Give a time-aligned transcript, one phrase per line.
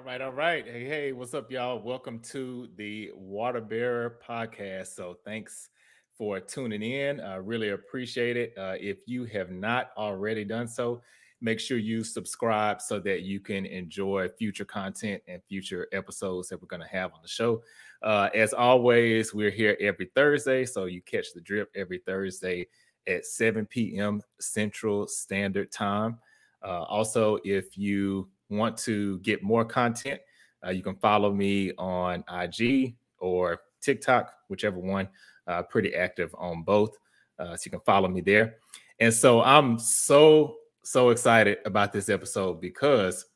[0.00, 0.66] All right, all right.
[0.66, 1.78] Hey, hey, what's up, y'all?
[1.78, 4.94] Welcome to the Water Bearer podcast.
[4.94, 5.68] So, thanks
[6.16, 7.20] for tuning in.
[7.20, 8.54] I really appreciate it.
[8.56, 11.02] Uh, if you have not already done so,
[11.42, 16.62] make sure you subscribe so that you can enjoy future content and future episodes that
[16.62, 17.62] we're going to have on the show.
[18.02, 22.66] Uh, as always, we're here every Thursday, so you catch the drip every Thursday
[23.06, 24.22] at 7 p.m.
[24.40, 26.18] Central Standard Time.
[26.62, 30.20] Uh, also, if you want to get more content,
[30.64, 35.08] uh, you can follow me on IG or TikTok, whichever one.
[35.46, 36.96] Uh, pretty active on both,
[37.38, 38.56] uh, so you can follow me there.
[39.00, 43.26] And so I'm so so excited about this episode because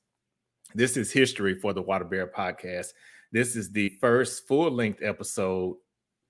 [0.75, 2.89] this is history for the Water Bear podcast.
[3.33, 5.77] This is the first full length episode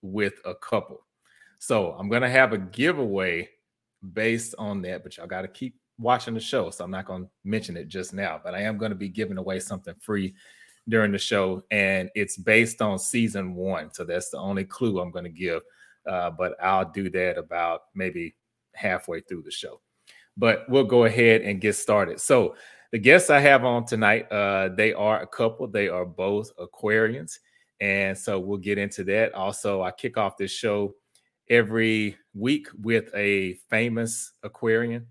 [0.01, 1.05] with a couple.
[1.59, 3.49] So I'm gonna have a giveaway
[4.13, 6.71] based on that, but y'all got to keep watching the show.
[6.71, 9.09] So I'm not going to mention it just now, but I am going to be
[9.09, 10.35] giving away something free
[10.89, 13.93] during the show, and it's based on season one.
[13.93, 15.63] So that's the only clue I'm going to give.
[16.07, 18.35] Uh, but I'll do that about maybe
[18.75, 19.81] halfway through the show.
[20.37, 22.21] But we'll go ahead and get started.
[22.21, 22.57] So
[22.93, 25.67] the guests I have on tonight, uh, they are a couple.
[25.67, 27.39] They are both Aquarians,
[27.81, 29.33] and so we'll get into that.
[29.33, 30.95] Also, I kick off this show
[31.49, 35.07] every week with a famous Aquarian.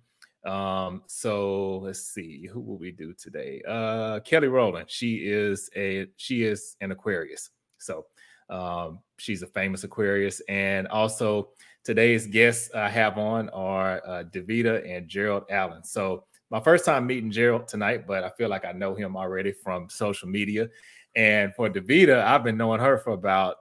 [0.45, 3.61] Um, so let's see, who will we do today?
[3.67, 4.89] Uh, Kelly Rowland.
[4.89, 7.49] She is a she is an Aquarius.
[7.77, 8.05] So
[8.49, 11.49] um, she's a famous Aquarius, and also
[11.83, 15.83] today's guests I have on are uh, Davida and Gerald Allen.
[15.83, 19.51] So my first time meeting Gerald tonight, but I feel like I know him already
[19.51, 20.69] from social media.
[21.15, 23.57] And for Davida, I've been knowing her for about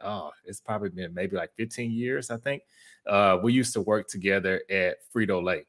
[0.00, 2.62] oh, it's probably been maybe like 15 years, I think.
[3.06, 5.64] Uh, we used to work together at Frito Lay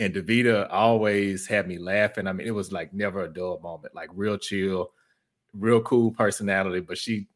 [0.00, 2.26] and Davida always had me laughing.
[2.26, 4.90] I mean, it was like never a dull moment, like real chill,
[5.52, 7.26] real cool personality, but she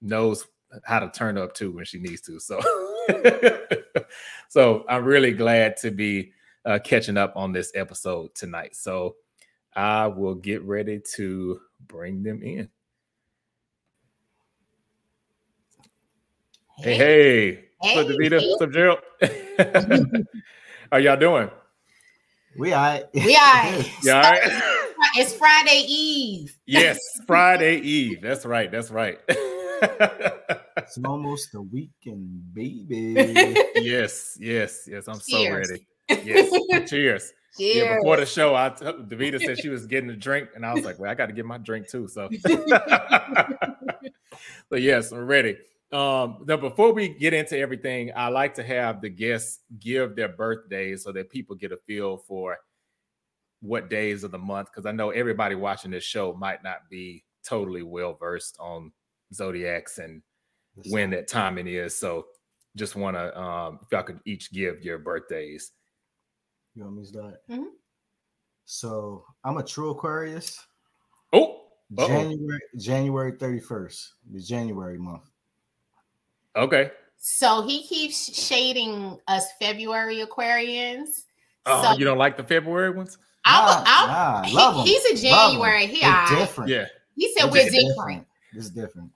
[0.00, 0.46] knows
[0.84, 2.38] how to turn up too when she needs to.
[2.38, 2.60] So,
[4.48, 6.32] so I'm really glad to be
[6.64, 8.76] uh, catching up on this episode tonight.
[8.76, 9.16] So
[9.74, 12.68] I will get ready to bring them in.
[16.78, 17.64] Hey, hey, hey.
[17.78, 18.40] what's up, Davida?
[18.48, 18.98] What's up, Gerald?
[20.92, 21.50] How y'all doing?
[22.56, 23.04] We all right.
[23.14, 23.92] We all right.
[24.02, 24.62] yeah, all right.
[25.16, 26.56] It's Friday Eve.
[26.66, 28.20] Yes, Friday Eve.
[28.22, 28.70] That's right.
[28.70, 29.18] That's right.
[29.28, 33.14] it's almost a weekend, baby.
[33.76, 35.08] yes, yes, yes.
[35.08, 35.68] I'm Cheers.
[35.68, 35.86] so ready.
[36.24, 36.50] Yes.
[36.90, 36.90] Cheers.
[36.90, 37.32] Cheers.
[37.58, 40.72] Yeah, before the show, I t- Davida said she was getting a drink, and I
[40.72, 42.28] was like, "Well, I got to get my drink too." So,
[44.70, 45.56] but yes, I'm ready.
[45.90, 50.28] Um, now before we get into everything, I like to have the guests give their
[50.28, 52.58] birthdays so that people get a feel for
[53.60, 54.68] what days of the month.
[54.70, 58.92] Because I know everybody watching this show might not be totally well versed on
[59.32, 60.22] zodiacs and
[60.86, 61.96] when that timing is.
[61.96, 62.26] So
[62.76, 65.72] just want to um if y'all could each give your birthdays.
[66.74, 67.34] You want me to start?
[67.50, 67.64] Mm-hmm.
[68.66, 70.64] So I'm a true Aquarius.
[71.32, 71.62] Oh,
[71.96, 75.27] January January 31st, the January month.
[76.58, 76.90] Okay.
[77.18, 81.24] So he keeps shading us February Aquarians.
[81.66, 83.18] Oh, so you don't like the February ones?
[83.44, 84.06] I'll, I'll,
[84.52, 85.86] nah, he, he's a January.
[85.86, 86.00] He
[86.34, 86.70] different.
[86.70, 86.86] Yeah.
[87.16, 87.88] He said we're different.
[87.88, 88.26] different.
[88.54, 89.10] It's different.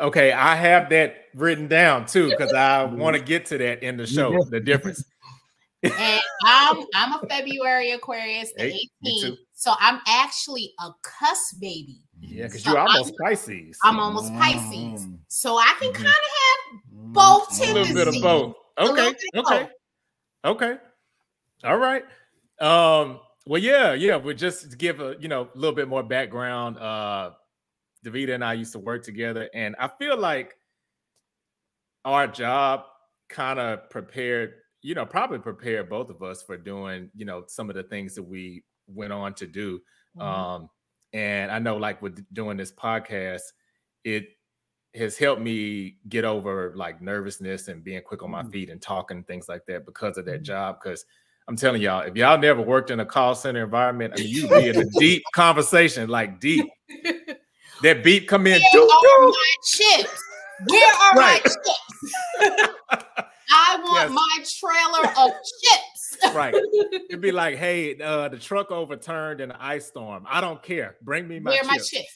[0.00, 3.96] Okay, I have that written down too because I want to get to that in
[3.96, 4.36] the show.
[4.50, 5.04] the difference.
[5.82, 9.36] and I'm I'm a February Aquarius, the hey, 18th.
[9.54, 12.00] So I'm actually a cusp baby.
[12.20, 13.78] Yeah, because so you're almost I'm, Pisces.
[13.84, 15.06] I'm almost Pisces.
[15.06, 15.18] Mm.
[15.28, 16.02] So I can mm-hmm.
[16.02, 17.70] kind of have both tendencies.
[17.70, 18.56] A little bit of both.
[18.78, 19.08] Okay.
[19.36, 19.68] Okay.
[20.44, 20.62] Both.
[20.62, 20.76] Okay.
[21.64, 22.04] All right.
[22.60, 24.16] Um, well, yeah, yeah.
[24.16, 26.78] We'll just give a you know a little bit more background.
[26.78, 27.30] Uh
[28.04, 30.54] Davita and I used to work together, and I feel like
[32.04, 32.84] our job
[33.28, 37.68] kind of prepared, you know, probably prepared both of us for doing, you know, some
[37.68, 39.80] of the things that we went on to do.
[40.16, 40.22] Mm-hmm.
[40.22, 40.70] Um,
[41.12, 43.42] and I know, like with doing this podcast,
[44.04, 44.28] it
[44.94, 48.50] has helped me get over like nervousness and being quick on my mm.
[48.50, 50.44] feet and talking things like that because of that mm.
[50.44, 50.78] job.
[50.82, 51.04] Because
[51.46, 54.48] I'm telling y'all, if y'all never worked in a call center environment, I mean, you
[54.48, 56.66] be in a deep conversation, like deep.
[57.82, 58.60] That beep come in.
[58.72, 60.22] Where are my chips?
[60.66, 61.40] Where are right.
[61.44, 62.74] my chips?
[63.50, 64.12] I want yes.
[64.12, 65.32] my trailer of
[65.62, 65.87] chips
[66.34, 66.54] right.
[67.08, 70.24] It'd be like, hey, uh, the truck overturned in an ice storm.
[70.28, 70.96] I don't care.
[71.02, 71.68] Bring me my Where chips.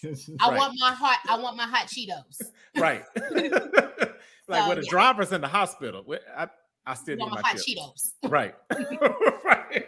[0.03, 0.31] my chips?
[0.41, 0.59] I right.
[0.59, 1.19] want my hot.
[1.29, 2.43] I want my hot Cheetos.
[2.77, 3.03] right.
[3.15, 4.91] like so, when the yeah.
[4.91, 6.05] driver's in the hospital,
[6.37, 6.49] I,
[6.87, 8.15] I still need my, hot chips.
[8.23, 8.31] Cheetos.
[8.31, 8.55] Right.
[9.45, 9.87] right.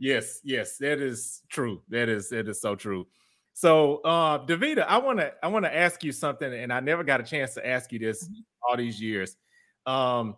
[0.00, 1.82] Yes, yes, that is true.
[1.90, 3.06] That is that is so true.
[3.52, 7.04] So, uh, Davida, I want to I want to ask you something, and I never
[7.04, 8.40] got a chance to ask you this mm-hmm.
[8.66, 9.36] all these years.
[9.84, 10.36] Um,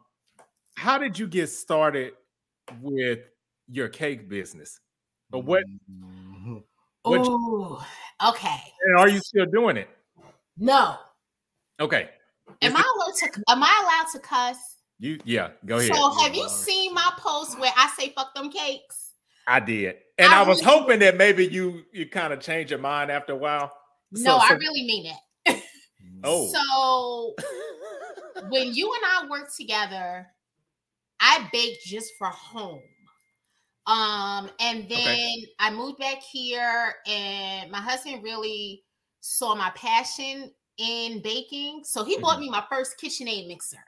[0.77, 2.15] how did you get started
[2.81, 3.21] with
[3.69, 4.79] your cake business?
[5.33, 5.65] Or what?
[7.05, 7.85] Oh,
[8.29, 8.61] okay.
[8.87, 9.89] And are you still doing it?
[10.57, 10.97] No.
[11.81, 12.11] Okay.
[12.61, 13.43] Am I allowed to?
[13.49, 14.57] Am I allowed to cuss?
[14.99, 15.95] You yeah, go ahead.
[15.95, 19.15] So have you seen my post where I say "fuck them cakes"?
[19.49, 22.71] I did, and I, I was really hoping that maybe you you kind of change
[22.71, 23.73] your mind after a while.
[24.15, 25.13] So, no, so, I really mean
[25.47, 25.63] it.
[26.23, 27.35] oh, so
[28.49, 30.29] when you and I worked together,
[31.23, 32.83] I baked just for home.
[33.87, 35.47] Um, and then okay.
[35.59, 38.83] I moved back here, and my husband really
[39.21, 41.83] saw my passion in baking.
[41.85, 42.23] So he mm-hmm.
[42.23, 43.79] bought me my first KitchenAid mixer.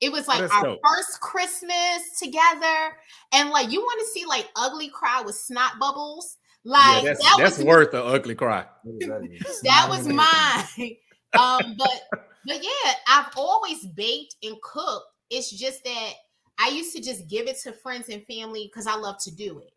[0.00, 0.80] It was like our dope.
[0.86, 2.96] first Christmas together.
[3.32, 6.36] And like you want to see like ugly cry with snot bubbles.
[6.64, 8.64] Like yeah, that's, that that's was worth an ugly cry.
[8.84, 10.96] that was mine.
[11.38, 12.02] um, but
[12.46, 15.06] but yeah, I've always baked and cooked.
[15.30, 16.12] It's just that
[16.58, 19.60] I used to just give it to friends and family because I love to do
[19.60, 19.72] it.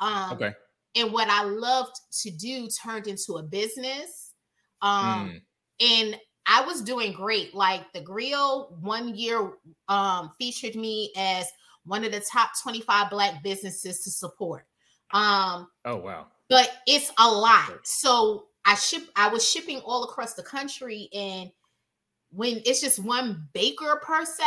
[0.00, 0.54] Um, okay.
[0.96, 4.32] And what I loved to do turned into a business.
[4.82, 5.40] Um, mm.
[5.80, 7.54] And I was doing great.
[7.54, 9.52] Like the Grio one year
[9.88, 11.46] um, featured me as
[11.84, 14.66] one of the top 25 black businesses to support.
[15.12, 16.26] Um, oh wow.
[16.48, 17.72] But it's a lot.
[17.84, 21.50] So I ship I was shipping all across the country and
[22.30, 24.44] when it's just one baker per se,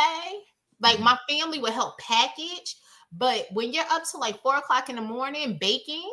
[0.80, 1.04] like mm-hmm.
[1.04, 2.76] my family would help package,
[3.12, 6.10] but when you're up to like four o'clock in the morning baking,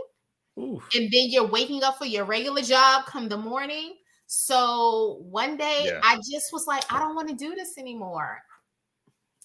[0.59, 0.83] Oof.
[0.95, 3.95] and then you're waking up for your regular job come the morning,
[4.27, 5.99] so one day yeah.
[6.03, 8.39] I just was like, I don't want to do this anymore.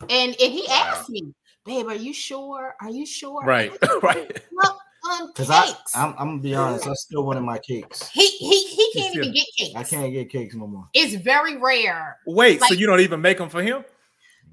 [0.08, 0.92] And and he wow.
[0.94, 1.34] asked me,
[1.64, 2.74] babe, are you sure?
[2.80, 3.44] Are you sure?
[3.44, 3.72] Right,
[4.02, 4.40] right.
[4.52, 4.80] Well,
[5.10, 8.08] um, Because I, I'm, I'm, gonna be honest, I still wanted my cakes.
[8.08, 9.74] He he he can't even get cakes.
[9.76, 10.88] I can't get cakes no more.
[10.94, 12.18] It's very rare.
[12.26, 13.84] Wait, like, so you don't even make them for him?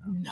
[0.08, 0.32] No,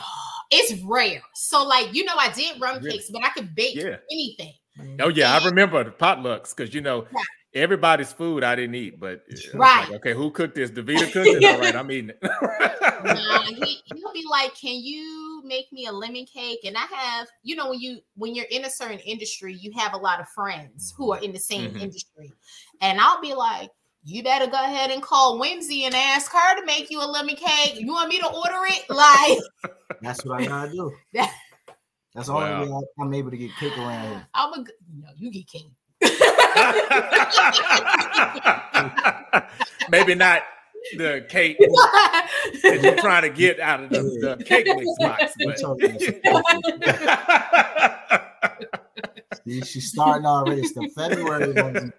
[0.50, 1.22] it's rare.
[1.34, 2.92] So like you know, I did rum really?
[2.92, 3.96] cakes, but I could bake yeah.
[4.10, 4.54] anything.
[5.00, 7.24] Oh yeah, and, I remember the potlucks because you know right
[7.56, 9.22] everybody's food I didn't eat, but
[9.54, 9.88] right.
[9.88, 10.70] Like, okay, who cooked this?
[10.72, 11.44] Davida cooked it.
[11.44, 12.18] All right, I'm eating it.
[12.22, 17.28] nah, he, he'll be like, "Can you make me a lemon cake?" And I have,
[17.42, 20.28] you know, when you when you're in a certain industry, you have a lot of
[20.28, 21.80] friends who are in the same mm-hmm.
[21.80, 22.32] industry,
[22.80, 23.70] and I'll be like.
[24.08, 27.34] You better go ahead and call Whimsy and ask her to make you a lemon
[27.34, 27.74] cake.
[27.74, 28.84] You want me to order it?
[28.96, 29.38] Like
[30.00, 30.92] that's what I gotta do.
[32.14, 32.62] That's the wow.
[32.62, 34.26] only way I'm able to get cake around here.
[34.34, 35.66] I'm a, you know, you get cake.
[39.90, 40.42] Maybe not
[40.96, 45.34] the cake that you're trying to get out of the, the cake mix box.
[45.44, 45.58] But.
[49.44, 50.62] See, she's starting already.
[50.62, 51.92] It's the February.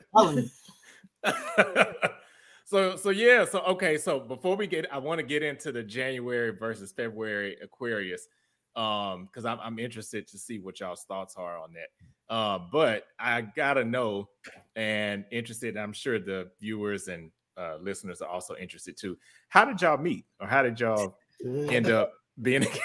[2.65, 5.83] so so yeah so okay so before we get i want to get into the
[5.83, 8.27] january versus february aquarius
[8.75, 11.89] um because I'm, I'm interested to see what y'all's thoughts are on that
[12.29, 14.29] uh, but I gotta know
[14.75, 15.77] and interested.
[15.77, 19.17] I'm sure the viewers and uh, listeners are also interested too.
[19.50, 22.81] How did y'all meet, or how did y'all end up being together?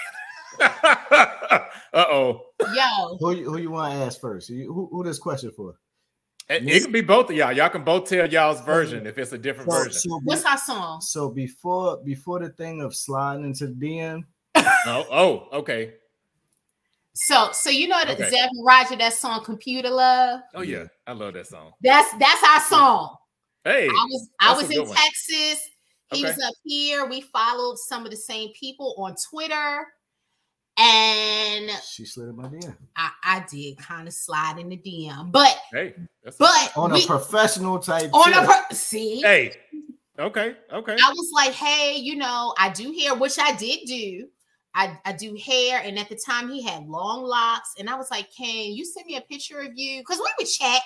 [0.61, 2.43] uh oh.
[2.61, 3.17] Yo.
[3.19, 4.49] Who who you want to ask first?
[4.49, 5.75] Who who this question for?
[6.53, 7.53] It, it, can be both of y'all.
[7.53, 9.93] Y'all can both tell y'all's version if it's a different so, version.
[9.93, 11.01] So be, What's our song?
[11.01, 14.23] So before before the thing of sliding into the DM.
[14.57, 15.95] oh, oh, okay.
[17.15, 18.31] So, so you know that okay.
[18.31, 21.73] Zapp Roger that song "Computer Love." Oh yeah, I love that song.
[21.83, 23.17] That's that's our song.
[23.65, 25.69] Hey, I was I was in Texas.
[26.13, 26.25] He okay.
[26.25, 27.07] was up here.
[27.07, 29.87] We followed some of the same people on Twitter,
[30.79, 32.75] and she slid in my DM.
[32.97, 35.95] I, I did kind of slide in the DM, but hey,
[36.39, 38.11] but on we, a professional type.
[38.13, 38.43] On tip.
[38.43, 39.55] a pro- see, hey,
[40.19, 40.93] okay, okay.
[40.93, 44.29] I was like, hey, you know, I do hair, which I did do.
[44.75, 48.11] I, I do hair, and at the time he had long locks, and I was
[48.11, 50.81] like, "Can you send me a picture of you?" Because we would chat.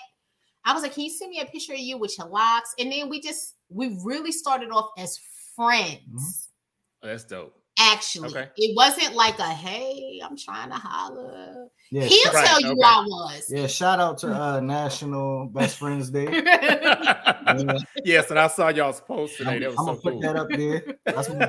[0.65, 2.91] I was like, "Can you send me a picture of you with your locks?" And
[2.91, 5.21] then we just we really started off as
[5.55, 6.01] friends.
[6.09, 7.05] Mm-hmm.
[7.05, 7.55] Oh, that's dope.
[7.93, 8.49] Actually, okay.
[8.57, 12.81] it wasn't like a "Hey, I'm trying to holler." Yeah, He'll right, tell you okay.
[12.85, 13.47] I was.
[13.49, 16.27] Yeah, shout out to uh National Best Friends Day.
[16.45, 17.79] yeah.
[18.05, 19.57] Yes, and I saw y'all's post today.
[19.57, 20.13] I'm, that was I'm so gonna cool.
[20.13, 20.85] put that up there.
[21.05, 21.47] That's my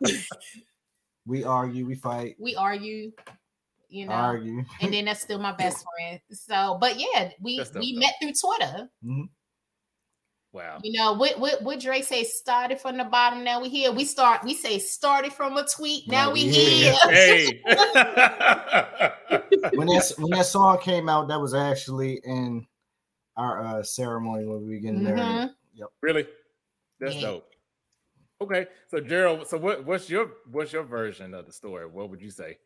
[0.00, 0.28] best
[1.26, 2.36] we argue, we fight.
[2.38, 3.12] We argue,
[3.88, 6.20] you know, argue, and then that's still my best friend.
[6.30, 8.88] So, but yeah, we we met through Twitter.
[9.04, 9.24] Mm-hmm.
[10.54, 10.78] Wow.
[10.84, 13.90] You know what what what Drake say started from the bottom, now we here.
[13.90, 16.94] We start we say started from a tweet, now, we here.
[17.08, 17.60] Hey.
[19.74, 22.64] when that when that song came out, that was actually in
[23.36, 25.16] our uh, ceremony when we getting Mhm.
[25.16, 25.50] married.
[25.74, 25.88] Yep.
[26.02, 26.28] really?
[27.00, 27.20] That's Yeah.
[27.22, 27.50] dope.
[28.40, 28.66] Okay.
[28.86, 31.86] So Gerald, so what what's your what's your version of the story?
[31.88, 32.58] What would you say?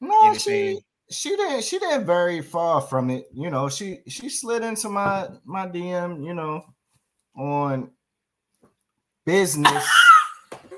[0.00, 0.78] No, Anything?
[0.78, 0.80] she
[1.10, 3.26] she didn't she didn't very far from it.
[3.34, 6.24] You know, she she slid into my my DM.
[6.24, 6.64] You know,
[7.36, 7.90] on
[9.24, 9.86] business.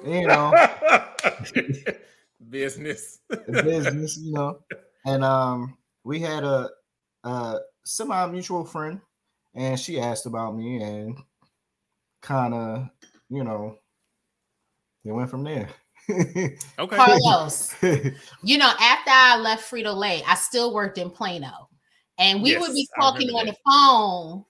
[0.05, 0.53] you know,
[2.51, 3.19] Business.
[3.47, 4.17] business.
[4.19, 4.59] You know,
[5.05, 6.71] and um, we had a
[7.25, 9.01] a semi mutual friend,
[9.55, 11.17] and she asked about me, and
[12.23, 12.89] kind of,
[13.29, 13.79] you know,
[15.05, 15.69] it went from there.
[16.09, 16.97] Okay.
[16.97, 17.75] Carlos,
[18.45, 21.69] you know, after I left Frito Lay, I still worked in Plano.
[22.19, 24.45] And we would be talking on the phone,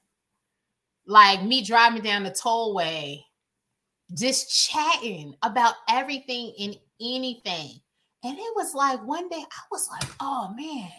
[1.06, 3.22] like me driving down the tollway,
[4.14, 7.80] just chatting about everything and anything.
[8.24, 10.90] And it was like one day I was like, oh man,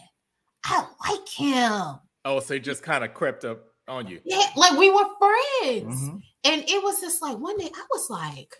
[0.64, 1.98] I like him.
[2.24, 4.20] Oh, so it just kind of crept up on you.
[4.24, 6.00] Yeah, like we were friends.
[6.00, 6.22] Mhm.
[6.44, 8.54] And it was just like one day I was like,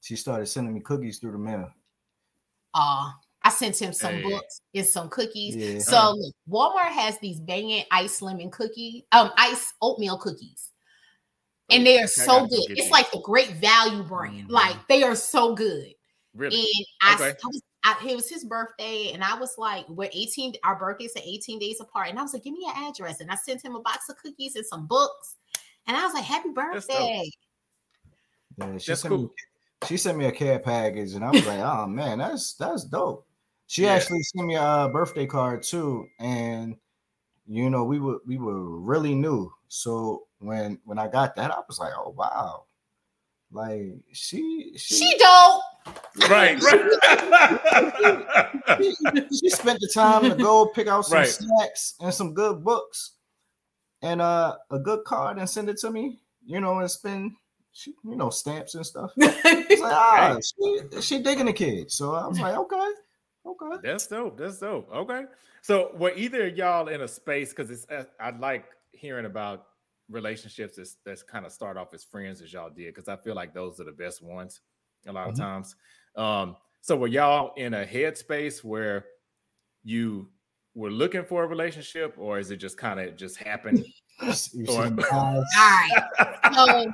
[0.00, 1.70] She started sending me cookies through the mail.
[2.74, 3.10] uh,
[3.42, 4.22] I sent him some Hey.
[4.22, 5.56] books and some cookies.
[5.56, 5.78] Yeah.
[5.80, 10.67] So look, Walmart has these banging ice lemon cookie, um, ice oatmeal cookies.
[11.70, 12.70] And they are so good.
[12.70, 12.90] It's these.
[12.90, 14.48] like the great value brand.
[14.48, 14.50] Mhm.
[14.50, 15.94] Like they are so good.
[16.34, 16.56] Really?
[16.56, 17.38] And I, Okay.
[17.42, 21.12] I was I, it was his birthday, and I was like, we're 18, our birthdays
[21.16, 22.08] are 18 days apart.
[22.08, 23.20] And I was like, give me your address.
[23.20, 25.36] And I sent him a box of cookies and some books.
[25.86, 27.30] And I was like, happy That's birthday.
[28.58, 29.28] Yeah, she That's sent me
[29.86, 33.26] she sent me a care package, and I was like, oh man, that's that's dope.
[33.68, 33.92] She Yeah.
[33.94, 36.76] actually sent me a birthday card too, and
[37.46, 39.52] you know, we were we were really new.
[39.68, 42.64] So when when I got that, I was like, oh wow.
[43.50, 45.62] Like she she She dope.
[46.28, 46.84] right, right.
[49.32, 51.28] she spent the time to go pick out some Right.
[51.28, 53.12] snacks and some good books
[54.02, 56.18] and uh a good card and send it to me.
[56.44, 57.32] You know, and spend
[57.72, 59.12] she, you know stamps and stuff.
[59.16, 61.90] It's like, ah, she, she digging the kid.
[61.90, 62.90] So I was like, okay,
[63.46, 63.76] okay.
[63.82, 64.38] That's dope.
[64.38, 64.90] That's dope.
[64.92, 65.24] Okay.
[65.62, 69.66] So were either of y'all in a space because it's uh, I like hearing about
[70.10, 73.34] relationships that's that's kind of start off as friends as y'all did because I feel
[73.34, 74.60] like those are the best ones
[75.06, 75.30] a lot Mhm.
[75.32, 75.76] of times.
[76.16, 79.04] Um, so were y'all in a headspace where
[79.84, 80.28] you
[80.74, 83.84] were looking for a relationship, or is it just kind of just happened?
[84.68, 85.90] Or- All right.
[86.54, 86.92] So,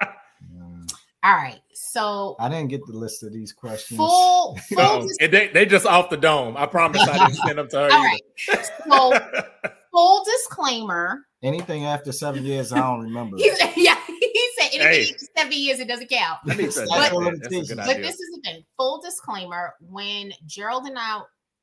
[1.23, 1.61] all right.
[1.73, 3.97] So I didn't get the list of these questions.
[3.99, 6.57] full full No, dis- and they they just off the dome.
[6.57, 7.93] I promise I didn't send them to her.
[7.93, 8.19] All either.
[8.51, 9.41] right.
[9.63, 11.21] So full disclaimer.
[11.43, 13.37] Anything after seven years, I don't remember.
[13.37, 15.03] He said, yeah, he said anything Hey.
[15.13, 16.39] after seven years, it doesn't count.
[16.49, 17.39] I need to But- adjust that.
[17.43, 18.65] That's a good But But this is the thing.
[18.77, 21.21] Full disclaimer: when Gerald and I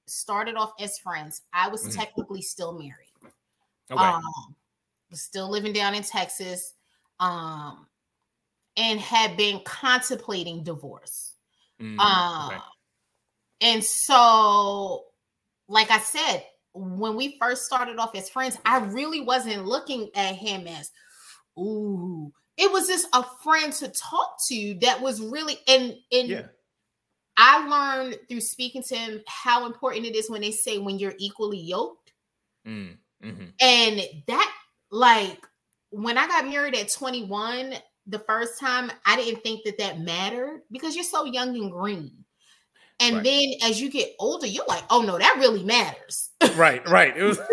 [0.08, 1.96] started off as friends, I was Mhm.
[1.96, 3.12] technically still married.
[3.90, 4.02] Okay.
[4.04, 4.22] Um,
[5.14, 6.74] still living down in Texas,
[7.20, 7.88] um,
[8.78, 11.34] and had been contemplating divorce.
[11.82, 12.62] Mm, Uh, okay.
[13.62, 15.06] and so,
[15.68, 20.36] like I said, when we first started off as friends, I really wasn't looking at
[20.36, 20.92] him as,
[21.58, 22.32] ooh.
[22.58, 26.48] It was just a friend to talk to that was really and and Yeah.
[27.38, 31.16] I learned through speaking to him how important it is when they say when you're
[31.18, 32.14] equally yoked.
[32.68, 33.54] Mm, mhm.
[33.60, 34.54] And that,
[34.92, 35.40] like,
[35.90, 37.76] when I got married at 21,
[38.06, 42.26] the first time, I didn't think that that mattered because you're so young and green.
[43.02, 43.24] And Right.
[43.24, 46.30] then as you get older, you're like, oh no, that really matters.
[46.56, 47.16] Right, right.
[47.18, 47.38] It was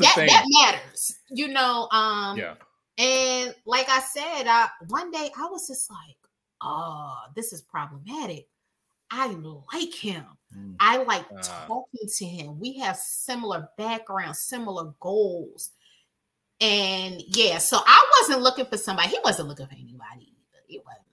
[0.00, 1.88] that that matters, you know.
[1.92, 2.54] Um, Yeah.
[2.98, 6.16] and like I said, I, one day I was just like,
[6.62, 8.48] oh, this is problematic.
[9.10, 10.24] I like him.
[10.56, 10.76] Mm.
[10.80, 11.64] I like Ah.
[11.66, 12.58] talking to him.
[12.58, 15.70] We have similar backgrounds, similar goals.
[16.60, 19.08] And yeah, so I wasn't looking for somebody.
[19.10, 20.62] He wasn't looking for anybody either.
[20.66, 21.03] He wasn't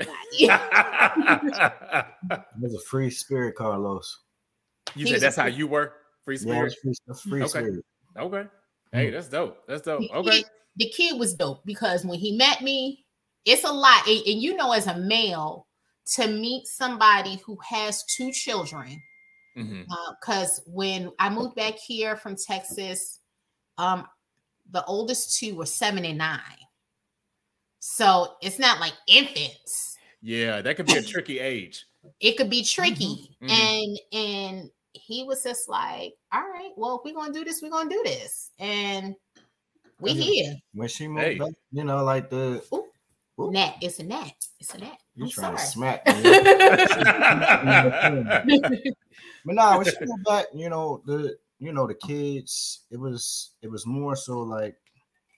[0.00, 0.46] looking for
[2.28, 2.76] anybody.
[2.76, 4.18] A free spirit, Carlos.
[4.94, 5.94] you He said that's a how you work?
[6.24, 6.74] Free spirit?
[6.84, 7.48] it's free, free Okay.
[7.48, 7.84] spirit.
[8.18, 8.44] Okay.
[8.92, 9.12] Hey, Mm.
[9.12, 9.66] that's dope.
[9.66, 10.02] That's dope.
[10.02, 10.38] The Okay.
[10.38, 13.04] kid- the kid was dope because when he met me,
[13.44, 14.06] it's a lot.
[14.06, 15.66] And, and you know, as a male,
[16.14, 19.02] to meet somebody who has two children,
[19.56, 19.86] Mhm.
[20.20, 23.20] because when I moved back here from Texas,
[23.78, 24.06] um,
[24.70, 26.58] the oldest two were seven and nine.
[27.80, 29.96] So it's not like infants.
[30.22, 31.86] Yeah, that could be a tricky age.
[32.20, 33.36] It could be tricky.
[33.42, 33.50] Mhm.
[33.50, 37.70] And and he was just like, all right, well, if we're gonna do this, we're
[37.70, 38.50] gonna do this.
[38.58, 39.16] And
[40.00, 40.56] We here.
[40.72, 41.38] When she moved hey.
[41.38, 42.86] back, you know, like the Ooh.
[43.38, 43.50] Ooh.
[43.50, 44.32] Nat, it's a gnat.
[44.58, 44.98] It's a gnat.
[45.14, 45.58] You're trying sorry.
[45.58, 46.12] to smack me.
[49.44, 53.52] but nah, when she moved back, you know, the you know, the kids, it was
[53.62, 54.76] it was more so like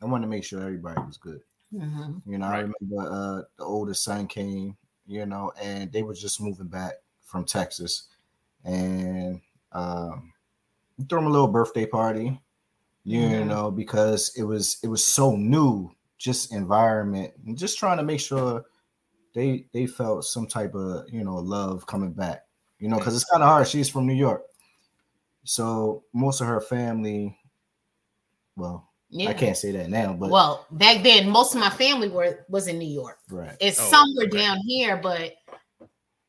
[0.02, 1.40] I wanted to make sure everybody was good.
[1.75, 2.31] Mm-hmm.
[2.31, 2.59] You know, right.
[2.59, 4.76] I remember uh the oldest son came,
[5.07, 8.09] you know, and they were just moving back from Texas.
[8.64, 9.41] And
[9.73, 10.33] um
[11.09, 12.41] threw them a little birthday party,
[13.05, 13.49] you mm-hmm.
[13.49, 18.21] know, because it was it was so new, just environment, and just trying to make
[18.21, 18.64] sure
[19.35, 22.45] they they felt some type of you know love coming back,
[22.79, 23.67] you know, because it's kind of hard.
[23.67, 24.43] She's from New York,
[25.45, 27.38] so most of her family,
[28.57, 29.28] well, yeah.
[29.28, 32.66] I can't say that now, but well, back then most of my family were was
[32.66, 33.19] in New York.
[33.31, 33.54] Right.
[33.61, 34.33] It's oh, somewhere right.
[34.33, 35.35] down here, but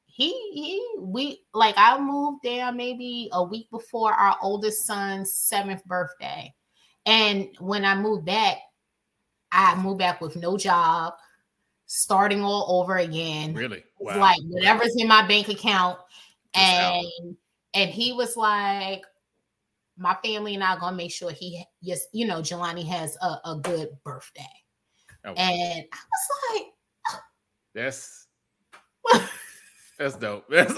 [0.06, 5.84] he he we like I moved there maybe a week before our oldest son's seventh
[5.86, 6.54] birthday.
[7.06, 8.58] And when I moved back,
[9.52, 11.13] I moved back with no job,
[11.86, 13.54] starting all over again.
[13.54, 13.84] Really?
[13.98, 14.20] Wow.
[14.20, 16.00] Like whatever's in my bank account.
[16.54, 17.38] and
[17.74, 19.06] and he was like,
[19.98, 23.38] my family and I are gonna make sure he yes, you know, Jelani has a,
[23.46, 24.42] a good birthday.
[25.26, 25.34] Oh.
[25.34, 26.66] And I was like,
[27.10, 27.20] oh.
[27.74, 28.28] that's
[29.98, 30.46] that's dope.
[30.50, 30.74] That's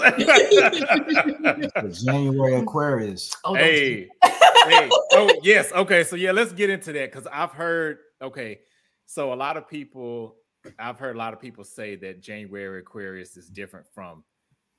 [2.04, 3.32] January Aquarius.
[3.44, 4.90] Oh, hey, hey.
[5.12, 5.72] Oh, yes.
[5.72, 6.04] Okay.
[6.04, 7.98] So yeah, let's get into that because I've heard.
[8.20, 8.60] Okay,
[9.06, 10.36] so a lot of people,
[10.78, 14.24] I've heard a lot of people say that January Aquarius is different from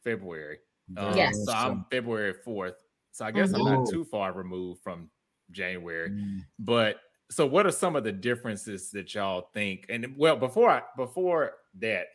[0.04, 0.60] February.
[0.96, 1.44] Um, yes.
[1.46, 2.76] So I'm February fourth.
[3.18, 3.66] So I guess mm-hmm.
[3.66, 5.10] I'm not too far removed from
[5.50, 6.12] January.
[6.12, 6.46] Mm.
[6.60, 6.98] But
[7.32, 9.88] so what are some of the differences that y'all think?
[9.90, 12.06] And well, before I before that,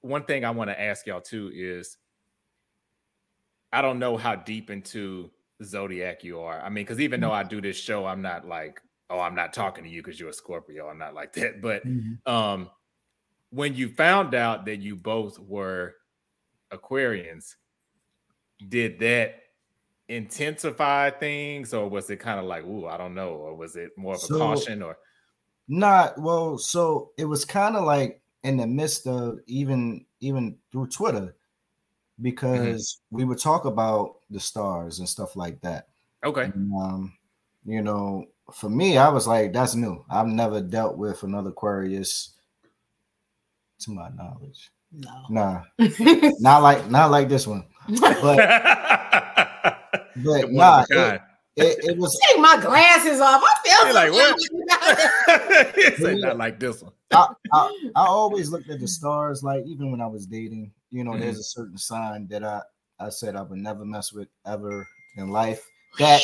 [0.00, 1.98] one thing I want to ask y'all too is
[3.72, 5.30] I don't know how deep into
[5.62, 6.60] zodiac you are.
[6.60, 9.52] I mean, because even though I do this show, I'm not like, oh, I'm not
[9.52, 10.88] talking to you because you're a Scorpio.
[10.88, 11.60] I'm not like that.
[11.60, 12.28] But mm-hmm.
[12.28, 12.70] um,
[13.50, 15.94] when you found out that you both were
[16.72, 17.54] Aquarians,
[18.68, 19.39] did that
[20.10, 23.90] intensify things, or was it kind of like, ooh, I don't know, or was it
[23.96, 24.98] more of a so, caution, or
[25.68, 26.20] not?
[26.20, 31.20] Well, so it was kind of like in the midst of even even through Twitter
[31.20, 32.22] mm-hmm.
[32.22, 33.16] because mm-hmm.
[33.16, 35.88] we would talk about the stars and stuff like that.
[36.24, 36.44] Okay.
[36.44, 37.12] And, um,
[37.64, 40.04] you know, for me, I was like, that's new.
[40.10, 42.34] I've never dealt with another Aquarius
[43.80, 44.70] to my knowledge.
[44.92, 45.24] No.
[45.30, 45.62] Nah.
[46.40, 47.64] not like not like this one.
[48.00, 48.38] But
[50.24, 51.22] but nah, it,
[51.56, 53.42] it, it, was take my glasses off.
[53.44, 54.36] I feel like what?
[55.76, 56.92] it's not like this one.
[57.12, 61.04] I, I, I always looked at the stars, like even when I was dating, you
[61.04, 61.20] know, mm-hmm.
[61.20, 62.62] there's a certain sign that I
[62.98, 65.66] I said I would never mess with ever in life.
[65.98, 66.22] That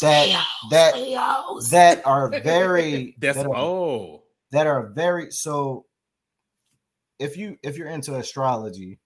[0.00, 0.94] that that
[1.70, 4.22] that are very That's, that are, oh
[4.52, 5.86] that are very so
[7.18, 8.98] if you if you're into astrology,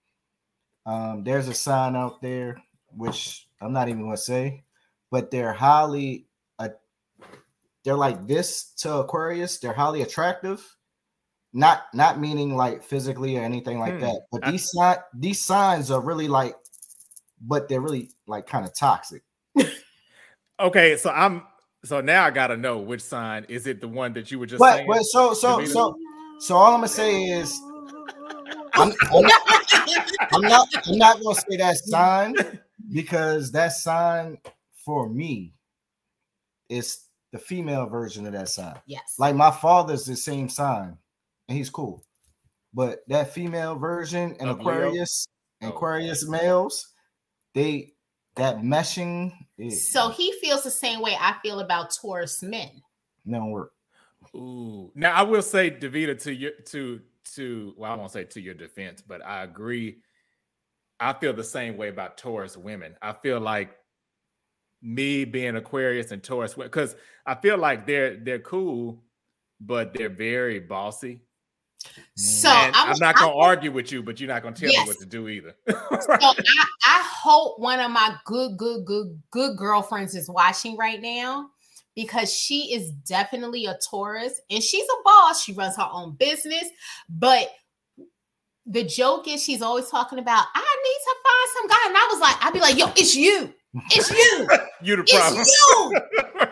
[0.86, 2.62] um, there's a sign out there
[2.96, 4.64] which I'm not even gonna say,
[5.10, 6.26] but they're highly
[6.58, 6.68] uh,
[7.84, 10.64] they're like this to Aquarius, they're highly attractive.
[11.52, 14.00] Not not meaning like physically or anything like hmm.
[14.00, 16.56] that, but these si- these signs are really like,
[17.40, 19.22] but they're really like kind of toxic.
[20.60, 21.42] okay, so I'm
[21.84, 24.58] so now I gotta know which sign is it the one that you were just
[24.58, 24.88] but, saying?
[24.88, 25.96] But so so so
[26.40, 27.56] so all I'm gonna say is
[28.74, 29.24] I'm, I'm,
[30.32, 32.34] I'm not I'm not gonna say that sign
[32.92, 34.38] because that sign
[34.84, 35.54] for me
[36.68, 38.78] is the female version of that sign.
[38.86, 39.16] Yes.
[39.18, 40.96] Like my father's the same sign,
[41.48, 42.04] and he's cool.
[42.72, 45.28] But that female version and Aquarius,
[45.62, 45.68] oh.
[45.68, 46.88] Aquarius males,
[47.54, 47.92] they
[48.36, 49.32] that meshing.
[49.70, 52.70] so he feels the same way I feel about Taurus men.
[53.24, 53.72] No work.
[54.34, 54.90] Ooh.
[54.94, 57.00] Now I will say, Davida, to your to
[57.34, 59.98] to well, I won't say to your defense, but I agree.
[61.04, 62.96] I feel the same way about Taurus women.
[63.02, 63.76] I feel like
[64.80, 69.02] me being Aquarius and Taurus because I feel like they're they're cool,
[69.60, 71.20] but they're very bossy.
[72.16, 74.86] So I am not gonna I, argue with you, but you're not gonna tell yes.
[74.86, 75.54] me what to do either.
[75.68, 76.34] so I,
[76.86, 81.50] I hope one of my good, good, good, good girlfriends is watching right now
[81.94, 85.44] because she is definitely a Taurus and she's a boss.
[85.44, 86.64] She runs her own business,
[87.10, 87.50] but
[88.66, 92.08] the joke is she's always talking about I need to find some guy, and I
[92.10, 93.52] was like, I'd be like, yo, it's you,
[93.90, 94.48] it's you,
[94.82, 96.00] you the problem, it's you,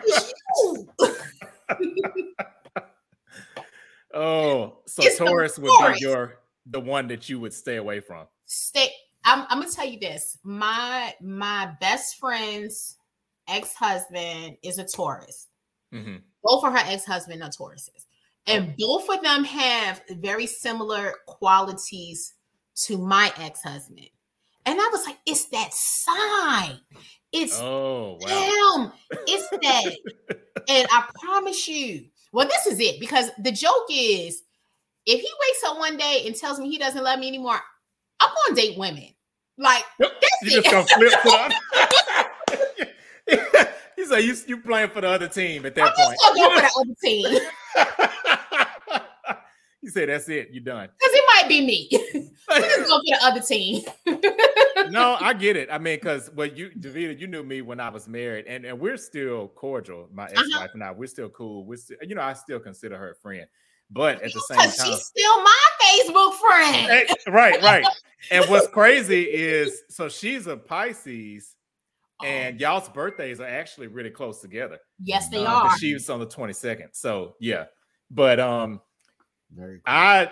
[0.05, 0.33] it's
[1.79, 2.83] you.
[4.13, 8.25] oh, so it's Taurus would be your the one that you would stay away from.
[8.45, 8.89] Stay.
[9.25, 10.37] I'm, I'm gonna tell you this.
[10.43, 12.97] My my best friend's
[13.47, 15.47] ex husband is a Taurus.
[15.93, 16.15] Mm-hmm.
[16.43, 18.07] both of her ex-husband are Tauruses.
[18.47, 18.51] Oh.
[18.51, 22.33] And both of them have very similar qualities
[22.85, 24.09] to my ex-husband.
[24.65, 26.79] And I was like, it's that sign.
[27.31, 28.91] It's oh wow.
[29.09, 29.19] him.
[29.27, 29.95] It's that.
[30.69, 34.43] and I promise you, well, this is it because the joke is
[35.05, 37.59] if he wakes up one day and tells me he doesn't love me anymore,
[38.19, 39.09] I'm gonna date women.
[39.57, 40.11] Like yep.
[40.43, 41.13] you just gonna flip
[43.27, 43.69] it
[44.03, 46.19] He's like you you playing for the other team at that I'm point.
[46.19, 47.25] Just gonna for the other team.
[49.81, 50.89] you say that's it, you're done.
[50.99, 51.87] Because it might be me.
[52.19, 53.81] we just go for the other team.
[54.91, 55.69] no, I get it.
[55.71, 58.77] I mean, because well, you Davida, you knew me when I was married, and, and
[58.77, 60.09] we're still cordial.
[60.11, 60.67] My ex-wife uh-huh.
[60.73, 61.63] and I, we're still cool.
[61.63, 63.45] We're still, you know, I still consider her a friend.
[63.89, 67.09] But at the same time, she's still my Facebook friend.
[67.27, 67.85] right, right.
[68.31, 71.55] And what's crazy is so she's a Pisces.
[72.23, 74.79] And y'all's birthdays are actually really close together.
[74.99, 75.77] Yes, they uh, are.
[75.77, 76.89] She was on the 22nd.
[76.93, 77.65] So yeah.
[78.11, 78.81] But um
[79.53, 79.83] Very cool.
[79.87, 80.31] I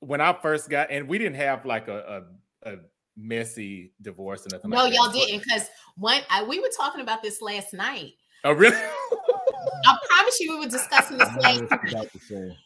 [0.00, 2.24] when I first got and we didn't have like a,
[2.64, 2.76] a, a
[3.16, 7.22] messy divorce or nothing no, like y'all didn't because when I, we were talking about
[7.22, 8.12] this last night.
[8.44, 8.76] Oh, really?
[8.76, 12.10] I promise you, we were discussing this last night.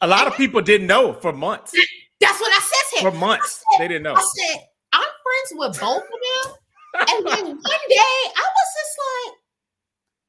[0.00, 1.72] A lot of people didn't know for months.
[2.20, 3.12] That's what I said to him.
[3.12, 4.14] For months, said, they didn't know.
[4.14, 4.60] I said,
[4.92, 6.08] I'm friends with both of
[6.46, 6.54] them.
[7.00, 9.34] And then one day, I was just like,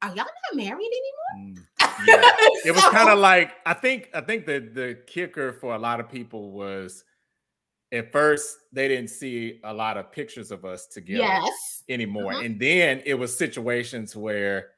[0.00, 1.56] are y'all not married anymore?
[1.56, 2.32] Mm, yeah.
[2.64, 5.78] it was so, kind of like I think I think the the kicker for a
[5.78, 7.04] lot of people was
[7.90, 11.82] at first they didn't see a lot of pictures of us together yes.
[11.88, 12.32] anymore.
[12.32, 12.42] Uh-huh.
[12.42, 14.70] And then it was situations where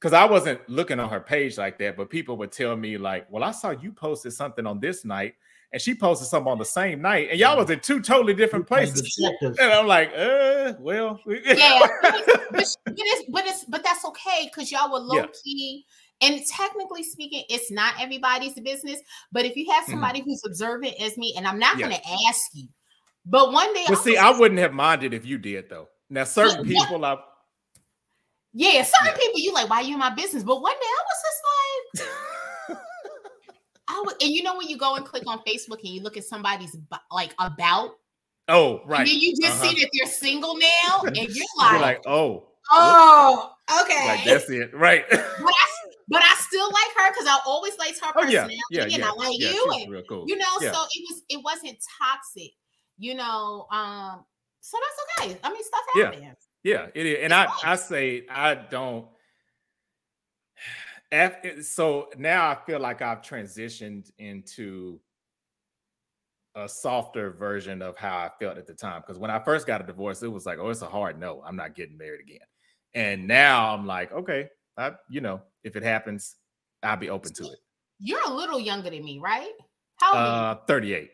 [0.00, 3.26] because I wasn't looking on her page like that, but people would tell me, like,
[3.30, 5.34] well, I saw you posted something on this night,
[5.72, 8.66] and she posted something on the same night, and y'all was in two totally different
[8.66, 9.18] places.
[9.42, 11.86] And I'm like, uh, well, yeah,
[12.50, 12.76] but, it's
[13.28, 15.26] but it's but that's okay because y'all were low yeah.
[15.44, 15.84] key.
[16.20, 19.00] And technically speaking, it's not everybody's business.
[19.30, 19.92] But if you have mm-hmm.
[19.92, 20.30] somebody mm-hmm.
[20.30, 21.88] who's observant as me, and I'm not yeah.
[21.88, 22.66] going to ask you,
[23.24, 25.88] but one day, but I see, I wouldn't have minded if you did though.
[26.10, 27.18] Now, certain yeah, people, I
[28.54, 29.16] yeah, certain yeah.
[29.16, 30.42] people you like, why you in my business?
[30.42, 32.18] But one day I was just like,
[33.98, 36.16] I was, and you know when you go and click on Facebook and you look
[36.16, 36.76] at somebody's
[37.10, 37.90] like about.
[38.48, 39.00] Oh, right.
[39.00, 39.70] And you just uh-huh.
[39.70, 44.48] see that they're single now, and you're like, you're like, oh, oh, okay, like that's
[44.48, 45.04] it, right?
[45.10, 45.66] but, I,
[46.08, 48.92] but I still like her because I always liked her personality, oh, yeah, yeah, and
[48.92, 50.24] yeah, I like yeah, you, and real cool.
[50.26, 52.52] you know, so it was it wasn't toxic,
[52.98, 53.66] you know.
[53.70, 54.24] Um,
[54.60, 54.78] so
[55.18, 55.38] that's okay.
[55.42, 56.36] I mean, stuff happens.
[56.62, 57.18] Yeah, it is.
[57.22, 59.06] And I, I say I don't.
[61.10, 65.00] After, so now I feel like I've transitioned into
[66.54, 69.00] a softer version of how I felt at the time.
[69.00, 71.42] Because when I first got a divorce, it was like, oh, it's a hard no.
[71.46, 72.40] I'm not getting married again.
[72.94, 76.36] And now I'm like, okay, I, you know, if it happens,
[76.82, 77.58] I'll be open to it.
[78.00, 79.52] You're a little younger than me, right?
[79.96, 81.10] How old uh, 38.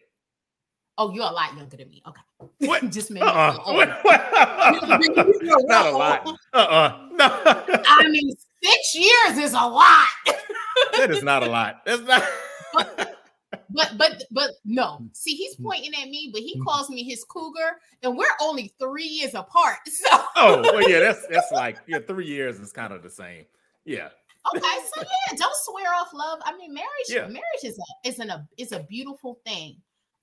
[0.97, 2.03] Oh, you're a lot younger than me.
[2.07, 2.21] Okay.
[2.67, 2.83] What?
[2.91, 3.27] Just maybe.
[3.27, 3.55] Uh-uh.
[5.67, 6.29] Not a lot.
[6.53, 7.09] Uh-uh.
[7.13, 7.27] No.
[7.87, 8.33] I mean,
[8.65, 10.07] six years is a lot.
[10.97, 11.83] that is not a lot.
[11.85, 12.23] That's not.
[13.71, 14.97] but but but no.
[14.97, 15.07] Hmm.
[15.13, 15.65] See, he's hmm.
[15.65, 16.65] pointing at me, but he hmm.
[16.65, 19.79] calls me his cougar, and we're only three years apart.
[19.89, 20.25] So.
[20.37, 23.45] oh well, yeah, that's that's like yeah, three years is kind of the same.
[23.85, 24.09] Yeah.
[24.55, 26.41] okay, so yeah, don't swear off love.
[26.45, 27.27] I mean, marriage, yeah.
[27.27, 29.77] marriage is a is an a is a beautiful thing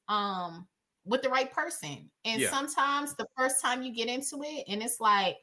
[0.08, 0.68] um
[1.06, 2.10] with the right person.
[2.26, 2.50] And yeah.
[2.50, 5.38] sometimes the first time you get into it and it's like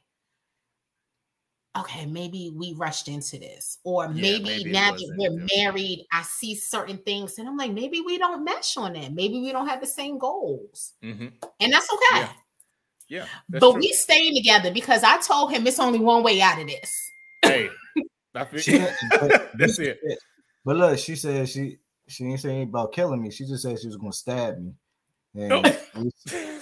[1.77, 6.23] okay, maybe we rushed into this, or yeah, maybe, maybe now that we're married, I
[6.23, 9.13] see certain things, and I'm like, maybe we don't mesh on that.
[9.13, 11.27] Maybe we don't have the same goals, mm-hmm.
[11.59, 12.21] and that's okay.
[12.21, 12.29] Yeah,
[13.07, 13.79] yeah but true.
[13.79, 17.11] we staying together because I told him it's only one way out of this.
[17.41, 17.69] Hey,
[18.33, 19.99] that's it.
[20.65, 21.77] But look, she said she
[22.07, 23.31] she didn't say anything about killing me.
[23.31, 24.73] She just said she was gonna stab me.
[25.35, 25.65] And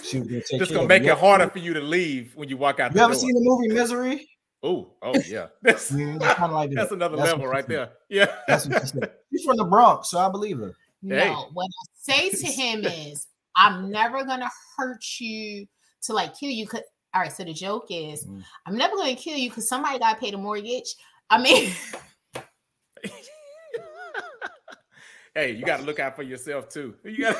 [0.04, 2.56] she was gonna take just gonna make it harder for you to leave when you
[2.56, 2.94] walk out.
[2.94, 3.20] You ever door.
[3.20, 4.28] seen the movie Misery?
[4.62, 5.48] Oh, oh yeah.
[5.62, 7.90] That's, yeah, kind of like that's another that's level right there.
[8.08, 8.34] Yeah.
[8.46, 9.12] That's what she said.
[9.32, 10.74] She's from the Bronx, so I believe her.
[11.02, 11.34] No, hey.
[11.52, 15.66] what I say to him is, I'm never gonna hurt you
[16.02, 16.66] to like kill you.
[16.66, 16.82] Cause
[17.14, 18.42] all right, so the joke is, mm.
[18.66, 20.94] I'm never gonna kill you because somebody got to pay the mortgage.
[21.30, 21.72] I mean.
[25.38, 26.94] Hey, you got to look out for yourself too.
[27.04, 27.36] You got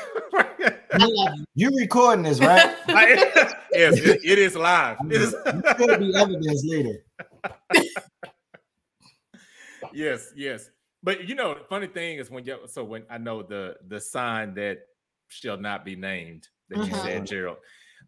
[1.55, 2.75] you recording this, right?
[2.87, 4.97] yes, it, it is live.
[5.09, 5.35] It is.
[5.77, 7.03] going to be evidence later.
[9.93, 10.69] yes, yes.
[11.03, 13.99] But you know, the funny thing is when you so when I know the the
[13.99, 14.79] sign that
[15.27, 17.25] shall not be named that you said, mm-hmm.
[17.25, 17.57] Gerald.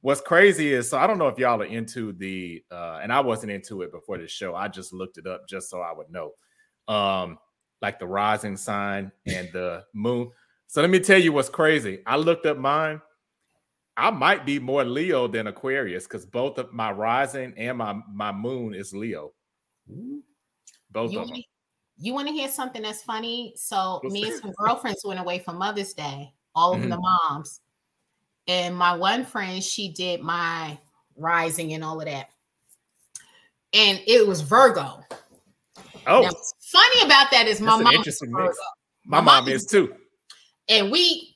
[0.02, 3.20] What's crazy is so I don't know if y'all are into the uh and I
[3.20, 4.56] wasn't into it before the show.
[4.56, 6.32] I just looked it up just so I would know.
[6.88, 7.38] Um
[7.82, 10.32] like the rising sign and the moon.
[10.68, 12.02] So let me tell you what's crazy.
[12.06, 13.02] I looked up mine.
[13.98, 18.32] I might be more Leo than Aquarius because both of my rising and my my
[18.32, 19.34] moon is Leo.
[20.92, 21.44] Both you of them.
[21.98, 23.54] You want to hear something that's funny?
[23.58, 27.02] So me and some girlfriends went away for Mother's Day, all of the mm-hmm.
[27.30, 27.60] moms.
[28.48, 30.78] And my one friend, she did my
[31.16, 32.30] rising and all of that.
[33.74, 35.04] And it was Virgo.
[36.08, 38.58] Oh, Now, what's funny about that is my That's mom interesting mix.
[39.06, 39.94] my mom is too.
[40.70, 41.36] And we,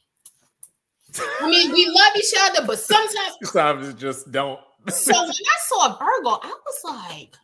[1.41, 4.59] I mean, we love each other, but sometimes Sometimes just don't.
[4.89, 7.35] so when I saw a Virgo, I was like,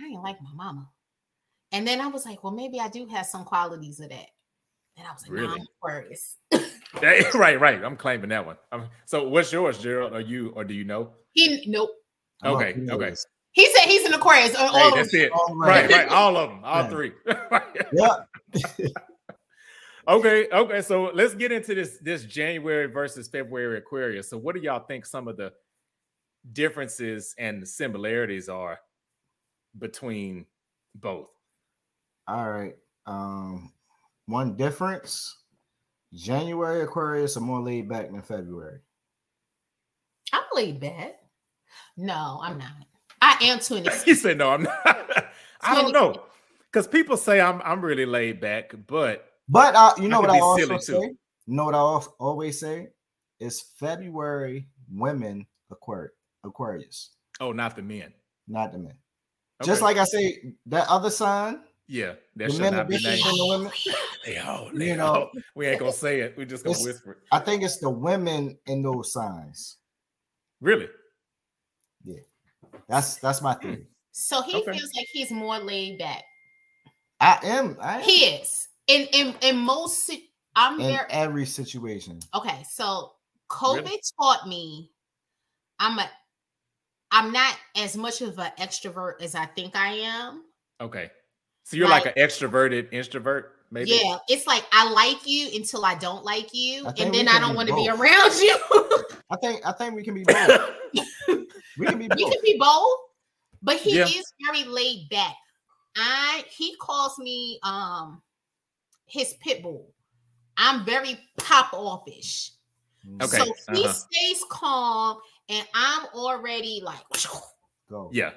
[0.00, 0.88] I ain't like my mama.
[1.72, 4.26] And then I was like, well, maybe I do have some qualities of that.
[4.96, 5.46] And I was like, really?
[5.48, 5.60] Really?
[5.60, 6.36] I'm Aquarius.
[7.34, 7.84] right, right.
[7.84, 8.56] I'm claiming that one.
[8.72, 10.14] Um, so what's yours, Gerald?
[10.14, 11.10] Are you or do you know?
[11.32, 11.90] He nope.
[12.42, 12.90] I'm Okay, Aquarius.
[12.92, 13.14] okay.
[13.56, 14.54] He said he's an Aquarius.
[14.54, 15.22] Uh, Hey, all of that's them.
[15.22, 15.32] it.
[15.32, 15.90] All Right, right.
[15.90, 16.08] right.
[16.10, 16.90] All of them, all Right.
[16.90, 17.12] three.
[17.92, 18.16] Yeah.
[20.08, 20.82] okay, okay.
[20.82, 24.28] So let's get into this this January versus February Aquarius.
[24.28, 25.52] So what do y'all think some of the
[26.52, 28.78] differences and similarities are
[29.78, 30.44] between
[30.94, 31.28] both?
[32.28, 32.76] All right.
[33.06, 33.72] Um,
[34.26, 35.34] one difference:
[36.12, 38.80] January Aquarius are more laid back than February.
[40.34, 41.14] I'm laid back.
[41.96, 42.72] No, I'm not.
[43.22, 44.04] I am to an extent.
[44.04, 44.76] He said, "No, I'm not."
[45.62, 46.22] I don't know,
[46.70, 50.30] because people say I'm I'm really laid back, but But uh, you know I what
[50.30, 50.92] I be also say?
[50.92, 51.16] too.
[51.46, 52.88] You know what I al- always say?
[53.40, 56.12] Is February women Aquarius,
[56.44, 58.12] Aquarius, oh, not the men.
[58.48, 58.94] not the men.
[59.64, 62.98] Just like I say, that other sign, yeah, that the should men are not be
[62.98, 63.22] named.
[63.24, 63.72] than the women.
[64.26, 66.36] They all, You know, all- we ain't gonna say it.
[66.36, 67.18] We just gonna whisper it.
[67.30, 69.76] I think it's the women in those signs.
[70.60, 70.88] Really?
[72.88, 73.86] That's that's my theory.
[74.12, 74.72] So he Okay.
[74.78, 76.24] feels like he's more laid back.
[77.20, 77.76] I am.
[77.80, 78.68] I am He is.
[78.86, 80.10] In in in most
[80.54, 82.20] I'm in very every situation.
[82.34, 82.62] okay.
[82.70, 83.12] So
[83.50, 84.00] COVID Really?
[84.20, 84.90] taught me
[85.78, 86.10] I'm a
[87.10, 90.44] I'm not as much of an extrovert as I think I am.
[90.80, 91.10] Okay.
[91.64, 93.90] So you're like, Like- an extroverted introvert, maybe?
[94.02, 97.54] Yeah, it's like I like you until I don't like you, and then I don't
[97.56, 98.56] want to be around you.
[99.30, 100.70] I think I think we can be both.
[101.78, 102.32] We can be we both.
[102.32, 102.96] can be both,
[103.62, 104.06] but he Yeah.
[104.06, 105.34] is very laid back.
[105.96, 108.22] I he calls me um
[109.06, 109.92] his pit bull.
[110.56, 112.52] I'm very pop offish.
[113.22, 113.92] Okay, So he uh-huh.
[113.92, 117.04] stays calm, and I'm already like,
[117.88, 118.10] Go.
[118.12, 118.32] yeah.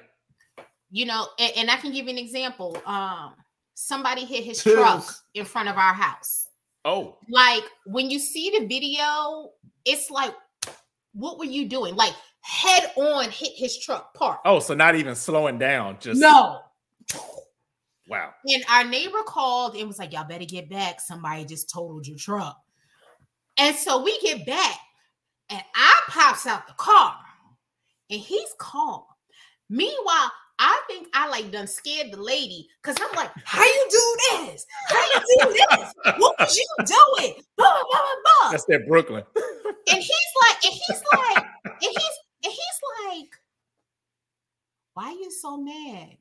[0.92, 2.80] you know, and, and I can give you an example.
[2.86, 3.34] Um,
[3.74, 4.76] somebody hit his Chills.
[4.76, 6.48] truck in front of our house.
[6.84, 9.50] Oh, Like when you see the video,
[9.84, 10.34] it's like,
[11.14, 11.96] what were you doing?
[11.96, 14.40] Like head on hit his truck park.
[14.44, 16.60] oh, so not even slowing down, just No.
[18.08, 18.30] wow.
[18.46, 21.00] And our neighbor called and was like, Y'all better get back.
[21.00, 22.56] Somebody just totaled your truck.
[23.58, 24.78] And so we get back,
[25.50, 27.14] and I pops out the car,
[28.08, 29.02] and he's calm.
[29.68, 34.16] Meanwhile, I think I like done scared the lady because I'm like, How you do
[34.46, 34.66] this?
[34.88, 35.94] How you do this?
[36.18, 37.34] What was you doing?
[37.56, 38.50] Blah, blah, blah, blah, blah.
[38.52, 39.24] That's that Brooklyn.
[39.36, 42.18] And he's like, and he's like, and he's
[43.10, 43.34] like,
[44.94, 46.16] why are you so mad?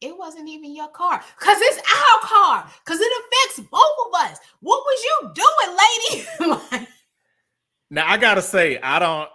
[0.00, 1.22] It wasn't even your car.
[1.38, 2.70] Cause it's our car.
[2.84, 4.38] Cause it affects both of us.
[4.60, 6.58] What was you doing, lady?
[6.72, 6.88] Like,
[7.90, 9.28] Now I gotta say, I don't.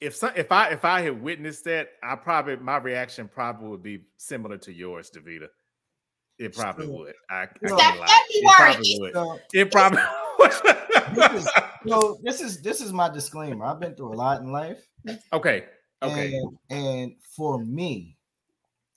[0.00, 3.82] If some, if I if I had witnessed that, I probably my reaction probably would
[3.82, 5.48] be similar to yours, Davida.
[6.38, 7.14] It probably would.
[7.30, 7.78] I, I Sure.
[7.78, 8.20] can't That lie.
[8.28, 9.40] It probably would.
[9.54, 10.02] It probably
[11.14, 11.50] this is,
[11.88, 13.64] so this is this is my disclaimer.
[13.64, 14.86] I've been through a lot in life.
[15.32, 15.64] okay.
[16.02, 16.32] Okay.
[16.36, 18.16] And, and for me,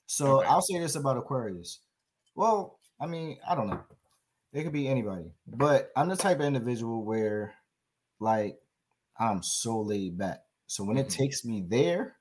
[0.06, 0.48] so Okay.
[0.48, 1.80] I'll say this about Aquarius.
[2.34, 3.80] Well, I mean, I don't know.
[4.52, 7.54] It could be anybody, but I'm the type of individual where,
[8.18, 8.58] like,
[9.18, 10.40] I'm so laid back.
[10.66, 11.16] So when it Mhm.
[11.16, 12.16] takes me there,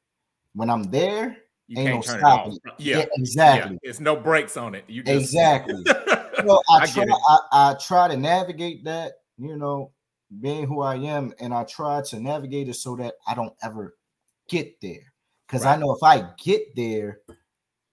[0.54, 2.54] when I'm there, You ain't no stopping.
[2.54, 2.74] it.
[2.78, 2.98] Yeah.
[3.00, 3.06] Yeah.
[3.16, 4.86] exactly, It's no brakes on it.
[4.88, 5.84] You just exactly.
[6.48, 7.04] So I, I try.
[7.28, 9.92] I, I try to navigate that, you know,
[10.40, 13.96] being who I am, and I try to navigate it so that I don't ever
[14.48, 15.14] get there.
[15.48, 17.22] Because I know if I get there,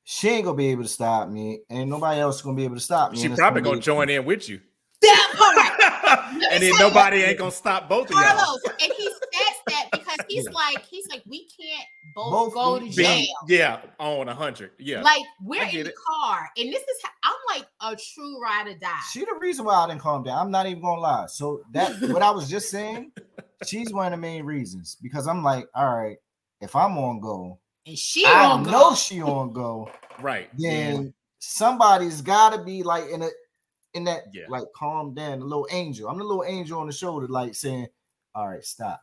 [0.04, 2.80] she ain't gonna be able to stop me, and nobody else gonna be able to
[2.80, 3.18] stop me.
[3.18, 4.60] She and it's probably gonna join in with you.
[5.02, 6.42] that part.
[6.52, 8.22] and then nobody ain't gonna stop both of y'all.
[8.22, 12.78] Carlos, and he says that because he's like, he's like, we can't both, Both go
[12.80, 13.26] to jail.
[13.46, 14.70] yeah, on a hundred.
[14.78, 15.02] Yeah.
[15.02, 15.94] Like we're in the it.
[15.94, 18.98] car, and this is how I'm like a true ride or die.
[19.12, 20.38] She the reason why I didn't calm down.
[20.38, 21.26] I'm not even gonna lie.
[21.28, 23.12] So that what I was just saying,
[23.66, 26.16] she's one of the main reasons because I'm like, all right,
[26.60, 28.94] if I'm on go, and she I on know go.
[28.96, 29.90] she on go.
[30.20, 30.48] right.
[30.58, 33.28] Then Then somebody's got to be like in a
[33.94, 34.44] in that Yeah.
[34.48, 36.08] like calm down, the little angel.
[36.08, 37.86] I'm the little angel on the shoulder, like saying,
[38.34, 39.00] "All right, stop."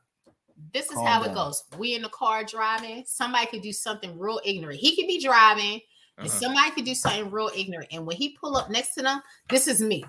[0.73, 1.63] This is Calm how it goes.
[1.78, 3.04] We in the car driving.
[3.08, 4.80] Somebody could do something real ignorant.
[4.80, 5.82] He could be driving,
[6.17, 6.28] Uh-huh.
[6.28, 7.89] somebody could do something real ignorant.
[7.91, 10.04] And when he pull up next to them, this is me.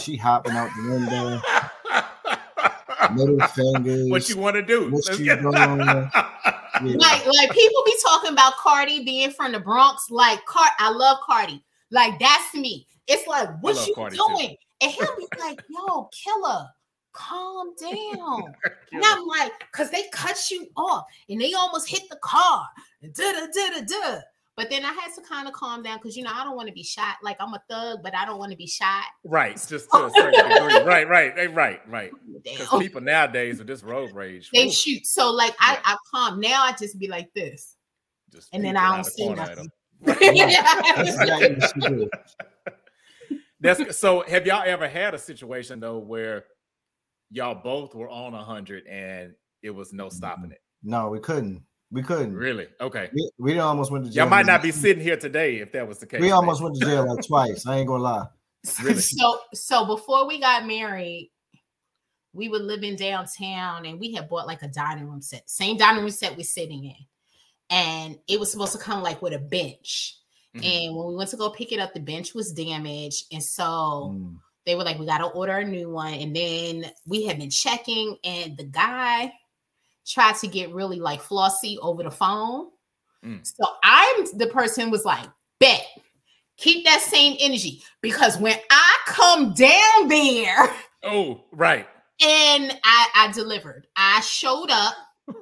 [0.00, 1.40] She hopping out the window,
[3.14, 4.10] middle fingers.
[4.10, 4.84] what you want to do?
[4.90, 6.10] What Let's you get- doing?
[6.82, 6.96] Yeah.
[6.96, 10.10] Like, like people be talking about Cardi being from the Bronx.
[10.10, 11.62] Like, Car, I love Cardi.
[11.92, 12.86] Like, that's me.
[13.06, 14.26] It's like, what love you Cardi too.
[14.36, 14.56] doing?
[14.80, 16.66] And he'll be like, yo, killer,
[17.12, 18.54] calm down.
[18.94, 22.66] And I'm like, because they cut you off and they almost hit the car.
[23.14, 24.20] Da da da da da.
[24.54, 26.68] But then I had to kind of calm down because you know I don't want
[26.68, 27.16] to be shot.
[27.22, 29.04] Like I'm a thug, but I don't want to be shot.
[29.24, 30.82] right, just to a certain degree.
[30.82, 32.10] Right, right, right, right.
[32.12, 35.06] Oh, because people nowadays with this road rage, They woo, shoot.
[35.06, 35.80] So like I, Yeah.
[35.86, 36.38] I calm.
[36.38, 37.76] Now I just be like this.
[38.30, 39.36] just and then I don't see nothing.
[39.36, 39.64] corner at nothing.
[39.64, 40.92] 'em.
[40.96, 42.08] That's exactly what she did.
[43.60, 44.22] That's so.
[44.28, 46.44] Have y'all ever had a situation though where
[47.32, 50.60] y'all both were on a hundred and it was no stopping it?
[50.82, 51.62] No, we couldn't.
[51.90, 52.34] We couldn't.
[52.34, 52.68] Really?
[52.80, 53.10] Okay.
[53.14, 54.24] We, we almost went to jail.
[54.24, 56.20] Y'all might not be sitting here today if that was the case.
[56.20, 57.66] We almost went to jail like twice.
[57.66, 58.26] I ain't gonna lie.
[58.82, 58.94] Really?
[59.02, 61.30] So so before we got married,
[62.32, 66.00] we were living downtown and we had bought like a dining room set, same dining
[66.02, 66.96] room set we're sitting in.
[67.68, 70.16] And it was supposed to come like with a bench.
[70.56, 70.64] Mhm.
[70.64, 73.26] And when we went to go pick it up, the bench was damaged.
[73.32, 74.36] And so Mm.
[74.66, 76.14] They were like, we got to order a new one.
[76.14, 79.32] And then we had been checking, and the guy
[80.06, 82.68] tried to get really like flossy over the phone.
[83.24, 83.46] Mm.
[83.46, 85.26] So I'm the person was like,
[85.60, 85.86] bet,
[86.56, 91.86] keep that same energy because when I come down there Oh, right.
[92.20, 94.94] and I, I delivered, I showed up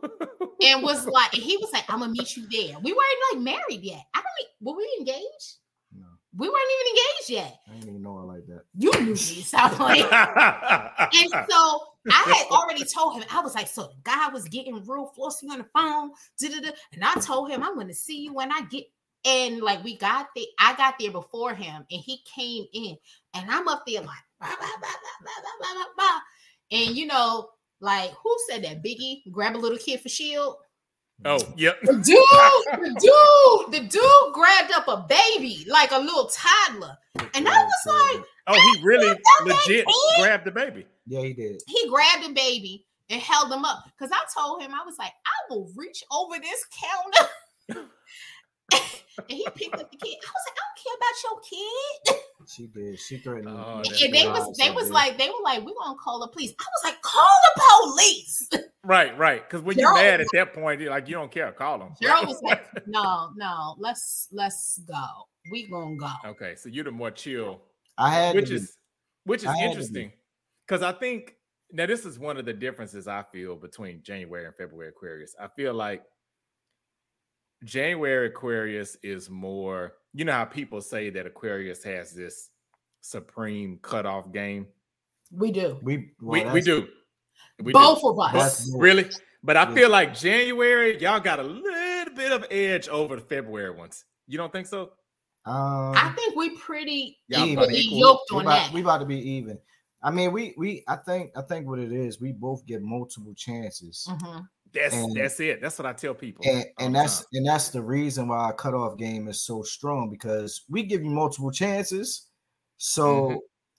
[0.63, 2.79] and was like, he was like, I'm gonna meet you there.
[2.81, 4.03] We weren't like married yet.
[4.15, 4.31] I don't
[4.61, 5.57] were we engaged?
[6.37, 7.61] We weren't even engaged yet.
[7.69, 8.63] I didn't even know her like that.
[8.75, 13.67] You knew me, stop like, and so I had already told him, I was like,
[13.67, 16.71] so the guy was getting real flossy on the phone, da-da-da.
[16.93, 18.85] and I told him, I'm gonna see you when I get
[19.25, 22.97] and like we got there, I got there before him, and he came in,
[23.35, 26.21] and I'm up there like bah, bah, bah,
[26.73, 27.49] and you know,
[27.81, 30.57] like who said that Biggie grab a little kid for shield?
[31.25, 31.79] Oh, yep.
[31.83, 36.97] The dude, the dude, the dude grabbed up a baby, like a little toddler.
[37.35, 39.87] And I was like, Oh, he really legit
[40.19, 40.87] grabbed the baby.
[41.07, 41.63] Yeah, he did.
[41.67, 45.13] he grabbed the baby and held him up because I told him I was like,
[45.27, 46.67] I will reach over this
[47.69, 47.87] counter.
[48.73, 50.17] and he picked up the kid.
[50.23, 51.41] I was like, I don't care about your
[52.15, 52.21] kid.
[52.49, 52.99] She did.
[52.99, 53.47] She threatened.
[53.47, 53.53] me.
[53.55, 54.49] Oh, and they wild.
[54.49, 54.95] was they was good.
[54.95, 56.53] like, they were like, we're gonna call the police.
[56.59, 58.49] I was like, call the police.
[58.83, 59.47] Right, right.
[59.49, 61.53] Because when you're mad at that point, you're like you don't care.
[61.53, 61.93] Call him.
[62.01, 65.05] Gerald was like, no, no, let's let's go.
[65.53, 66.09] We gonna go.
[66.27, 67.61] okay, so you're the more chill,
[67.99, 68.57] I had which to be.
[68.57, 68.77] is
[69.25, 69.67] which is I had to be.
[69.71, 70.13] interesting.
[70.67, 71.35] Because I think
[71.73, 75.35] now this is one of the differences I feel between January and February Aquarius.
[75.39, 76.03] I feel like
[77.65, 82.51] January Aquarius is more, you know how people say that Aquarius has this
[83.01, 84.67] supreme cutoff game.
[85.33, 85.79] We do.
[85.83, 86.89] we well, we, we do.
[87.63, 87.79] We do.
[87.79, 88.33] Both of us.
[88.33, 89.09] That's Really?
[89.43, 89.75] But I Yeah.
[89.75, 94.05] feel like January, y'all got a little bit of edge over the February ones.
[94.27, 94.93] You don't think so?
[95.47, 97.59] Um, I think we pretty Y'all Even.
[97.59, 97.99] about equally equal.
[97.99, 98.73] yoked we about, that.
[98.75, 99.59] we about to be even.
[100.03, 103.35] I mean, we we I think I think what it is, we both get multiple
[103.35, 104.07] chances.
[104.11, 104.47] Mhm.
[104.73, 105.61] That's And- that's it.
[105.61, 106.45] That's what I tell people.
[106.49, 107.27] And, and that's time.
[107.35, 111.11] and that's the reason why our cutoff game is so strong because we give you
[111.11, 112.29] multiple chances.
[112.79, 113.39] So Mhm.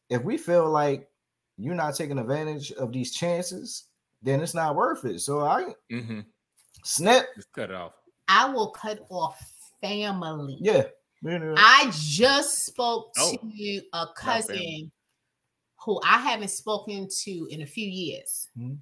[0.10, 1.10] if we feel like
[1.58, 3.86] you're not taking advantage of these chances,
[4.22, 5.20] then it's not worth it.
[5.20, 6.26] So I Mhm.
[6.84, 7.94] snap, just cut it off.
[8.28, 9.40] I will cut off
[9.82, 10.58] family.
[10.62, 10.88] yeah.
[11.24, 14.92] I just spoke Oh, to a cousin
[15.86, 18.48] who I haven't spoken to in a few years.
[18.56, 18.78] Cut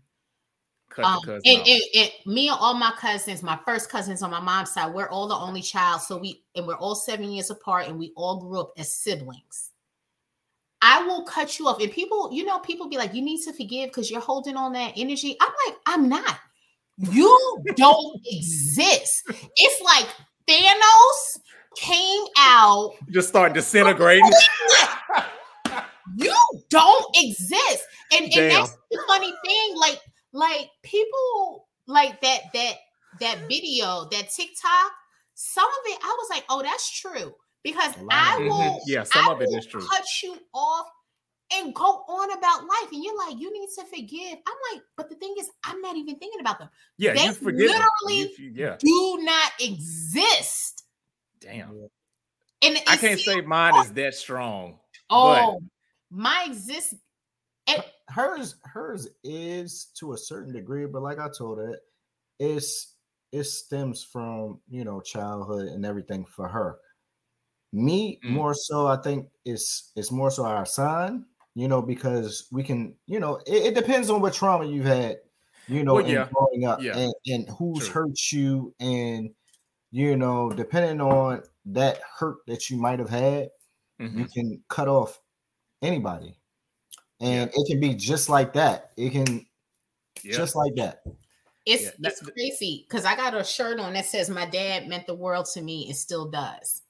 [0.97, 4.71] Um, and, and, and me and all my cousins, my first cousins on my mom's
[4.71, 6.01] side, we're all the only child.
[6.01, 9.71] So we and we're all seven years apart, and we all grew up as siblings.
[10.81, 11.81] I will cut you off.
[11.81, 14.73] And people, you know, people be like, you need to forgive because you're holding on
[14.73, 15.35] that energy.
[15.41, 16.37] I'm like, I'm not.
[16.97, 19.23] You don't exist.
[19.57, 20.07] It's like
[20.47, 21.39] Thanos
[21.75, 24.29] came out just start disintegrating.
[26.17, 26.35] you
[26.69, 29.99] don't exist and, and that's the funny thing like
[30.33, 32.73] like people like that that
[33.19, 34.91] that video that tiktok
[35.33, 38.45] some of it i was like oh that's true because i of.
[38.45, 39.81] Will Yeah, some I of it is true.
[39.85, 40.85] cut you off
[41.51, 45.09] and go on about life and you're like you need to forgive i'm like but
[45.09, 47.61] the thing is i'm not even thinking about them Yeah, They you forget.
[47.61, 48.75] literally You- you- yeah.
[48.79, 50.83] do not exist
[51.41, 51.87] Damn.
[52.61, 54.77] And I can't say mine is that strong.
[55.09, 55.61] Oh,
[56.11, 56.95] my exist.
[57.69, 61.77] It, hers, hers is to a certain degree, but like I told her,
[62.39, 62.95] it's
[63.31, 66.77] it stems from you know childhood and everything for her.
[67.71, 68.31] Me mm.
[68.31, 72.95] more so, I think it's it's more so our son, you know, because we can,
[73.05, 75.17] you know, it, it depends on what trauma you've had,
[75.67, 76.27] you know, well, yeah.
[76.33, 76.97] growing up yeah.
[76.97, 78.07] and, and who's True.
[78.07, 79.29] hurt you and
[79.91, 83.49] you know, depending on that hurt that you might have had,
[83.99, 84.19] mm-hmm.
[84.19, 85.19] you can cut off
[85.81, 86.38] anybody.
[87.19, 87.61] And yeah.
[87.61, 88.91] it can be just like that.
[88.97, 89.45] It can
[90.23, 90.35] yeah.
[90.35, 91.01] just like that.
[91.65, 92.09] It's yeah.
[92.09, 95.47] it's crazy because I got a shirt on that says my dad meant the world
[95.53, 96.81] to me and still does.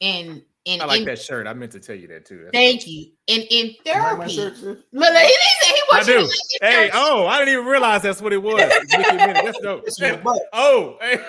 [0.00, 1.46] And and I like in, that shirt.
[1.46, 2.42] I meant to tell you that too.
[2.44, 2.92] That's thank cool.
[2.92, 3.06] you.
[3.28, 6.30] And in therapy, like but he, he I do.
[6.60, 8.58] Hey, oh, I didn't even realize that's what it was.
[8.58, 9.86] that's dope.
[10.52, 11.20] oh, hey.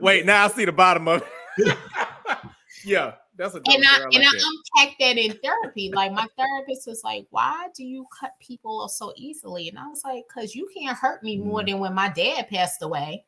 [0.00, 1.24] wait, now I see the bottom of
[1.58, 1.76] it.
[2.84, 5.90] yeah, that's a and I, like and I unpacked that in therapy.
[5.92, 9.86] Like my therapist was like, "Why do you cut people off so easily?" And I
[9.88, 11.66] was like, "Cause you can't hurt me more mm.
[11.66, 13.24] than when my dad passed away.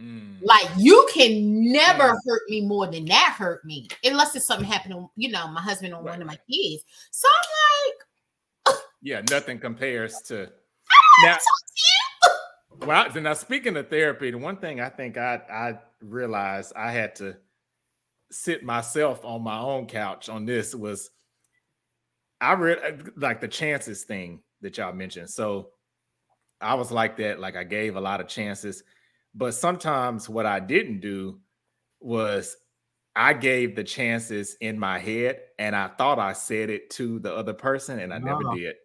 [0.00, 0.38] Mm.
[0.42, 2.18] Like you can never mm.
[2.26, 5.08] hurt me more than that hurt me, unless it's something happening.
[5.16, 6.12] You know, my husband or right.
[6.12, 6.84] one of my kids.
[7.10, 10.48] So I'm like, yeah, nothing compares to
[11.22, 11.36] now.
[12.86, 17.14] Well, now speaking of therapy, the one thing I think I I realized I had
[17.16, 17.36] to
[18.30, 21.10] sit myself on my own couch on this was
[22.40, 25.30] I read uh, like the chances thing that y'all mentioned.
[25.30, 25.70] So
[26.60, 28.82] I was like that, like I gave a lot of chances,
[29.34, 31.40] but sometimes what I didn't do
[32.00, 32.56] was
[33.16, 37.34] I gave the chances in my head and I thought I said it to the
[37.34, 38.76] other person and I never did.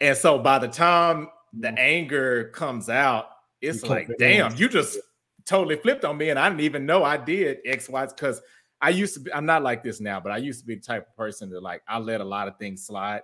[0.00, 1.78] And so by the time the mm.
[1.78, 3.26] anger comes out,
[3.60, 4.98] it's like, damn, you just
[5.44, 8.40] totally flipped on me and I didn't even know I did X, Y, because
[8.80, 10.80] I used to be, I'm not like this now, but I used to be the
[10.80, 13.22] type of person that like I let a lot of things slide.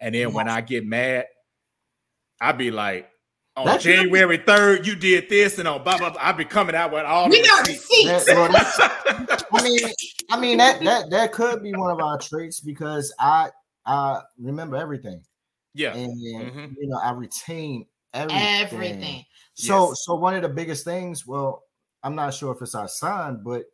[0.00, 1.26] And then when I get mad,
[2.40, 3.08] I'd be like,
[3.56, 6.20] on That's January 3rd, you did this and on blah blah blah.
[6.20, 8.28] I'd be coming out with all we the receipts.
[9.52, 9.80] I mean,
[10.30, 13.48] I mean that that that could be one of our traits because I
[13.86, 15.22] I remember everything.
[15.72, 15.94] Yeah.
[15.94, 16.74] And mm-hmm.
[16.78, 18.42] you know, I retain everything.
[18.42, 19.24] Everything.
[19.54, 20.04] So yes.
[20.04, 21.62] so one of the biggest things, well,
[22.02, 23.64] I'm not sure if it's our sign, but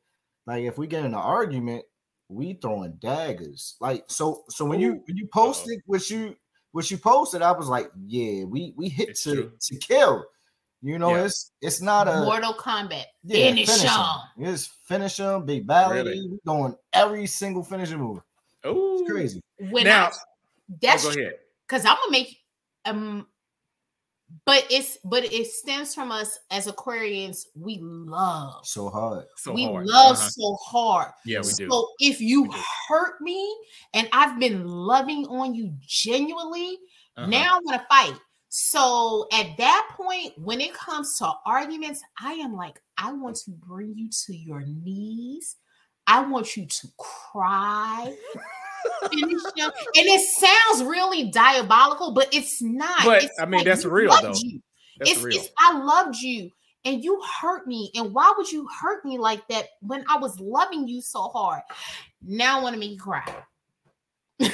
[0.47, 1.85] like if we get in an argument,
[2.29, 3.77] we throwing daggers.
[3.81, 6.37] Like so, so when you when you posted what you
[6.73, 9.53] what you posted, I was like, yeah, we we hit it's to true.
[9.61, 10.25] to kill.
[10.85, 11.27] You know, yeah.
[11.27, 13.05] it's it's not a Mortal Kombat.
[13.23, 14.17] Yeah, finish, finish them.
[14.39, 15.93] It's finish them, big battle.
[15.93, 16.29] Really?
[16.29, 18.21] We doing every single finishing move.
[18.65, 19.41] Oh, it's crazy.
[19.71, 20.11] When now, I,
[20.81, 21.35] that's oh, go ahead.
[21.69, 22.37] Because I'm gonna make
[22.85, 23.29] um
[24.45, 27.47] but it's but it stems from us as Aquarians.
[27.55, 29.27] We love so hard.
[29.37, 29.87] So we hard.
[29.87, 30.29] love uh-huh.
[30.29, 31.13] so hard.
[31.25, 31.69] Yeah, we do.
[31.71, 32.51] So if you
[32.89, 33.55] hurt me
[33.95, 36.79] and I've been loving on you genuinely,
[37.17, 37.27] uh-huh.
[37.27, 38.21] now I want to fight.
[38.49, 43.51] So at that point, when it comes to arguments, I am like, I want to
[43.51, 45.57] bring you to your knees.
[46.07, 48.15] I want you to cry.
[49.11, 49.71] Finish them.
[49.97, 53.05] And it sounds really diabolical, but it's not.
[53.05, 54.29] But it's I mean, like, that's real though.
[54.99, 55.37] That's it's, real.
[55.37, 56.51] It's, I loved you
[56.85, 57.91] and you hurt me.
[57.95, 61.63] And why would you hurt me like that when I was loving you so hard?
[62.23, 63.25] Now I want to make you cry.
[64.41, 64.51] well,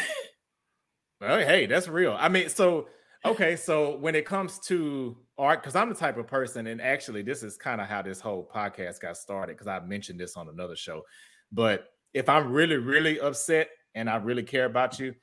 [1.20, 2.16] hey, that's real.
[2.18, 2.88] I mean, so
[3.24, 7.22] okay, so when it comes to art, because I'm the type of person, and actually,
[7.22, 10.48] this is kind of how this whole podcast got started, because I mentioned this on
[10.48, 11.02] another show.
[11.52, 13.68] But if I'm really, really upset
[13.98, 15.14] and I really care about you,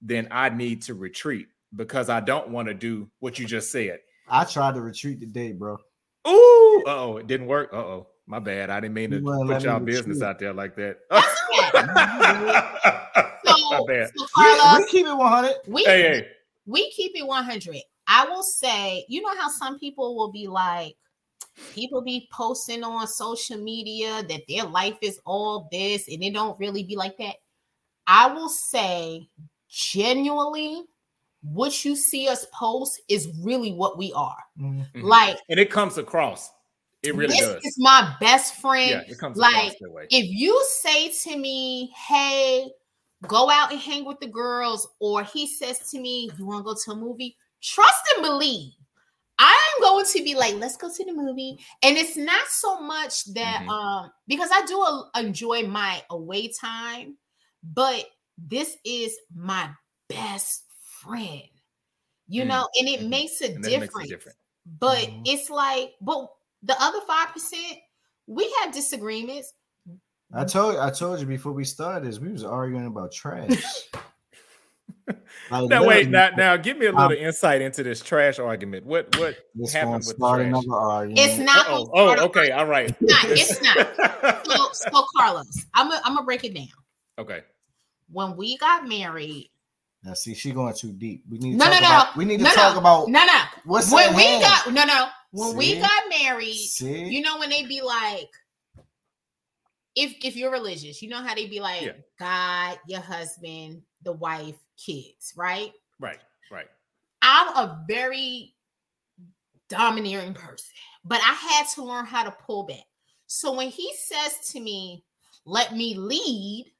[0.00, 3.98] then I need to retreat because I don't want to do what you just said.
[4.28, 5.76] I tried to retreat today, bro.
[6.28, 7.70] Ooh, oh, it didn't work.
[7.72, 8.70] Uh oh, my bad.
[8.70, 10.98] I didn't mean to put y'all business out there like that.
[13.44, 14.10] so, my bad.
[14.14, 15.54] So Carlos, we, we, keep it 100.
[15.66, 16.28] We, hey, hey.
[16.64, 17.76] we keep it 100.
[18.06, 20.94] I will say, you know how some people will be like,
[21.72, 26.56] people be posting on social media that their life is all this and it don't
[26.60, 27.34] really be like that.
[28.06, 29.28] I will say,
[29.68, 30.84] genuinely,
[31.42, 34.36] what you see us post is really what we are.
[34.60, 35.02] Mm-hmm.
[35.02, 36.50] Like, and it comes across.
[37.02, 37.60] It really this does.
[37.62, 38.90] It's my best friend.
[38.90, 39.76] Yeah, it comes like
[40.10, 42.68] if you say to me, "Hey,
[43.28, 46.64] go out and hang with the girls," or he says to me, "You want to
[46.64, 48.72] go to a movie?" Trust and believe.
[49.38, 51.58] I'm going to be like, let's go to the movie.
[51.82, 53.68] And it's not so much that mm-hmm.
[53.68, 57.16] um because I do a, enjoy my away time
[57.74, 58.04] but
[58.38, 59.70] this is my
[60.08, 60.64] best
[61.02, 61.42] friend,
[62.28, 62.48] you mm.
[62.48, 63.10] know, and it mm-hmm.
[63.10, 63.94] makes a difference.
[63.96, 64.38] Makes different.
[64.78, 65.22] But mm.
[65.24, 66.28] it's like, but
[66.62, 67.78] the other five percent,
[68.26, 69.52] we have disagreements.
[70.34, 73.62] I told I told you before we started this, we was arguing about trash.
[75.50, 78.84] like, now wait, now now give me a little um, insight into this trash argument.
[78.84, 79.36] What what
[79.72, 81.12] happened with trash?
[81.16, 81.66] It's not.
[81.68, 82.94] Oh, oh okay, all right.
[83.00, 83.24] It's not.
[83.30, 83.62] It's
[84.22, 84.46] not.
[84.46, 86.66] so, so Carlos, I'm gonna I'm gonna break it down.
[87.18, 87.42] Okay.
[88.10, 89.50] When we got married.
[90.02, 91.24] Now see, she going too deep.
[91.28, 92.18] We need to no, talk no, about, no.
[92.18, 92.80] We need to no, talk no.
[92.80, 93.40] about no, no.
[93.64, 94.42] What's when we hand?
[94.42, 95.08] got no, no.
[95.32, 95.56] When see?
[95.56, 97.08] we got married, see?
[97.08, 98.30] you know when they be like,
[99.96, 101.92] if if you're religious, you know how they be like, yeah.
[102.18, 105.72] God, your husband, the wife, kids, right?
[105.98, 106.20] Right,
[106.52, 106.68] right.
[107.22, 108.54] I'm a very
[109.68, 110.70] domineering person,
[111.04, 112.84] but I had to learn how to pull back.
[113.26, 115.04] So when he says to me,
[115.44, 116.72] let me lead,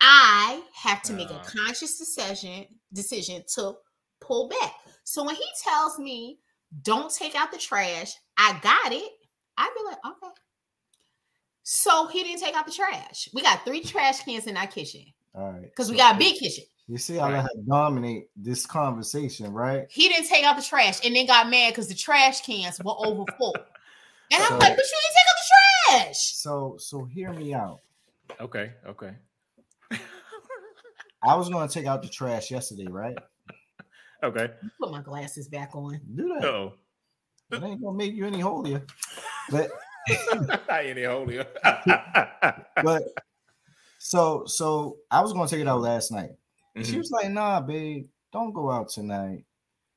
[0.00, 3.74] I have to make uh, a conscious decision decision to
[4.20, 4.74] pull back.
[5.04, 6.38] So when he tells me,
[6.82, 9.12] don't take out the trash, I got it,
[9.56, 10.34] I'd be like, okay.
[11.62, 13.28] So he didn't take out the trash.
[13.34, 15.04] We got three trash cans in our kitchen.
[15.34, 15.62] All right.
[15.62, 16.64] Because we got a big kitchen.
[16.86, 19.86] You see, I let her dominate this conversation, right?
[19.90, 22.94] He didn't take out the trash and then got mad because the trash cans were
[22.96, 23.54] overfull.
[24.32, 26.18] and so, I'm like, but you didn't take out the trash.
[26.36, 27.80] So, so hear me out.
[28.40, 29.12] Okay, okay.
[31.22, 33.16] I was going to take out the trash yesterday, right?
[34.20, 34.48] Okay.
[34.80, 36.00] Put my glasses back on.
[36.16, 36.44] Do that.
[36.44, 36.72] Oh.
[37.50, 38.84] It ain't gonna make you any holier,
[39.50, 39.70] but
[40.34, 41.46] not any holier.
[42.82, 43.02] but
[43.98, 46.32] so, so I was gonna take it out last night.
[46.76, 46.82] Mm-hmm.
[46.82, 49.44] She was like, "Nah, babe, don't go out tonight.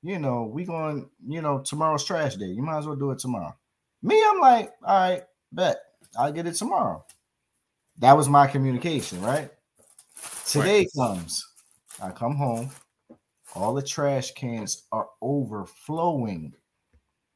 [0.01, 1.09] You know, we going.
[1.27, 2.45] You know, tomorrow's trash day.
[2.45, 3.55] You might as well do it tomorrow."
[4.01, 5.77] Me, I'm like, "All right, bet
[6.17, 7.03] I'll get it tomorrow."
[7.97, 9.51] That was my communication, right?
[10.51, 10.87] Today right.
[10.97, 11.47] comes.
[12.03, 12.71] I come home.
[13.55, 16.53] All the trash cans are overflowing,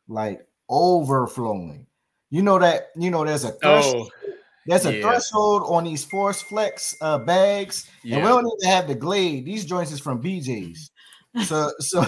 [0.09, 1.87] like overflowing.
[2.29, 4.11] You know that you know there's a threshold.
[4.13, 4.31] Oh,
[4.65, 5.01] there's a yeah.
[5.01, 8.15] threshold on these Force Flex uh, bags, yeah.
[8.15, 9.45] and we don't even have the Glad.
[9.45, 10.91] These joints is from BJ's,
[11.45, 12.05] so so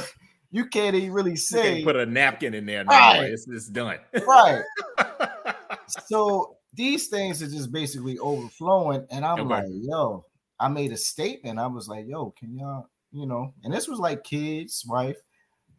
[0.52, 2.84] you can't even really say put a napkin in there.
[2.84, 3.14] Now.
[3.14, 3.32] Right.
[3.32, 4.00] It's, it's done.
[4.28, 4.62] Right.
[5.88, 9.50] so these things are just basically overflowing, and I'm okay.
[9.50, 10.26] like, yo,
[10.60, 11.60] I made a statement.
[11.60, 15.18] I was like, yo, can y'all, you know, and this was like kids, wife.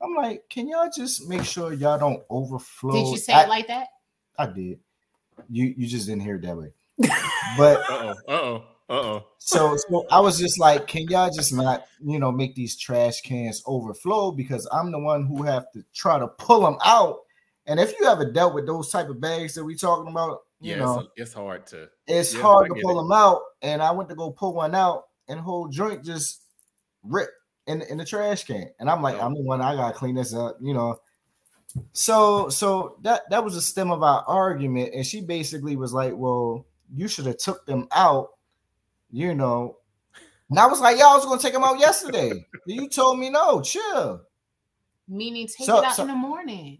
[0.00, 2.92] I'm like, can y'all just make sure y'all don't overflow?
[2.92, 3.88] Did you say I, it like that?
[4.38, 4.78] I did.
[5.50, 6.72] You you just didn't hear it that way.
[7.56, 9.26] But uh oh, uh oh, uh oh.
[9.38, 13.20] So so I was just like, can y'all just not, you know, make these trash
[13.22, 17.20] cans overflow because I'm the one who have to try to pull them out.
[17.66, 20.72] And if you ever dealt with those type of bags that we talking about, you
[20.72, 21.88] yeah, know, it's, it's, hard to.
[22.06, 23.02] It's yeah, hard to pull it.
[23.02, 26.42] them out, and I went to go pull one out, and whole joint just
[27.04, 27.32] ripped
[27.66, 29.20] in in the trash can, and I'm like, oh.
[29.20, 30.98] I'm the one I gotta clean this up, you know.
[31.92, 36.14] So so that that was the stem of our argument, and she basically was like,
[36.16, 38.30] "Well, you should have took them out,"
[39.10, 39.76] you know.
[40.50, 42.32] And I was like, "Y'all was gonna take them out yesterday.
[42.66, 44.22] you told me no, chill."
[45.06, 46.78] Meaning, take so, it out so, in the morning.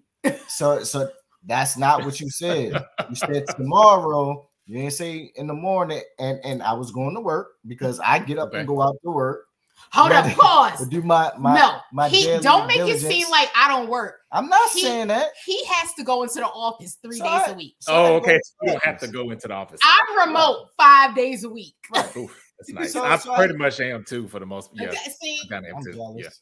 [0.49, 1.11] so so
[1.47, 2.72] that's not what you said.
[3.09, 4.49] you said tomorrow.
[4.66, 8.18] You didn't say in the morning, and and I was going to work because I
[8.18, 8.59] get up okay.
[8.59, 9.47] and go out to work.
[9.93, 10.86] Hold up, pause.
[10.89, 11.78] Do my my no.
[11.93, 13.05] My he don't make diligence.
[13.05, 14.16] it seem like I don't work.
[14.30, 15.28] I'm not he, saying that.
[15.47, 17.76] He has to go into the office three so days I, a week.
[17.80, 18.39] So oh, okay.
[18.62, 19.80] You don't have to go into the office.
[19.82, 21.74] I'm remote five days a week.
[21.95, 22.16] Right.
[22.16, 22.93] Oof, that's nice.
[22.93, 24.70] So, I so pretty I, much am too for the most.
[24.74, 25.93] Yeah, okay, see, I am too.
[25.93, 26.41] Jealous.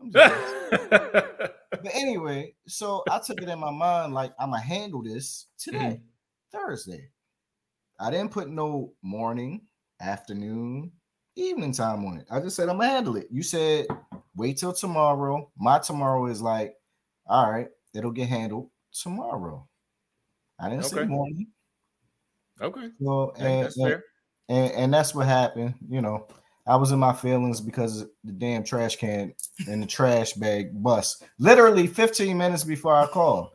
[1.86, 5.78] But anyway, so I took it in my mind like I'm gonna handle this today,
[5.78, 6.58] mm-hmm.
[6.58, 7.10] Thursday.
[8.00, 9.62] I didn't put no morning,
[10.00, 10.92] afternoon,
[11.36, 12.26] evening time on it.
[12.30, 13.28] I just said I'm gonna handle it.
[13.30, 13.86] You said
[14.34, 15.50] wait till tomorrow.
[15.56, 16.74] My tomorrow is like,
[17.26, 19.68] all right, it'll get handled tomorrow.
[20.58, 20.96] I didn't okay.
[20.96, 21.46] say morning.
[22.60, 22.88] Okay.
[23.00, 24.02] So and, and,
[24.48, 25.74] and, and that's what happened.
[25.88, 26.26] You know,
[26.66, 29.32] I was in my feelings because the damn trash can
[29.68, 33.50] and the trash bag bust literally 15 minutes before I called.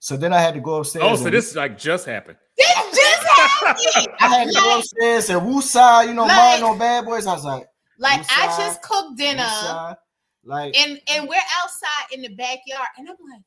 [0.00, 1.04] So then I had to go upstairs.
[1.06, 2.38] Oh, so this like just happened.
[2.56, 4.16] This just happened.
[4.20, 7.26] I had to go upstairs and woosah, you know, like, mind no bad boys.
[7.26, 7.66] I was like,
[7.98, 9.42] like I just cooked dinner.
[9.42, 9.96] Woosah,
[10.44, 13.42] like and and we're outside in the backyard, and I'm like,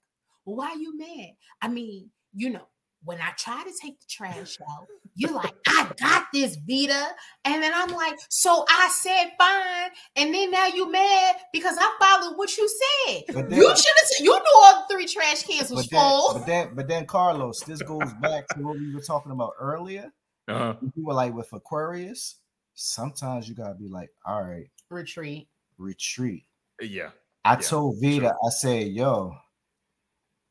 [0.45, 1.31] well, why are you mad?
[1.61, 2.67] I mean, you know,
[3.03, 7.07] when I try to take the trash out, you're like, I got this, Vita.
[7.45, 9.89] And then I'm like, so I said fine.
[10.15, 12.69] And then now you mad because I followed what you
[13.07, 13.23] said.
[13.27, 16.33] Then, you should have, you knew all three trash cans was but full.
[16.33, 19.53] Then, but then, but then, Carlos, this goes back to what we were talking about
[19.59, 20.11] earlier.
[20.47, 20.75] Uh-huh.
[20.81, 22.37] You were like with Aquarius,
[22.73, 25.47] sometimes you gotta be like, all right, retreat,
[25.77, 26.45] retreat.
[26.81, 27.09] Yeah.
[27.45, 28.37] I yeah, told Vita, sure.
[28.45, 29.35] I said, yo,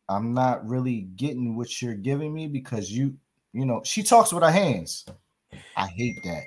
[0.09, 3.15] I'm not really getting what you're giving me because you,
[3.53, 5.05] you know, she talks with her hands.
[5.77, 6.43] I hate that.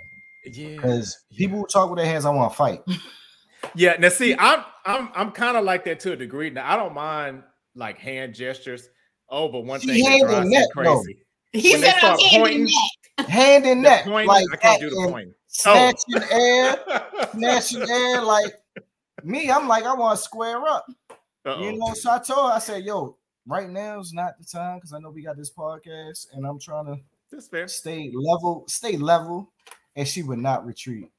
[0.45, 2.81] Yeah, because people who talk with their hands, I want to fight.
[3.75, 6.49] Yeah, now see, I'm I'm I'm kind of like that to a degree.
[6.49, 7.43] Now I don't mind
[7.75, 8.89] like hand gestures.
[9.29, 11.17] Oh, but one thing that drives me crazy.
[11.53, 12.67] He when said I'm pointing,
[13.27, 15.29] hand in neck, pointing, like I can't do the point.
[15.47, 16.27] Snatching oh.
[16.31, 18.53] air, snatching air, like
[19.23, 19.49] me.
[19.49, 20.85] I'm like I want to square up.
[21.45, 21.61] Uh-oh.
[21.61, 23.17] You know, so I told her, I said, "Yo,
[23.47, 26.59] right now is not the time because I know we got this podcast, and I'm
[26.59, 26.97] trying to
[27.31, 27.67] That's fair.
[27.67, 29.51] stay level, stay level."
[29.95, 31.09] And she would not retreat.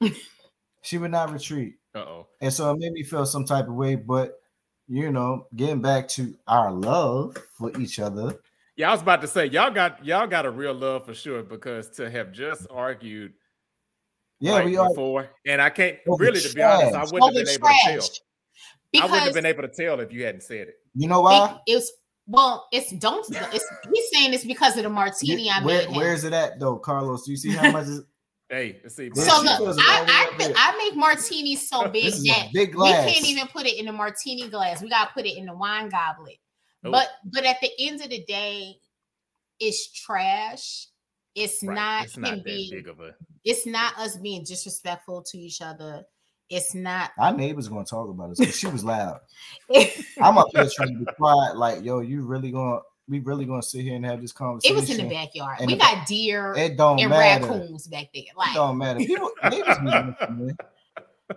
[0.82, 1.76] she would not retreat.
[1.94, 2.26] Uh-oh.
[2.40, 4.38] And so it made me feel some type of way, but
[4.86, 8.38] you know, getting back to our love for each other.
[8.76, 11.42] Yeah, I was about to say y'all got y'all got a real love for sure
[11.42, 13.32] because to have just argued
[14.40, 15.30] yeah, we before, are.
[15.46, 18.08] and I can't really to be honest, I wouldn't have been able to tell.
[18.90, 20.74] Because I wouldn't have been able to tell if you hadn't said it.
[20.98, 21.60] You know why?
[21.66, 21.92] It, it's
[22.26, 23.24] well, it's don't.
[23.30, 25.88] It's he's saying it's because of the martini I made.
[25.88, 27.24] Where, where's it at though, Carlos?
[27.24, 27.86] Do you see how much?
[27.86, 28.02] Is,
[28.50, 29.10] Hey, let's see.
[29.14, 33.66] So look, I, I, I, make martinis so big that big we can't even put
[33.66, 34.80] it in a martini glass.
[34.80, 36.38] We gotta put it in the wine goblet.
[36.82, 36.90] Oh.
[36.90, 38.76] But but at the end of the day,
[39.60, 40.86] it's trash.
[41.34, 41.74] It's right.
[41.74, 46.04] not it's not being, big of a it's not us being disrespectful to each other.
[46.50, 49.20] It's not our neighbors gonna talk about us she was loud.
[50.20, 53.62] I'm up here trying to be quiet, like, yo, you really gonna we really gonna
[53.62, 54.76] sit here and have this conversation.
[54.76, 55.58] It was in the backyard.
[55.66, 57.46] we got deer it don't and matter.
[57.46, 58.24] raccoons back there.
[58.36, 59.00] Like, it don't matter.
[59.00, 60.58] People they be listening.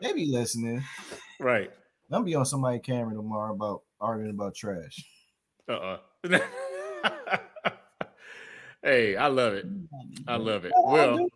[0.02, 0.84] They be listening.
[1.40, 1.70] Right.
[2.10, 5.04] I'm gonna be on somebody camera tomorrow about arguing about trash.
[5.70, 5.98] Uh uh
[8.84, 9.66] hey, I love it.
[10.28, 10.74] I love it.
[10.76, 11.28] Well,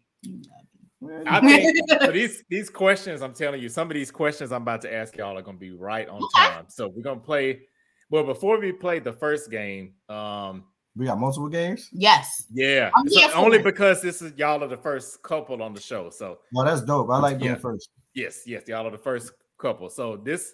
[1.27, 4.81] I think for these these questions, I'm telling you, some of these questions I'm about
[4.81, 6.65] to ask y'all are gonna be right on time.
[6.69, 7.61] So we're gonna play
[8.09, 11.89] well, before we play the first game, um, we got multiple games.
[11.91, 12.45] Yes.
[12.53, 12.91] Yeah.
[13.07, 13.63] So only it.
[13.63, 16.09] because this is y'all are the first couple on the show.
[16.09, 17.09] So well, that's dope.
[17.09, 17.57] I like being yeah.
[17.57, 17.89] first.
[18.13, 19.89] Yes, yes, y'all are the first couple.
[19.89, 20.53] So this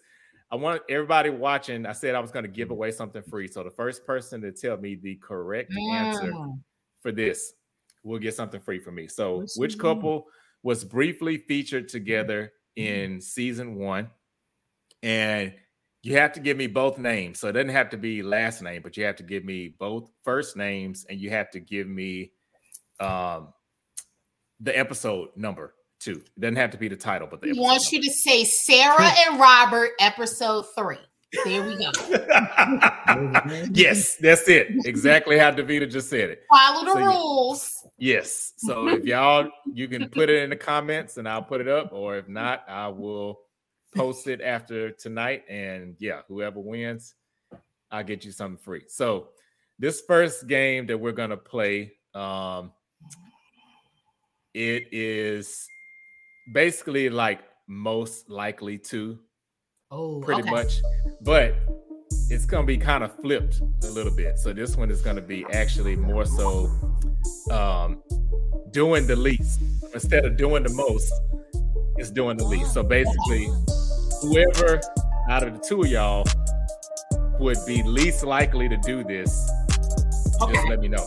[0.49, 1.85] I want everybody watching.
[1.85, 3.47] I said I was going to give away something free.
[3.47, 5.93] So the first person to tell me the correct mm.
[5.93, 6.33] answer
[7.01, 7.53] for this
[8.03, 9.07] we'll get something free from me.
[9.07, 10.25] So which couple
[10.63, 14.09] was briefly featured together in season one?
[15.03, 15.53] And
[16.03, 17.39] you have to give me both names.
[17.39, 20.09] So it doesn't have to be last name, but you have to give me both
[20.23, 22.31] first names and you have to give me
[22.99, 23.49] um,
[24.59, 26.23] the episode number too.
[26.35, 29.11] It doesn't have to be the title, but the he wants you to say Sarah
[29.27, 30.97] and Robert episode three.
[31.45, 31.91] There we go.
[33.71, 34.67] yes, that's it.
[34.85, 36.43] Exactly how Davida just said it.
[36.49, 37.79] Follow the so rules.
[37.97, 38.53] You, yes.
[38.57, 41.93] So if y'all you can put it in the comments and I'll put it up,
[41.93, 43.39] or if not, I will
[43.95, 47.15] post it after tonight, and yeah, whoever wins,
[47.91, 48.83] I'll get you something free.
[48.87, 49.29] So
[49.79, 52.73] this first game that we're gonna play, um,
[54.53, 55.65] it is
[56.53, 59.17] basically like most likely to.
[59.91, 60.51] Oh, pretty okay.
[60.51, 60.81] much,
[61.21, 61.53] but
[62.29, 64.39] it's gonna be kind of flipped a little bit.
[64.39, 66.69] So this one is gonna be actually more so
[67.51, 68.01] um,
[68.71, 69.59] doing the least
[69.93, 71.11] instead of doing the most.
[71.97, 72.73] It's doing the least.
[72.73, 73.49] So basically,
[74.21, 74.79] whoever
[75.29, 76.25] out of the two of y'all
[77.39, 79.51] would be least likely to do this,
[80.41, 80.53] okay.
[80.53, 81.05] just let me know.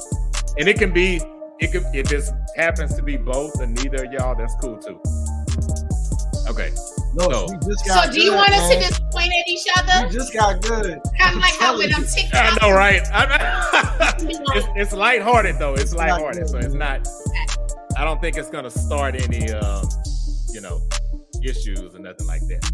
[0.59, 1.23] And it can be,
[1.59, 5.01] it can if this happens to be both and neither of y'all, that's cool too.
[6.49, 6.71] Okay.
[7.17, 10.07] No, no, so, so do you want us to just point at each other?
[10.07, 11.01] You just got good.
[11.17, 12.61] Kind of like how when I'm TikTok.
[12.61, 13.03] I know, right?
[14.19, 15.75] it's, it's lighthearted though.
[15.75, 17.07] It's lighthearted, so it's not.
[17.97, 19.89] I don't think it's gonna start any, um,
[20.53, 20.81] you know,
[21.45, 22.69] issues or nothing like that.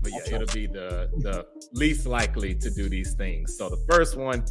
[0.00, 3.58] But yeah, it'll be the the least likely to do these things.
[3.58, 4.42] So the first one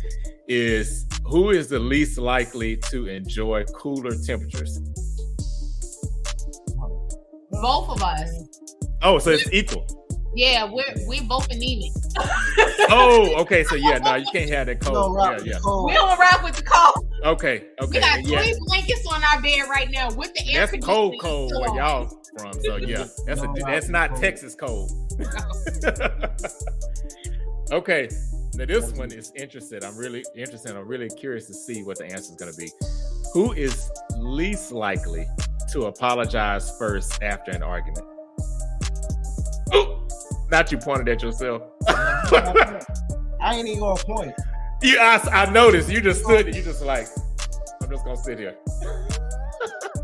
[0.47, 4.79] is who is the least likely to enjoy cooler temperatures?
[7.49, 8.29] Both of us.
[9.01, 9.85] Oh, so it's equal.
[10.37, 11.91] Yeah, we're we both anemic.
[12.91, 13.63] oh, okay.
[13.63, 15.17] So yeah, no, you can't have that cold.
[15.19, 15.57] Yeah, yeah.
[15.83, 17.11] We don't rap with the cold.
[17.23, 17.89] Okay, okay.
[17.89, 18.41] We got yeah.
[18.41, 22.21] three blankets on our bed right now with the air That's cold, cold where y'all
[22.37, 22.53] from.
[22.61, 24.91] So yeah, that's a that's not Texas cold.
[27.71, 28.07] okay.
[28.53, 29.83] Now this one is interesting.
[29.83, 30.75] I'm really interested.
[30.75, 32.69] I'm really curious to see what the answer is going to be.
[33.33, 35.25] Who is least likely
[35.71, 38.05] to apologize first after an argument?
[40.49, 41.61] Not you pointed at yourself.
[41.87, 44.33] I ain't even gonna point.
[44.81, 45.89] You, I, I noticed.
[45.89, 46.47] You just stood.
[46.47, 47.07] You just like,
[47.81, 48.55] I'm just gonna sit here.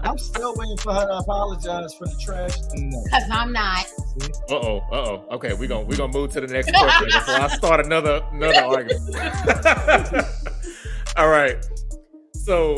[0.02, 2.58] I'm still waiting for her to apologize for the trash.
[3.10, 3.86] Cause I'm not.
[4.50, 4.82] Uh oh.
[4.92, 5.26] Uh oh.
[5.36, 8.62] Okay, we're gonna we're gonna move to the next question before I start another another
[8.62, 9.16] argument.
[11.18, 11.66] All right.
[12.34, 12.76] So,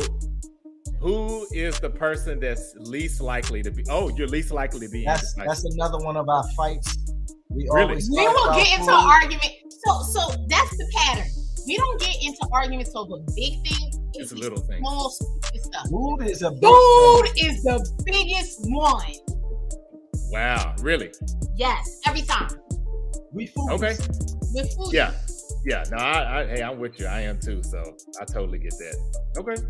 [1.00, 3.84] who is is the person that's least likely to be?
[3.88, 5.04] Oh, you're least likely to be.
[5.04, 6.96] That's that's another one of our fights.
[7.50, 7.94] We really?
[7.94, 9.52] we will get into an argument.
[9.86, 11.26] So so that's the pattern.
[11.66, 13.98] We don't get into arguments over big things.
[14.14, 14.78] It's, it's a little thing.
[14.78, 15.88] Small stuff.
[15.90, 19.12] Food is a food is the biggest one.
[20.30, 21.12] Wow, really?
[21.56, 22.48] Yes, every time.
[23.32, 23.70] We food.
[23.72, 23.96] Okay.
[24.54, 24.92] With food.
[24.92, 25.12] Yeah.
[25.64, 25.84] Yeah.
[25.90, 27.06] No, I, I, hey, I'm with you.
[27.06, 27.62] I am too.
[27.62, 29.32] So I totally get that.
[29.38, 29.62] Okay.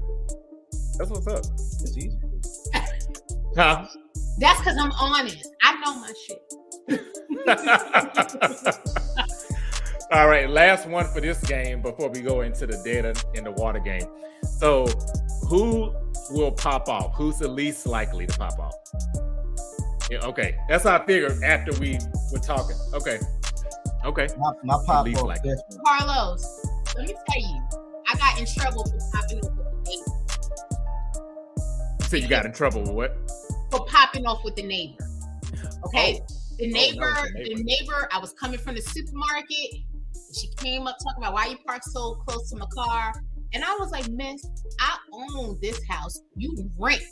[0.99, 1.39] That's what's up.
[1.39, 2.19] It's easy.
[3.57, 3.87] huh?
[4.39, 5.49] That's because I'm honest.
[5.63, 6.39] I know my shit.
[10.13, 13.51] All right, last one for this game before we go into the data in the
[13.53, 14.07] water game.
[14.59, 14.87] So,
[15.49, 15.93] who
[16.31, 17.15] will pop off?
[17.17, 18.75] Who's the least likely to pop off?
[20.11, 21.99] Yeah, okay, that's how I figured after we
[22.33, 22.77] were talking.
[22.95, 23.19] Okay,
[24.05, 24.29] okay.
[24.39, 25.23] My, my pop off.
[25.23, 25.43] Like
[25.85, 26.67] Carlos,
[26.97, 27.63] let me tell you,
[28.09, 30.13] I got in trouble for popping off with the neighbor.
[32.09, 33.17] So you got in trouble with what?
[33.73, 35.03] For popping off with the neighbor.
[35.87, 36.21] Okay.
[36.23, 36.36] Oh.
[36.57, 39.83] Oh, the neighbor, oh, no, the neighbor, the neighbor, I was coming from the supermarket.
[40.35, 43.13] She came up talking about why you park so close to my car.
[43.53, 44.45] And I was like, Miss,
[44.81, 46.21] I own this house.
[46.37, 47.03] You rent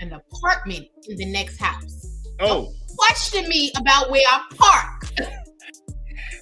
[0.00, 2.22] an apartment in the next house.
[2.40, 2.46] Oh.
[2.46, 5.28] Don't question me about where I park.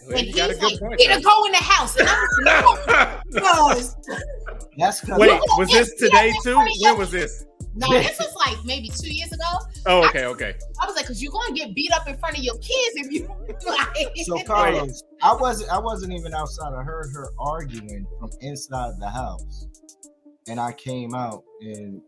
[0.07, 1.97] Well, and he's like, point, to go in the house.
[1.97, 4.21] And I was like,
[4.79, 6.57] That's Wait, was this today too?
[6.57, 7.45] When was this?
[7.75, 9.45] No, this was like maybe two years ago.
[9.87, 10.55] Oh, okay, okay.
[10.81, 13.13] I was like, because you're gonna get beat up in front of your kids if
[13.13, 13.29] you.
[13.67, 14.17] like...
[14.25, 15.71] So, Carlos, I wasn't.
[15.71, 16.75] I wasn't even outside.
[16.75, 19.67] I heard her arguing from inside the house,
[20.49, 22.01] and I came out and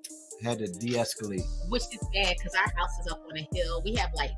[0.42, 1.44] had to de-escalate.
[1.68, 3.82] Which is bad because our house is up on a hill.
[3.84, 4.32] We have like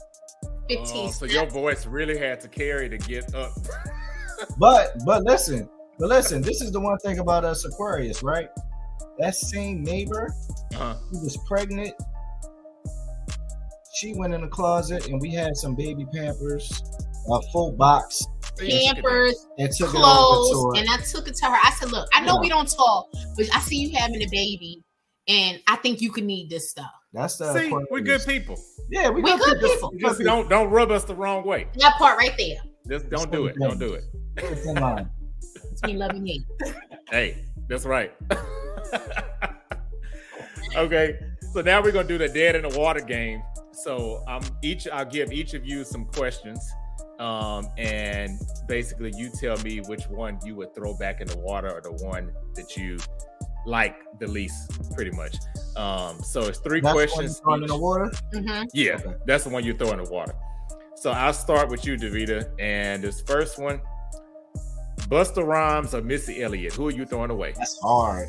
[0.68, 0.84] 15.
[0.86, 3.52] Oh, so your voice really had to carry to get up.
[4.58, 6.42] but but listen, but listen.
[6.42, 8.48] This is the one thing about us Aquarius, right?
[9.18, 10.34] That same neighbor
[10.74, 10.94] uh-huh.
[11.10, 11.94] who was pregnant,
[13.94, 16.82] she went in the closet and we had some baby pampers,
[17.30, 18.26] a full box.
[18.58, 21.58] Pampers, and took clothes, and I took it to her.
[21.60, 22.40] I said, "Look, I know yeah.
[22.40, 24.80] we don't talk, but I see you having a baby,
[25.26, 28.56] and I think you could need this stuff." That's the see, we're good people.
[28.90, 29.90] Yeah, we we're good, good people.
[29.90, 30.08] people.
[30.08, 31.66] Just don't don't rub us the wrong way.
[31.78, 32.58] That part right there.
[32.88, 33.56] Just don't do it.
[33.58, 34.04] Don't do it.
[34.36, 35.10] It's in line.
[35.72, 36.42] Between love and hate.
[37.10, 38.12] Hey, that's right.
[40.84, 41.18] okay,
[41.52, 43.42] so now we're gonna do the dead in the water game.
[43.72, 46.60] So um, each I'll give each of you some questions,
[47.18, 51.70] um, and basically you tell me which one you would throw back in the water
[51.70, 52.98] or the one that you
[53.66, 55.36] like the least, pretty much.
[55.76, 57.40] Um, so it's three that's questions.
[57.44, 58.12] One in the water.
[58.32, 58.64] Mm-hmm.
[58.72, 59.14] Yeah, okay.
[59.26, 60.34] that's the one you throw in the water.
[60.96, 63.80] So I'll start with you, Davida, and this first one.
[65.08, 66.72] Busta Rhymes or Missy Elliott?
[66.74, 67.52] Who are you throwing away?
[67.56, 68.28] That's hard.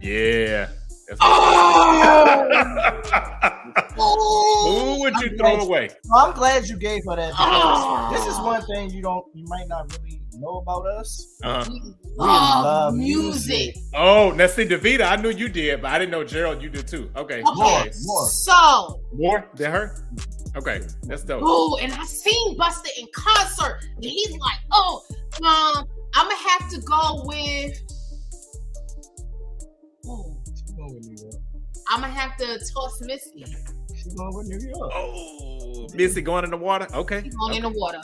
[0.00, 0.68] Yeah.
[3.96, 4.96] Oh!
[4.96, 5.90] Who would you I'm throw away?
[6.14, 7.32] I'm glad you gave her that.
[7.38, 8.10] Oh!
[8.12, 11.38] This is one thing you don't, you might not really know about us.
[11.42, 11.64] Uh-huh.
[11.70, 13.76] We love music.
[13.94, 16.86] Oh, now see, Davida, I knew you did, but I didn't know Gerald, you did
[16.86, 17.10] too.
[17.16, 17.54] Okay, okay.
[17.54, 19.96] more, more, so more than her.
[20.56, 21.42] Okay, that's dope.
[21.44, 25.02] Oh, and I seen Busta in concert, and he's like, "Oh,
[25.42, 25.84] um,
[26.14, 27.80] I'm gonna have to go with."
[31.90, 33.44] I'm gonna have to toss Missy.
[33.94, 34.90] She's going with New York.
[34.94, 36.86] Oh, Missy going in the water.
[36.94, 37.58] Okay, She's going okay.
[37.58, 38.00] in the water.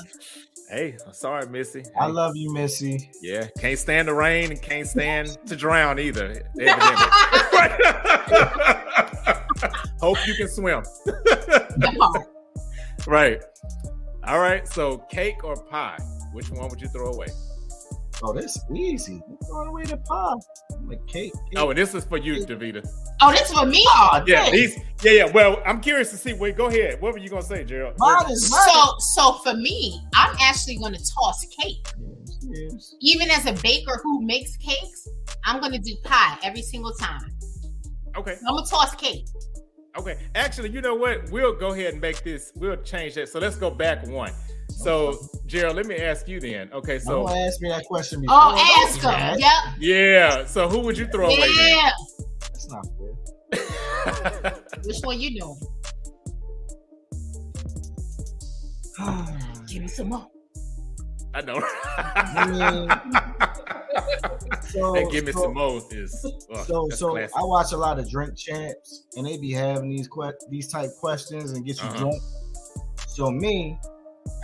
[0.70, 1.82] Hey, I'm sorry, Missy.
[1.98, 3.10] I love you, Missy.
[3.22, 6.42] Yeah, can't stand the rain and can't stand to drown either.
[10.00, 10.82] Hope you can swim.
[13.06, 13.42] right.
[14.24, 14.66] All right.
[14.66, 15.98] So, cake or pie?
[16.32, 17.26] Which one would you throw away?
[18.22, 19.20] Oh, this easy.
[19.28, 20.34] I'm throwing away the pie.
[20.90, 21.56] I'm a cake, cake.
[21.56, 22.86] Oh, and this is for you, Davida.
[23.20, 23.84] Oh, this is for me.
[23.86, 24.76] Oh, yeah, these.
[25.02, 25.30] Yeah, yeah.
[25.30, 26.32] Well, I'm curious to see.
[26.32, 27.00] Wait, go ahead.
[27.00, 27.94] What were you gonna say, Gerald?
[27.98, 28.60] Mine is mine.
[28.68, 31.86] So, so for me, I'm actually gonna toss cake.
[31.98, 32.94] Yes, yes.
[33.00, 35.08] Even as a baker who makes cakes,
[35.44, 37.30] I'm gonna do pie every single time.
[38.16, 38.36] Okay.
[38.46, 39.26] I'm gonna toss cake.
[39.96, 40.18] Okay.
[40.34, 41.30] Actually, you know what?
[41.30, 42.52] We'll go ahead and make this.
[42.56, 43.28] We'll change that.
[43.28, 44.32] So let's go back one.
[44.80, 46.72] So, Gerald, let me ask you then.
[46.72, 48.22] Okay, so don't ask me that question.
[48.22, 48.34] Before.
[48.38, 49.38] Oh, ask him.
[49.38, 49.52] Yep.
[49.78, 50.46] Yeah.
[50.46, 51.36] So, who would you throw yeah.
[51.36, 51.48] away?
[51.54, 51.90] Yeah.
[52.40, 54.54] That's not fair.
[54.84, 55.60] Which one you doing?
[59.68, 60.26] Give me some more.
[61.34, 61.60] I know.
[64.62, 65.80] so, hey, give me so, some more.
[65.90, 67.10] Is oh, so so.
[67.10, 67.36] Classic.
[67.36, 70.90] I watch a lot of drink champs, and they be having these que- these type
[70.98, 71.98] questions and get you uh-huh.
[71.98, 72.22] drunk.
[73.06, 73.78] So me,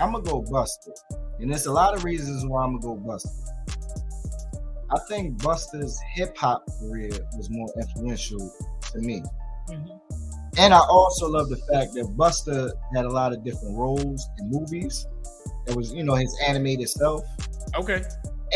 [0.01, 0.91] I'm gonna go Busta,
[1.39, 3.29] and there's a lot of reasons why I'm gonna go Busta.
[4.91, 8.53] I think Busta's hip hop career was more influential
[8.93, 9.22] to me.
[9.68, 9.97] Mm-hmm.
[10.59, 14.51] And I also love the fact that Buster had a lot of different roles in
[14.51, 15.07] movies.
[15.66, 17.22] It was, you know, his animated stuff.
[17.74, 18.03] Okay.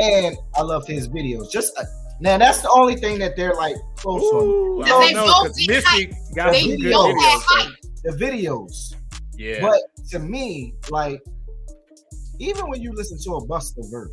[0.01, 1.51] And I love his videos.
[1.51, 1.85] Just uh,
[2.21, 4.85] now, that's the only thing that they're like close Ooh, on.
[4.85, 7.21] I don't know because Missy got They some good videos.
[7.23, 7.71] have so-
[8.05, 8.95] The videos.
[9.37, 9.61] Yeah.
[9.62, 9.81] But
[10.11, 11.21] to me, like,
[12.39, 14.11] even when you listen to a Busta verse,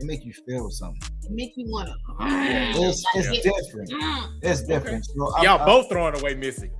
[0.00, 1.00] it make you feel something.
[1.22, 1.94] It make you wanna.
[2.20, 3.90] It's, it's Like, different.
[3.90, 4.38] Mm.
[4.42, 5.04] It's different.
[5.06, 6.70] So I'm- Y'all I'm- both throwing away Missy.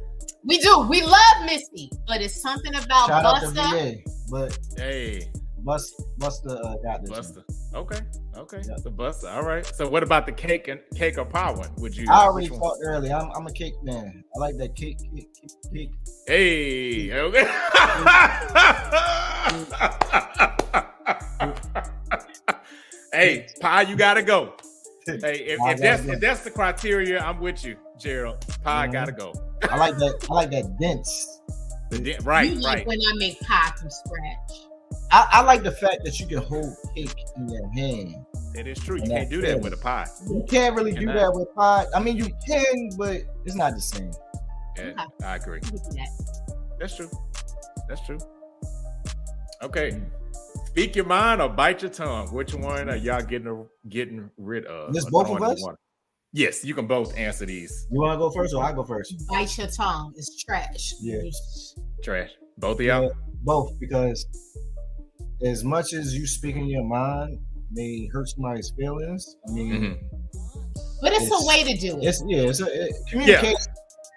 [0.46, 0.86] We do.
[0.90, 3.94] We love Missy, but it's something about shout out to Busta.
[3.94, 5.30] VA, but Hey,
[5.60, 7.10] Bust Busta uh, got this.
[7.10, 7.44] one.
[7.74, 7.76] Busta.
[7.76, 8.00] Okay.
[8.36, 8.62] Okay.
[8.68, 8.76] Yeah.
[8.82, 9.34] The Busta.
[9.34, 9.64] All right.
[9.66, 11.70] So what about the cake and cake or pie one?
[11.78, 12.06] Would you?
[12.10, 13.14] I already talked earlier.
[13.14, 14.24] I'm, I'm a cake man.
[14.34, 15.90] I like that cake, cake, cake, cake.
[16.26, 17.12] Hey.
[17.12, 17.44] Okay.
[23.12, 24.54] hey, pie, you gotta go.
[25.06, 28.40] Hey, if, Pie if that's if that's the criteria, I'm with you, Gerald.
[28.62, 28.92] Pie Mhm.
[28.92, 29.32] gotta go.
[29.68, 30.26] I like that.
[30.30, 31.40] I like that dense.
[31.90, 32.86] The di- right, you right.
[32.86, 34.68] when I make pie from scratch.
[35.14, 38.26] I, I like the fact that you can hold cake in your hand.
[38.56, 38.96] It is true.
[38.96, 40.08] You can't do that with a pie.
[40.28, 41.86] You can't really do that with a pie.
[41.94, 44.10] I mean, you can, but it's not the same.
[44.76, 45.24] Yeah, Okay.
[45.24, 45.60] I agree.
[45.62, 46.76] You can do that.
[46.80, 47.08] That's true.
[47.88, 48.18] That's true.
[49.62, 49.92] Okay.
[49.92, 50.10] Mm.
[50.66, 52.34] Speak your mind or bite your tongue.
[52.34, 54.92] Which one are y'all getting getting rid of?
[54.92, 55.62] This both of us?
[55.62, 55.76] one?
[56.32, 57.86] Yes, you can both answer these.
[57.92, 59.14] You want to go first, or I go first?
[59.28, 60.12] Bite your tongue.
[60.16, 60.94] It's trash.
[61.00, 61.20] Yeah.
[62.02, 62.30] Trash.
[62.58, 63.04] Both of y'all.
[63.04, 63.08] Yeah,
[63.44, 64.26] both, because
[65.42, 67.38] as much as you speaking your mind
[67.72, 69.36] may hurt somebody's feelings.
[69.48, 69.98] I mean, Mhm.
[71.02, 72.04] But it's, It's- a way to do it.
[72.06, 73.56] it's yeah, it's a it, communication.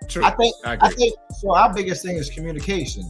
[0.09, 0.23] True.
[0.23, 1.53] I think I I think so.
[1.53, 3.03] Our biggest thing is communication,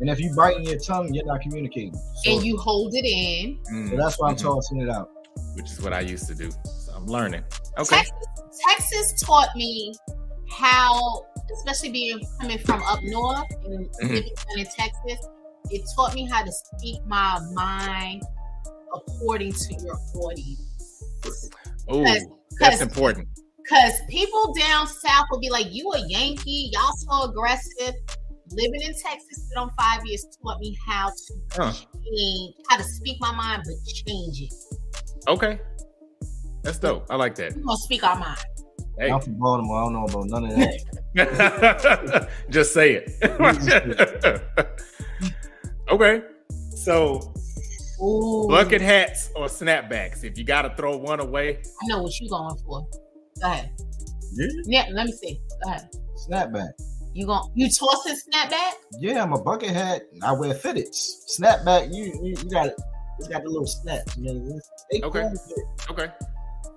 [0.00, 1.94] and if you biting your tongue, you're not communicating.
[2.24, 3.58] So, and you hold it in.
[3.72, 4.42] Mm, so that's why I'm Mhm.
[4.42, 5.08] tossing it out.
[5.54, 6.50] Which is what I used to do.
[6.50, 7.44] So I'm learning.
[7.78, 7.96] Okay.
[7.96, 8.12] Texas,
[8.68, 9.94] Texas taught me
[10.50, 11.24] how,
[11.58, 14.02] especially being coming from up north and Mhm.
[14.02, 15.26] living down in Texas,
[15.70, 18.22] it taught me how to speak my mind
[18.94, 21.50] according to your audience.
[21.88, 22.04] Oh,
[22.60, 23.28] that's important.
[23.68, 26.70] Cause people down south will be like, "You a Yankee?
[26.72, 27.94] Y'all so aggressive."
[28.50, 31.72] Living in Texas for them five years taught me how to Huh.
[31.72, 33.74] change, how to speak my mind, but
[34.06, 34.52] change it.
[35.26, 35.58] Okay.
[36.62, 37.06] That's dope.
[37.08, 37.54] I like that.
[37.56, 38.38] We gonna speak our mind.
[38.98, 39.10] Hey.
[39.10, 39.78] I'm from Baltimore.
[39.78, 40.50] I don't know about none of
[41.14, 42.28] that.
[42.50, 43.10] Just say it.
[45.92, 46.22] okay.
[46.74, 47.32] So
[48.02, 50.24] Ooh, bucket hats or snapbacks.
[50.24, 52.86] If you gotta throw one away, I know what you're going for.
[53.40, 53.70] Go ahead.
[54.34, 54.46] Yeah.
[54.64, 55.40] Yeah, let me see.
[55.64, 55.88] Go ahead.
[56.28, 56.70] Snapback.
[57.14, 58.72] You gonna you tossing snapback?
[58.98, 60.02] Yeah, I'm a bucket hat.
[60.22, 61.24] I wear fitteds.
[61.38, 61.94] Snapback.
[61.94, 62.76] You you, you got it.
[63.18, 64.16] It's got the little snaps.
[64.16, 65.28] You know, they Okay.
[65.46, 66.06] cool okay.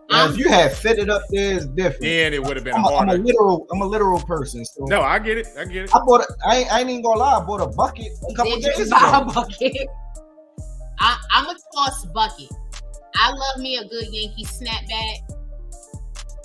[0.09, 2.01] Now, if you had fitted up there, it's different.
[2.01, 3.67] Then it would have been I'm a, I'm a literal.
[3.71, 4.63] I'm a literal person.
[4.63, 5.47] So No, I get it.
[5.57, 5.95] I get it.
[5.95, 6.21] I bought.
[6.21, 7.37] A, I, ain't, I ain't even gonna lie.
[7.37, 9.87] I bought a bucket a couple Did you days buy a bucket?
[10.99, 12.49] I, I'm a toss bucket.
[13.15, 15.17] I love me a good Yankee snapback.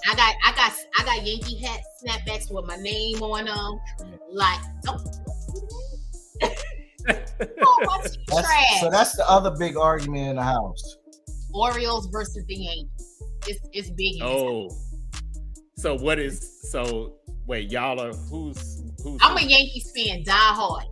[0.09, 3.81] I got, I got, I got Yankee hat snapbacks with my name on them.
[4.33, 5.07] Like, don't.
[7.63, 8.81] Oh, what's That's, trash?
[8.81, 10.99] so that's the other big argument in the house.
[11.53, 13.23] Orioles versus the Yankees.
[13.47, 14.23] It's it's big.
[14.23, 14.69] Oh.
[15.77, 17.17] So what is so
[17.47, 19.49] wait, y'all are who's who's I'm a who?
[19.49, 20.85] Yankees fan, die hard.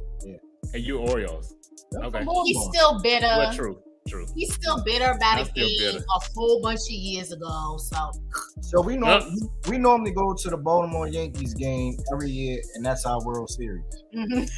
[0.74, 1.54] and you Orioles.
[1.94, 2.24] Okay.
[2.44, 3.26] He's still bitter.
[3.26, 3.78] Well, true,
[4.08, 4.26] true.
[4.34, 7.76] He's still bitter about I'm a game a whole bunch of years ago.
[7.78, 8.10] So
[8.60, 9.22] So we know Yep.
[9.68, 13.84] we normally go to the Baltimore Yankees game every year, and that's our World Series.
[14.14, 14.48] mhm.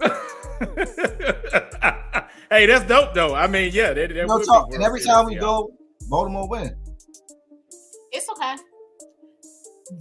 [2.50, 3.34] hey, that's dope though.
[3.34, 4.62] I mean, yeah, that, that No would talk.
[4.68, 5.40] World And every Series, time we yeah.
[5.40, 5.70] go,
[6.08, 6.74] Baltimore win.
[8.40, 8.62] It's okay.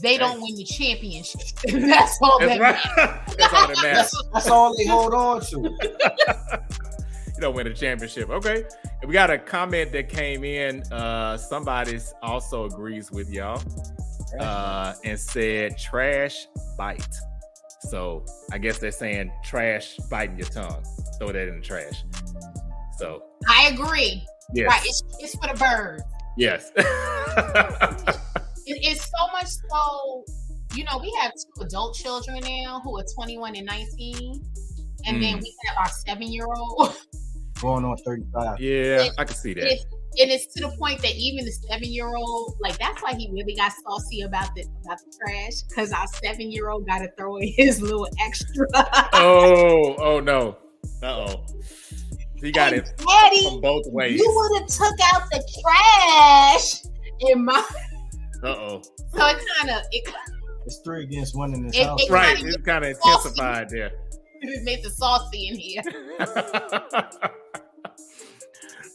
[0.01, 1.41] They don't win the championship.
[1.67, 2.77] That's all That's that right.
[2.97, 3.35] matters.
[3.37, 3.95] that's all that matters.
[3.95, 5.61] That's, that's all they hold on to.
[5.61, 8.29] you don't win a championship.
[8.29, 8.63] Okay.
[9.01, 10.83] And we got a comment that came in.
[10.91, 13.61] Uh somebody's also agrees with y'all.
[14.39, 17.15] Uh and said trash bite.
[17.81, 20.83] So I guess they're saying trash biting your tongue.
[21.19, 22.03] Throw that in the trash.
[22.97, 24.25] So I agree.
[24.53, 24.67] yes.
[24.67, 24.81] Right.
[24.83, 26.03] It's, it's for the birds.
[26.37, 26.71] Yes.
[28.69, 30.25] It, it's so much so,
[30.75, 34.43] you know, we have two adult children now who are 21 and 19.
[35.05, 35.41] And then Mm.
[35.41, 36.97] we have our seven year old.
[37.61, 38.59] Going on 35.
[38.59, 39.63] yeah, I can see that.
[39.71, 39.83] It's,
[40.19, 43.29] and it's to the point that even the seven year old, like that's why he
[43.31, 47.09] really got saucy about the about the trash, because our seven year old got to
[47.17, 48.65] throw in his little extra.
[49.13, 50.57] Oh, oh no.
[51.01, 51.45] Uh oh.
[52.41, 54.19] He got Hey, it Daddy, from both ways.
[54.19, 56.83] you would have took out the trash
[57.31, 57.63] in my.
[58.43, 58.81] Uh oh.
[59.13, 60.09] So it kind of it.
[60.65, 62.03] It's three against one in this it, house.
[62.03, 63.91] It right, it's kind of intensified there.
[64.41, 65.81] It made the saucy in here.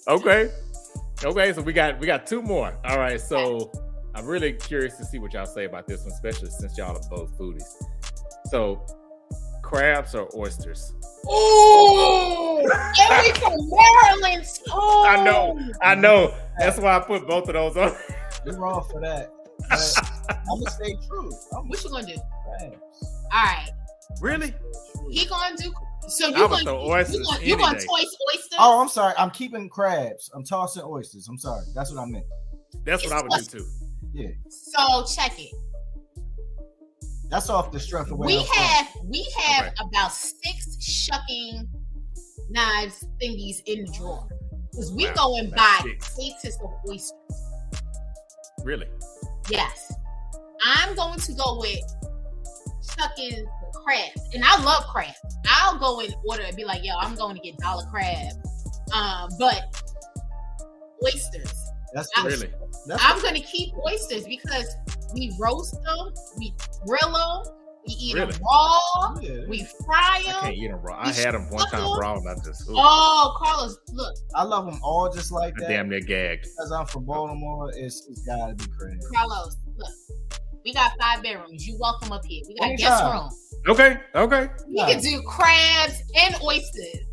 [0.09, 0.51] okay.
[1.24, 2.76] Okay, so we got we got two more.
[2.84, 3.70] All right, so
[4.14, 7.09] I'm really curious to see what y'all say about this one, especially since y'all are
[7.11, 7.62] both foodies.
[8.51, 8.84] So,
[9.63, 10.95] crabs or oysters?
[11.29, 12.59] Oh,
[13.01, 14.47] and we from Maryland.
[14.71, 15.07] Oh.
[15.09, 16.35] I know, I know.
[16.59, 17.97] That's why I put both of those on.
[18.45, 19.33] You're wrong for that.
[19.71, 21.33] I'm gonna stay true.
[21.57, 22.15] I'm what you gonna do?
[22.59, 22.77] Crabs.
[23.33, 23.71] All right.
[24.21, 24.53] Really?
[25.11, 25.73] He gonna do
[26.09, 28.59] so you going to oysters you going to toss oysters?
[28.59, 29.15] Oh, I'm sorry.
[29.17, 30.31] I'm keeping crabs.
[30.35, 31.29] I'm tossing oysters.
[31.29, 31.65] I'm sorry.
[31.75, 32.25] That's what I meant.
[32.85, 33.67] That's what I would do too.
[34.13, 34.29] Yeah.
[34.49, 35.55] So check it.
[37.33, 39.74] That's off the strength of we have we have okay.
[39.80, 41.66] about six shucking
[42.51, 44.28] knives thingies in the drawer
[44.70, 45.80] because we wow, go and buy
[46.18, 47.14] cases of oysters.
[48.62, 48.87] Really?
[49.49, 49.95] Yes.
[50.62, 51.80] I'm going to go with
[52.99, 53.47] shucking
[53.83, 55.16] crabs, and I love crabs.
[55.49, 58.35] I'll go and order and be like, "Yo, I'm going to get dollar crab,"
[58.93, 59.83] um, but
[61.03, 61.55] oysters.
[61.95, 62.53] That's I, really.
[62.87, 64.76] That's I'm going to keep oysters because
[65.15, 66.55] we roast them, we
[66.87, 67.55] grill them,
[67.87, 68.33] we eat really?
[68.33, 69.41] them raw, yeah.
[69.49, 70.37] we fry them.
[70.37, 70.99] I can't eat them raw.
[71.01, 71.99] I had them one time them.
[71.99, 72.69] raw, and I just.
[72.69, 72.75] Ooh.
[72.77, 74.15] Oh, Carlos, look.
[74.35, 75.69] I love them all just like that.
[75.69, 76.43] Damn, they're gagged.
[76.43, 78.99] Because I'm from Baltimore, it's, it's got to be crab.
[79.15, 79.89] Carlos, look.
[80.65, 81.67] We got five bedrooms.
[81.67, 82.43] You welcome up here.
[82.47, 82.89] We got Anytime.
[82.89, 83.75] guest room.
[83.75, 84.01] Okay.
[84.15, 84.49] Okay.
[84.69, 87.05] We can do crabs and oysters,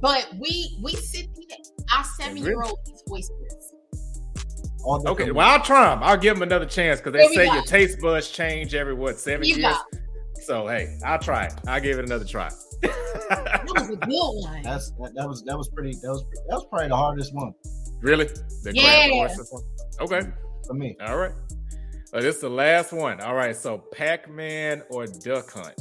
[0.00, 1.58] but we we sit there.
[1.96, 3.72] Our seven year old eats oysters.
[4.86, 6.02] Okay, well I'll try them.
[6.02, 9.46] I'll give them another chance because they say your taste buds change every what seven
[9.46, 9.76] you years.
[10.44, 11.54] So hey, I'll try it.
[11.66, 12.48] I'll give it another try.
[12.82, 14.62] that was a good one.
[14.62, 15.92] That's that, that, was that was pretty.
[16.02, 17.52] That was that was probably the hardest one.
[18.00, 18.26] Really?
[18.62, 19.28] The yeah.
[20.00, 20.20] Okay.
[20.66, 20.96] For me.
[21.04, 21.32] All right.
[22.12, 23.20] Uh, this is the last one.
[23.20, 25.74] All right, so Pac Man or Duck Hunt?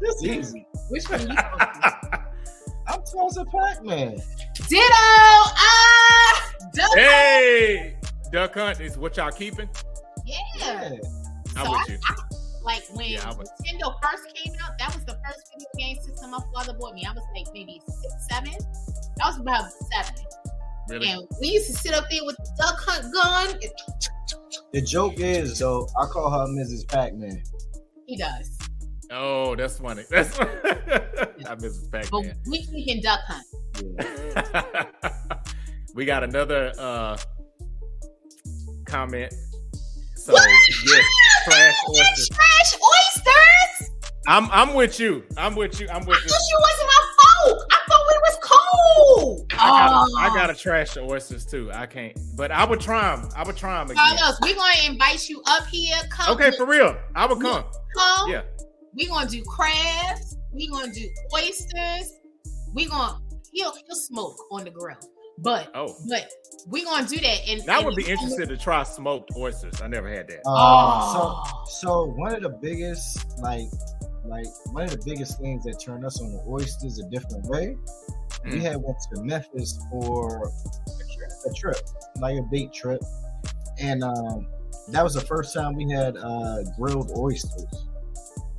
[0.00, 0.66] This is easy.
[0.88, 1.28] Which one you
[2.90, 4.16] I'm tossing Pac Man.
[4.68, 4.92] Ditto.
[4.92, 7.96] Ah, Duck Hey,
[8.32, 9.68] Duck Hunt is what y'all keeping?
[10.26, 10.36] Yeah.
[10.58, 10.90] yeah.
[11.56, 11.98] I'm so with I, you.
[12.08, 12.14] I,
[12.64, 16.40] like when yeah, Nintendo first came out, that was the first video game system my
[16.52, 17.06] father bought me.
[17.08, 18.52] I was like maybe six, seven.
[19.22, 20.24] I was about seven.
[20.88, 21.10] Really?
[21.10, 23.60] And we used to sit up there with the duck hunt gun.
[24.72, 26.88] The joke is though, I call her Mrs.
[26.88, 27.42] Pac-Man.
[28.06, 28.59] He does.
[29.10, 30.04] Oh, that's funny.
[30.10, 30.50] That's funny.
[31.46, 32.36] I miss Pac-Man.
[32.44, 33.46] But we can duck hunt.
[33.98, 34.86] Yeah.
[35.94, 37.16] we got another uh
[38.84, 39.34] comment.
[40.14, 40.48] So what?
[40.86, 41.04] yes,
[41.44, 42.28] trash oysters.
[42.28, 43.90] Trash oysters.
[44.28, 45.24] I'm I'm with you.
[45.36, 45.88] I'm with you.
[45.88, 46.36] I'm with I you.
[46.50, 47.64] you wasn't my fault.
[47.72, 49.46] I thought we was cool.
[49.52, 50.18] I gotta, oh.
[50.18, 51.70] I gotta trash the oysters too.
[51.72, 53.28] I can't, but I would try them.
[53.34, 54.16] I would try them again.
[54.18, 55.96] Carlos, we're gonna invite you up here.
[56.10, 56.36] Come.
[56.36, 56.96] Okay, for real.
[57.16, 57.64] I would come.
[57.96, 58.30] Come.
[58.30, 58.42] Yeah.
[58.94, 60.36] We're gonna do crabs.
[60.52, 62.12] We're gonna do oysters.
[62.74, 63.18] We're gonna
[63.52, 64.96] he'll he'll smoke on the grill.
[65.38, 66.28] But oh, but
[66.66, 67.48] we're gonna do that.
[67.48, 69.80] And I would be interested to try smoked oysters.
[69.80, 70.40] I never had that.
[70.46, 71.44] Uh, oh.
[71.70, 73.68] So so one of the biggest like
[74.24, 77.76] like one of the biggest things that turned us on the oysters a different way.
[78.44, 78.52] Mm.
[78.52, 81.76] We had went to Memphis for a trip, a trip,
[82.16, 83.00] like a bait trip,
[83.78, 84.46] and um,
[84.88, 87.86] that was the first time we had uh, grilled oysters,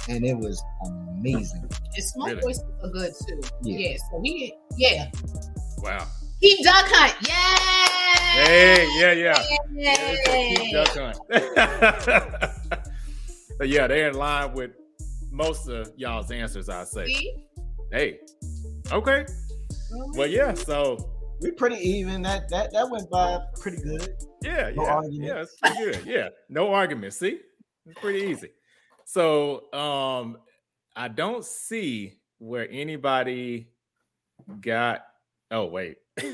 [0.10, 1.62] and it was amazing.
[1.62, 2.48] And smoked really?
[2.48, 3.42] oysters are good too.
[3.64, 3.78] Yeah.
[3.78, 3.98] yeah.
[3.98, 5.12] So we yeah.
[5.80, 6.08] Wow.
[6.42, 7.16] Keep duck hunt.
[7.28, 8.46] Yay!
[8.46, 9.44] Hey, yeah, yeah.
[9.72, 10.56] Yay.
[10.56, 11.18] Keep duck hunt.
[13.70, 14.72] yeah, they're in line with
[15.32, 17.06] most of y'all's answers, I say.
[17.06, 17.34] See?
[17.92, 18.20] Hey,
[18.92, 19.26] okay.
[19.26, 20.18] Mm-hmm.
[20.18, 20.54] Well, yeah.
[20.54, 20.98] So
[21.42, 22.22] we pretty even.
[22.22, 24.16] That that that went by pretty good.
[24.42, 25.24] Yeah, no yeah, argument.
[25.24, 25.42] yeah.
[25.42, 26.06] It's pretty good.
[26.06, 27.14] Yeah, no argument.
[27.14, 27.40] See,
[27.86, 28.50] it's pretty easy.
[29.06, 30.38] So, um,
[30.96, 33.70] I don't see where anybody
[34.62, 35.02] got.
[35.50, 35.98] Oh wait.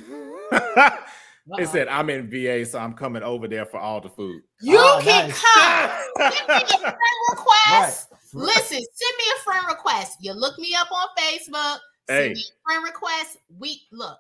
[1.57, 4.41] It said I'm in VA, so I'm coming over there for all the food.
[4.61, 5.41] You oh, can nice.
[5.41, 6.33] come.
[6.33, 6.97] Send me a friend
[7.29, 8.09] request.
[8.11, 8.43] Right.
[8.43, 10.17] Listen, send me a friend request.
[10.19, 11.77] You look me up on Facebook.
[12.07, 12.17] Hey.
[12.17, 13.37] Send me a friend request.
[13.57, 14.17] We look.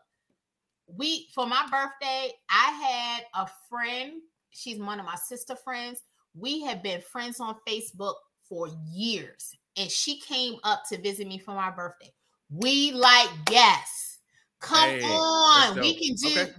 [0.87, 4.21] We for my birthday, I had a friend.
[4.51, 6.01] She's one of my sister friends.
[6.33, 8.15] We have been friends on Facebook
[8.47, 12.11] for years, and she came up to visit me for my birthday.
[12.49, 14.19] We like yes.
[14.59, 16.41] Come hey, on, we can do.
[16.41, 16.51] Okay.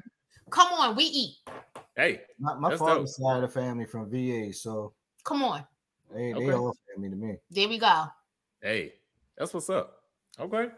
[0.51, 1.35] Come on, we eat.
[1.97, 3.27] Hey, my, my father's dope.
[3.27, 4.93] side of the family from VA, so
[5.25, 5.65] come on.
[6.15, 6.47] They okay.
[6.47, 7.37] they all family to me.
[7.51, 8.05] There we go.
[8.63, 8.95] Hey,
[9.37, 10.03] that's what's up.
[10.39, 10.69] Okay.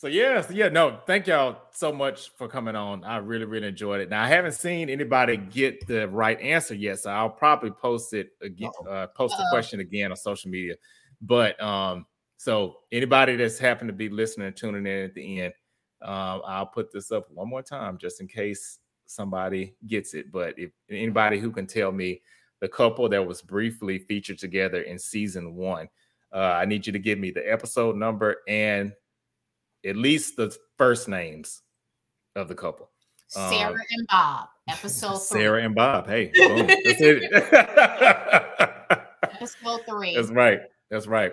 [0.00, 3.04] So yeah, so yeah, no, thank y'all so much for coming on.
[3.04, 4.08] I really, really enjoyed it.
[4.08, 8.30] Now I haven't seen anybody get the right answer yet, so I'll probably post it
[8.40, 10.76] again, uh, post the question again on social media.
[11.20, 12.06] But um,
[12.38, 15.52] so anybody that's happened to be listening and tuning in at the end,
[16.00, 20.32] um, I'll put this up one more time just in case somebody gets it.
[20.32, 22.22] But if anybody who can tell me
[22.60, 25.90] the couple that was briefly featured together in season one,
[26.32, 28.94] uh, I need you to give me the episode number and
[29.84, 31.62] at least the first names
[32.36, 32.90] of the couple.
[33.28, 35.40] Sarah um, and Bob, episode three.
[35.40, 36.06] Sarah and Bob.
[36.08, 36.66] Hey, boom.
[36.66, 37.32] That's it.
[39.22, 40.14] episode three.
[40.16, 40.60] That's right.
[40.90, 41.32] That's right.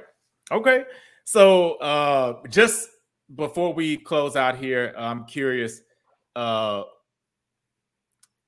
[0.52, 0.84] Okay.
[1.26, 2.89] So uh just
[3.36, 5.82] before we close out here, I'm curious.
[6.36, 6.84] Uh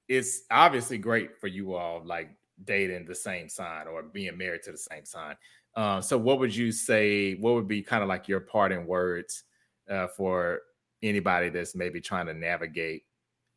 [0.07, 2.29] it's obviously great for you all like
[2.65, 5.35] dating the same sign or being married to the same sign.
[5.75, 7.35] Uh, so what would you say?
[7.35, 9.43] What would be kind of like your parting words
[9.89, 10.61] uh, for
[11.01, 13.03] anybody that's maybe trying to navigate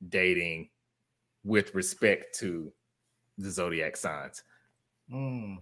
[0.09, 0.69] dating
[1.45, 2.73] with respect to
[3.39, 4.43] the zodiac signs?
[5.13, 5.59] Mm.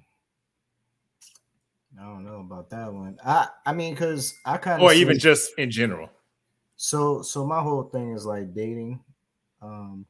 [1.98, 3.18] I don't know about that one.
[3.24, 6.08] I I mean, because I kind of or even just in general.
[6.76, 9.00] So so my whole thing is like dating.
[9.60, 10.06] Um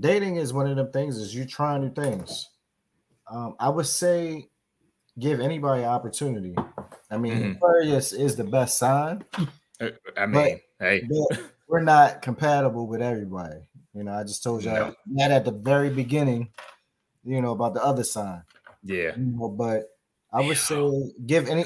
[0.00, 2.50] dating is one of them things is you trying new things.
[3.28, 4.48] Um, I would say
[5.18, 6.54] give anybody opportunity.
[7.10, 7.52] I mean, mm-hmm.
[7.52, 9.24] Aquarius is the best sign.
[9.80, 11.06] Uh, I mean, hey,
[11.68, 13.68] we're not compatible with everybody.
[13.94, 14.94] You know, I just told you no.
[15.16, 16.50] that at the very beginning.
[17.24, 18.42] You know about the other sign.
[18.84, 19.16] Yeah.
[19.16, 19.88] You know, but
[20.32, 21.64] I would say give any.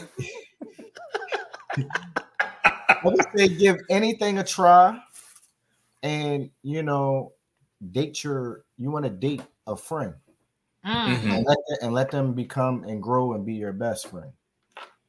[2.65, 4.99] I would say give anything a try,
[6.03, 7.33] and you know,
[7.93, 8.65] date your.
[8.79, 10.15] You want to date a friend.
[10.87, 11.31] Mm-hmm.
[11.31, 14.33] And, let them, and, let them, become and grow and be your best friend.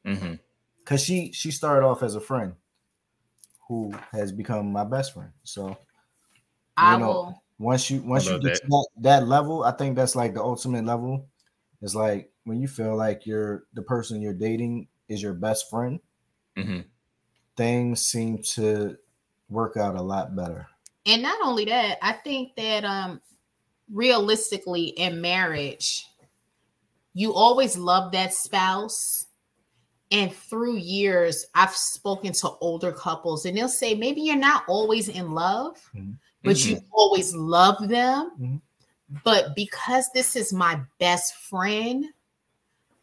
[0.06, 0.34] Mm-hmm.
[0.84, 2.54] Cause she she started off as a friend
[3.68, 5.30] who has become my best friend.
[5.44, 5.76] So
[6.76, 7.42] I know, will.
[7.58, 8.62] Once you once you get that.
[8.62, 11.26] to that, that level, I think that's like the ultimate level.
[11.80, 16.00] It's like when you feel like you're the person you're dating is your best friend.
[16.56, 16.80] Mm-hmm.
[17.56, 18.96] Things seem to
[19.48, 20.66] work out a lot better.
[21.06, 23.20] And not only that, I think that um
[23.92, 26.06] realistically in marriage,
[27.14, 29.26] you always love that spouse.
[30.12, 35.08] And through years, I've spoken to older couples, and they'll say, maybe you're not always
[35.08, 36.12] in love, mm-hmm.
[36.44, 36.74] but mm-hmm.
[36.74, 38.30] you always love them.
[38.40, 38.56] Mm-hmm.
[39.24, 42.04] But because this is my best friend,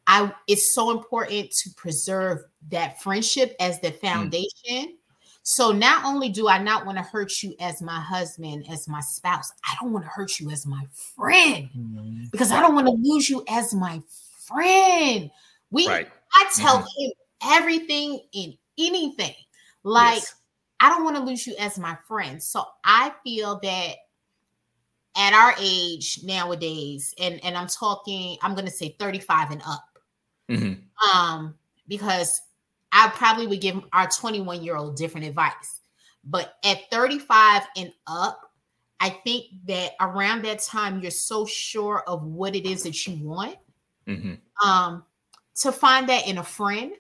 [0.07, 3.99] I it's so important to preserve that friendship as the mm.
[3.99, 4.97] foundation
[5.49, 9.01] so not only do I not want to hurt you as my husband, as my
[9.01, 10.86] spouse, I don't want to hurt you as my
[11.16, 12.26] friend mm-hmm.
[12.32, 13.99] because I don't want to lose you as my
[14.45, 15.32] friend.
[15.72, 16.09] We right.
[16.34, 17.03] I tell mm-hmm.
[17.03, 17.11] him
[17.43, 19.36] everything in anything.
[19.84, 20.36] Like yes.
[20.80, 22.41] I don't want to lose you as my friend.
[22.41, 23.95] So I feel that
[25.17, 29.86] at our age nowadays, and, and I'm talking, I'm gonna say 35 and up.
[30.49, 31.17] Mm-hmm.
[31.17, 31.55] Um,
[31.88, 32.41] because
[32.91, 35.82] I probably would give our 21 year old different advice.
[36.24, 38.39] But at 35 and up,
[38.99, 43.26] I think that around that time, you're so sure of what it is that you
[43.26, 43.56] want.
[44.07, 44.68] Mm-hmm.
[44.68, 45.06] Um,
[45.60, 46.91] to find that in a friend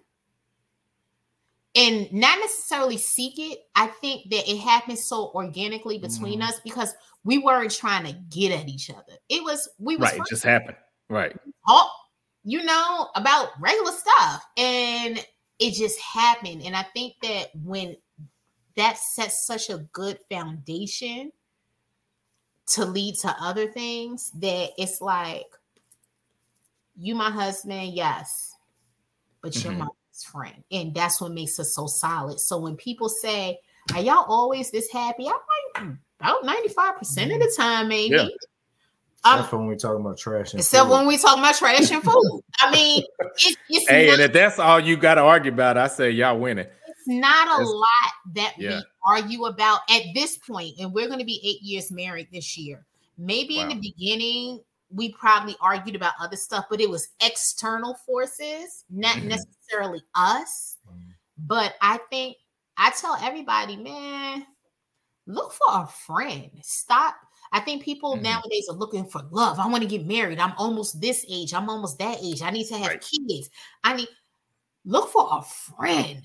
[1.75, 6.49] and not necessarily seek it, I think that it happened so organically between mm-hmm.
[6.49, 9.13] us because we weren't trying to get at each other.
[9.29, 10.19] It was we was right.
[10.19, 10.77] It just happened.
[11.09, 11.35] Right.
[11.67, 11.91] Talk,
[12.43, 15.23] you know, about regular stuff, and
[15.59, 16.63] it just happened.
[16.63, 17.95] And I think that when
[18.75, 21.31] that sets such a good foundation
[22.67, 25.47] to lead to other things, that it's like,
[26.99, 28.55] you, my husband, yes,
[29.41, 29.81] but you're mm-hmm.
[29.81, 30.63] my best friend.
[30.71, 32.39] And that's what makes us so solid.
[32.39, 33.59] So when people say,
[33.93, 35.27] Are y'all always this happy?
[35.27, 38.15] I'm like, about 95% of the time, maybe.
[38.15, 38.27] Yeah.
[39.25, 40.91] Except um, when we talk about trash and except food.
[40.91, 42.41] when we talk about trash and food.
[42.59, 45.77] I mean, it, it's hey, not, and if that's all you got to argue about,
[45.77, 46.67] I say y'all winning.
[46.87, 48.77] It's not a it's, lot that yeah.
[48.77, 52.57] we argue about at this point, and we're going to be eight years married this
[52.57, 52.85] year.
[53.17, 53.63] Maybe wow.
[53.63, 54.61] in the beginning,
[54.91, 59.29] we probably argued about other stuff, but it was external forces, not mm-hmm.
[59.29, 60.77] necessarily us.
[60.87, 61.11] Mm-hmm.
[61.37, 62.37] But I think
[62.77, 64.45] I tell everybody, man,
[65.27, 66.49] look for a friend.
[66.61, 67.15] Stop
[67.51, 68.23] I think people mm-hmm.
[68.23, 69.59] nowadays are looking for love.
[69.59, 70.39] I want to get married.
[70.39, 71.53] I'm almost this age.
[71.53, 72.41] I'm almost that age.
[72.41, 73.01] I need to have right.
[73.01, 73.49] kids.
[73.83, 74.07] I need
[74.85, 76.21] look for a friend.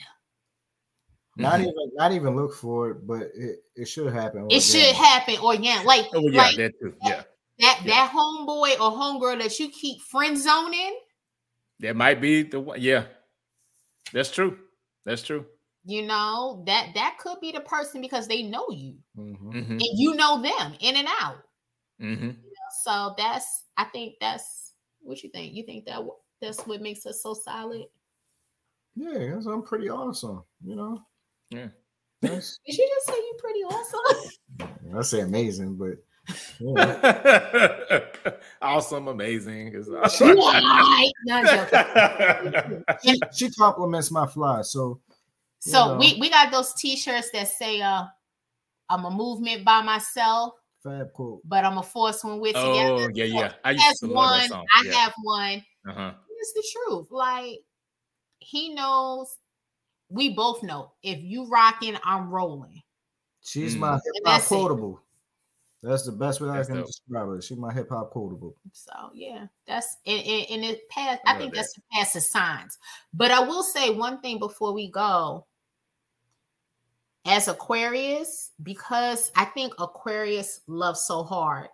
[1.36, 1.62] Not mm-hmm.
[1.62, 4.46] even not even look for it, but it, it should happen.
[4.50, 6.94] It should happen or yeah, like oh yeah, like, that too.
[7.02, 7.22] Yeah.
[7.60, 7.90] That yeah.
[8.08, 10.98] that homeboy or homegirl that you keep friend zoning.
[11.80, 12.80] That might be the one.
[12.80, 13.04] Yeah.
[14.12, 14.58] That's true.
[15.04, 15.46] That's true.
[15.86, 19.52] you know that that could be the person because they know you Mhm.
[19.52, 21.36] Mhm, and you know them in and out.
[22.00, 22.36] mhm.
[22.84, 25.52] So that's I think that's what you think.
[25.54, 26.00] You think that
[26.40, 27.84] that's what makes us so solid?
[28.96, 30.42] Yeah, that's, I'm pretty awesome.
[30.64, 31.02] You know.
[31.50, 31.68] Yeah.
[32.22, 34.96] That's, Did you just say you're pretty awesome?
[34.98, 36.13] I say amazing, but yeah.
[38.62, 39.68] awesome, amazing.
[39.74, 41.10] is- Why?
[41.26, 41.42] No,
[43.02, 44.62] she, she compliments my fly.
[44.62, 45.00] So
[45.60, 45.96] So know.
[45.98, 48.04] we we got those t-shirts that say uh
[48.88, 51.40] I'm a movement by myself, fab quote.
[51.44, 53.04] but I'm a force when we're together.
[53.04, 53.52] oh yeah, yeah.
[53.64, 54.38] I used That's to love one.
[54.40, 54.66] that song.
[54.76, 54.92] I yeah.
[54.92, 55.64] have one.
[55.88, 56.12] uh-huh.
[56.40, 57.06] It's the truth.
[57.10, 57.58] Like
[58.40, 59.28] he knows,
[60.10, 60.92] we both know.
[61.02, 62.82] If you rocking, I'm rolling.
[63.42, 63.80] She's Mm.
[63.80, 64.46] my hip hop it.
[64.46, 65.00] quotable.
[65.84, 66.86] That's the best way That's I can dope.
[66.86, 67.42] describe her.
[67.42, 68.54] She's my hip hop quotable.
[68.72, 71.18] So yeah, that's and, and, and it pass.
[71.26, 71.58] I I, think that.
[71.58, 72.78] that's the pass of signs.
[73.12, 75.46] But I will say one thing before we go.
[77.26, 81.68] As Aquarius, because I think Aquarius loves so hard,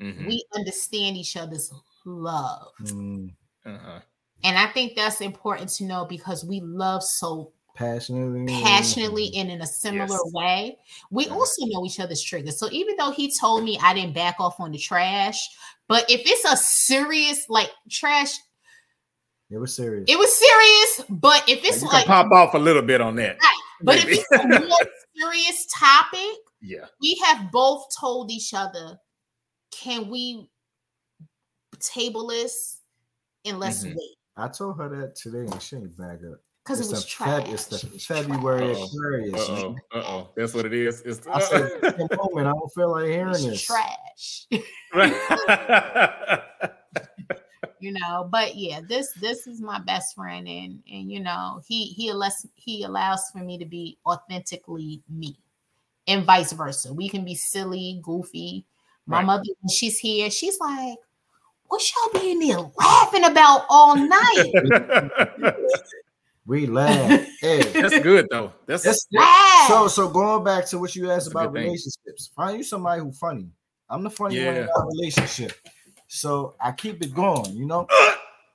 [0.00, 0.26] Mhm.
[0.26, 1.70] we understand each other's
[2.06, 2.72] love.
[2.80, 3.34] Mm,
[3.66, 4.00] uh-huh.
[4.44, 8.46] And I think that's important to know because we love so passionately.
[8.62, 10.32] passionately and in a similar Yes.
[10.32, 10.78] way.
[11.10, 11.34] We Yeah.
[11.34, 12.58] also know each other's triggers.
[12.58, 15.38] So even though he told me I didn't back off on the trash,
[15.88, 18.34] but if it's a serious like trash,
[19.50, 20.04] It was serious.
[20.08, 21.08] it was serious.
[21.08, 23.38] But if it's you like, can pop off a little bit on that.
[23.82, 24.78] but if it's a more
[25.16, 26.86] serious topic, yeah.
[27.00, 28.98] we have both told each other,
[29.70, 30.50] can we
[31.78, 32.80] table this
[33.44, 33.94] and let's Mhm.
[33.94, 34.16] wait?
[34.36, 36.40] I told her that today and she ain't back up.
[36.66, 37.44] Because it was the trash.
[37.46, 38.88] Feb- it's the It was February trash.
[38.88, 39.48] Aquarius.
[39.48, 39.76] Uh oh.
[39.92, 40.28] Uh oh.
[40.36, 41.00] That's what it is.
[41.02, 43.62] It's I said, "At the moment, I don't feel like hearing It's this.
[43.62, 44.46] trash.
[44.92, 46.40] right.
[47.78, 51.84] you know but yeah this this is my best friend and and you know he
[51.84, 55.36] he allows he allows for me to be authentically me
[56.08, 58.64] and vice versa we can be silly goofy
[59.06, 59.26] my Right.
[59.26, 60.96] mother when she's here she's like
[61.68, 64.52] what y'all be in there laughing about all night
[66.46, 67.26] We laugh.
[67.40, 68.52] Hey, That's good though.
[68.66, 69.68] That's that's Laugh.
[69.68, 69.88] so.
[69.88, 71.66] So going back to what you asked That's about good thing.
[71.66, 73.48] relationships, find you somebody who funny.
[73.88, 75.52] I'm the funny one in our relationship,
[76.08, 77.54] so I keep it going.
[77.56, 77.86] You know,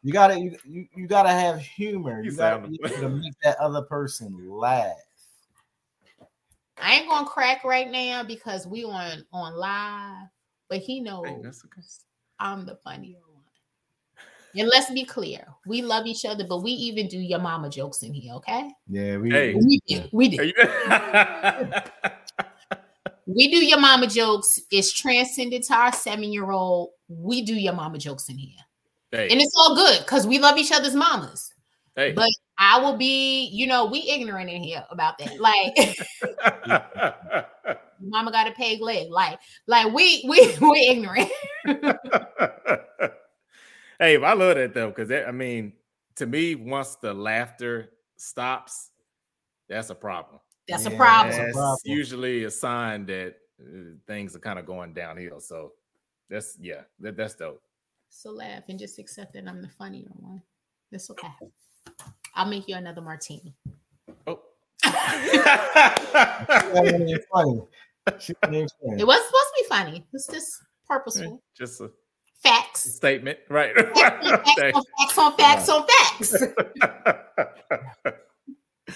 [0.03, 2.21] you gotta you you, you gotta have humor.
[2.21, 4.95] You You, gotta be able to make that other person laugh.
[6.81, 10.27] i ain't gonna crack right now because we on on live
[10.69, 11.81] but he knows Hey, that's okay.
[12.39, 13.30] i'm the funnier one
[14.55, 18.03] and let's be clear we love each other but we even do your mama jokes
[18.03, 19.29] in here okay Yeah, we.
[19.31, 19.53] Hey.
[19.55, 20.51] we do we do
[23.27, 24.59] We do your mama jokes.
[24.71, 26.89] It's transcended to our seven year old.
[27.07, 28.57] We do your mama jokes in here.
[29.11, 31.53] hey, And it's all good because we love each other's mamas.
[31.95, 32.11] hey.
[32.11, 35.39] But I will be, you know, we ignorant in here about that.
[35.39, 35.77] Like,
[38.01, 39.07] mama got a peg leg.
[39.09, 41.29] Like, like we we we ignorant.
[44.01, 45.73] Hey, I love that though, because I mean,
[46.15, 48.89] to me, once the laughter stops,
[49.69, 50.41] that's a problem.
[50.67, 51.37] That's a problem.
[51.37, 51.77] That's a problem.
[51.85, 55.39] usually a sign that uh, things are kind of going downhill.
[55.39, 55.73] So
[56.29, 57.61] that's yeah, that, that's dope.
[58.09, 60.41] So laugh and just accept that I'm the funnier one.
[60.91, 61.29] It's okay.
[62.35, 63.55] I'll make you another martini.
[64.27, 64.41] Oh.
[64.83, 67.61] That ain't even funny.
[68.19, 69.01] She ain't even funny.
[69.01, 70.05] It was supposed to be funny.
[70.11, 70.51] It's just
[70.87, 71.41] purposeful.
[71.57, 71.91] Just a
[72.43, 72.81] Facts.
[72.95, 73.75] statement, right?
[73.75, 76.43] Facts on facts on facts on facts on facts.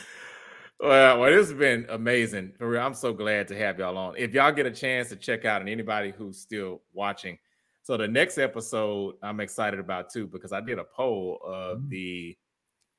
[0.79, 2.53] well, well, this has been amazing.
[2.57, 4.15] For real, I'm so glad to have y'all on.
[4.17, 7.37] If y'all get a chance to check out, and anybody who's still watching,
[7.83, 11.89] so the next episode I'm excited about too because I did a poll of Mm.
[11.89, 12.37] the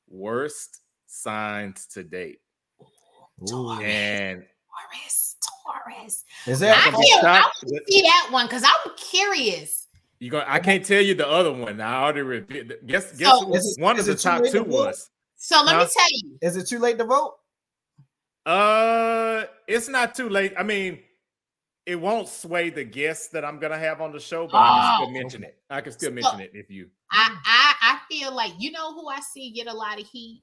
[0.09, 2.39] worst signs to date,
[3.53, 3.73] Ooh.
[3.81, 4.45] and
[4.93, 6.25] Taurus, Taurus.
[6.47, 9.86] Is that gonna be can't I wanna see that one because I'm curious.
[10.19, 11.81] You going I can't tell you the other one.
[11.81, 12.73] I already revealed.
[12.87, 14.87] Guess guess So- who Is it- one is of the top late to two vote?
[14.87, 15.11] was.
[15.37, 15.85] So let Huh?
[15.85, 16.39] me tell you.
[16.43, 17.37] is it too late to vote?
[18.45, 20.53] Uh, it's not too late.
[20.57, 21.01] I mean,
[21.85, 24.91] it won't sway the guests that I'm gonna have on the show, but I can
[25.01, 25.05] Oh.
[25.05, 25.59] still mention it.
[25.71, 26.91] I can still So- mention it if you.
[27.11, 30.43] I, I I feel like you know who I see get a lot of heat.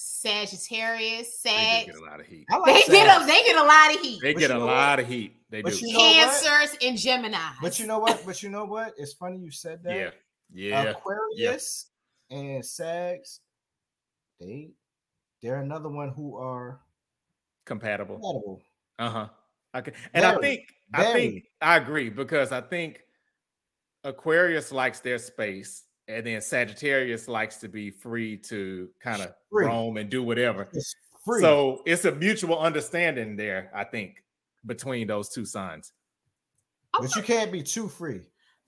[0.00, 1.86] Sagittarius, Sag.
[1.86, 2.46] They get a lot of heat.
[2.52, 4.20] I They like get a they get a lot of heat.
[4.22, 5.34] They But get a know lot of heat.
[5.50, 5.86] They But do.
[5.86, 6.14] you know what?
[6.14, 7.38] Cancers and Gemini.
[7.60, 8.22] But you know what?
[8.24, 8.94] But you know what?
[8.96, 9.96] It's funny you said that.
[9.96, 10.10] yeah,
[10.84, 10.90] yeah.
[10.90, 11.86] Aquarius
[12.30, 13.40] and Sags,
[14.40, 14.70] they
[15.42, 16.80] they're another one who are
[17.64, 18.14] Compatible.
[18.20, 18.62] compatible.
[19.00, 19.28] Uh huh.
[19.74, 19.92] Okay.
[20.14, 21.44] And I Very, think I think.
[21.60, 23.00] I agree because I think
[24.04, 29.66] Aquarius likes their space, and then Sagittarius likes to be free to kind of Free.
[29.66, 30.68] roam and do whatever.
[30.72, 30.94] It's
[31.24, 31.40] free.
[31.40, 34.24] So it's a mutual understanding there, I think,
[34.66, 35.92] between those two signs.
[36.98, 38.22] But you can't be too free.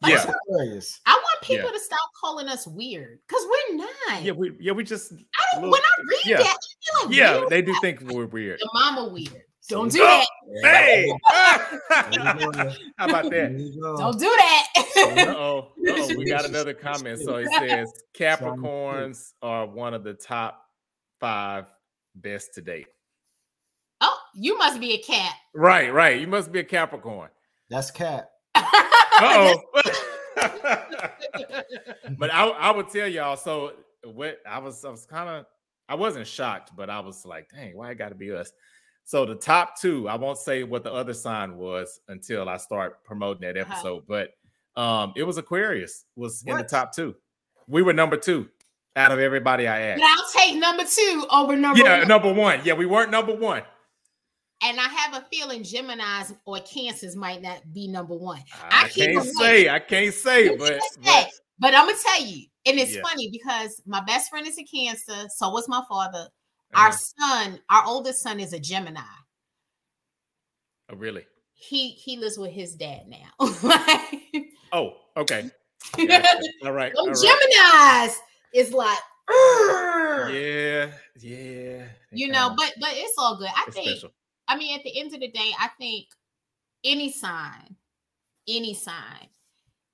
[0.06, 0.24] Yeah.
[0.26, 1.72] I want people yeah.
[1.72, 4.22] to stop calling us weird because we're not.
[4.22, 6.36] Yeah, we yeah, we just I don't, when I read yeah.
[6.38, 6.56] that,
[6.94, 8.60] I like yeah, they do think we're weird.
[8.60, 9.42] The mama weird.
[9.68, 10.26] Don't do oh, that.
[10.64, 11.12] Hey,
[12.96, 13.56] how about that?
[13.98, 14.66] Don't do that.
[15.02, 17.20] oh, we got another comment.
[17.20, 20.64] So it says Capricorns are one of the top
[21.20, 21.66] five
[22.14, 22.86] best to date.
[24.00, 25.34] Oh, you must be a cat.
[25.54, 26.20] Right, right.
[26.20, 27.28] You must be a Capricorn.
[27.68, 28.30] That's cat.
[28.54, 29.60] oh.
[32.18, 33.36] but I, I would tell y'all.
[33.36, 33.72] So
[34.04, 35.46] what I was, I was kind of,
[35.88, 38.52] I wasn't shocked, but I was like, dang, why it got to be us?
[39.04, 43.02] So the top two, I won't say what the other sign was until I start
[43.04, 43.72] promoting that uh-huh.
[43.72, 44.04] episode, uh-huh.
[44.08, 44.30] but
[44.76, 46.52] um, it was Aquarius was what?
[46.52, 47.14] in the top two.
[47.66, 48.48] We were number two
[48.96, 50.00] out of everybody I asked.
[50.00, 51.90] But I'll take number two over number one.
[51.90, 52.08] yeah, one.
[52.08, 52.60] number one.
[52.64, 53.62] Yeah, we weren't number one.
[54.62, 58.42] And I have a feeling Gemini's or Cancers might not be number one.
[58.70, 62.78] I, I can't say, I can't say, but, but, but I'm gonna tell you, and
[62.78, 63.00] it's yeah.
[63.02, 66.28] funny because my best friend is a Cancer, so was my father.
[66.74, 66.84] Uh-huh.
[66.84, 69.00] Our son, our oldest son, is a Gemini.
[70.90, 71.24] Oh, really?
[71.60, 73.28] He he lives with his dad now.
[74.72, 75.50] oh, okay.
[75.98, 76.92] All right.
[76.96, 77.16] All right.
[77.16, 78.18] Gemini's
[78.54, 78.98] is like,
[79.30, 81.84] yeah, yeah.
[82.12, 83.50] You know, but but it's all good.
[83.54, 83.90] I think.
[83.90, 84.10] Special.
[84.48, 86.06] I mean, at the end of the day, I think
[86.84, 87.76] any sign,
[88.48, 89.28] any sign,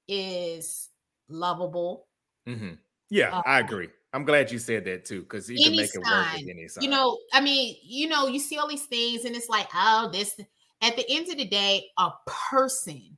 [0.08, 0.88] is
[1.28, 2.06] lovable.
[2.48, 2.74] Mm-hmm.
[3.10, 3.88] Yeah, uh, I agree.
[4.12, 6.68] I'm glad you said that too, because you can make sign, it work with any
[6.68, 6.84] sign.
[6.84, 10.08] You know, I mean, you know, you see all these things, and it's like, oh,
[10.12, 10.40] this.
[10.82, 13.16] At the end of the day, a person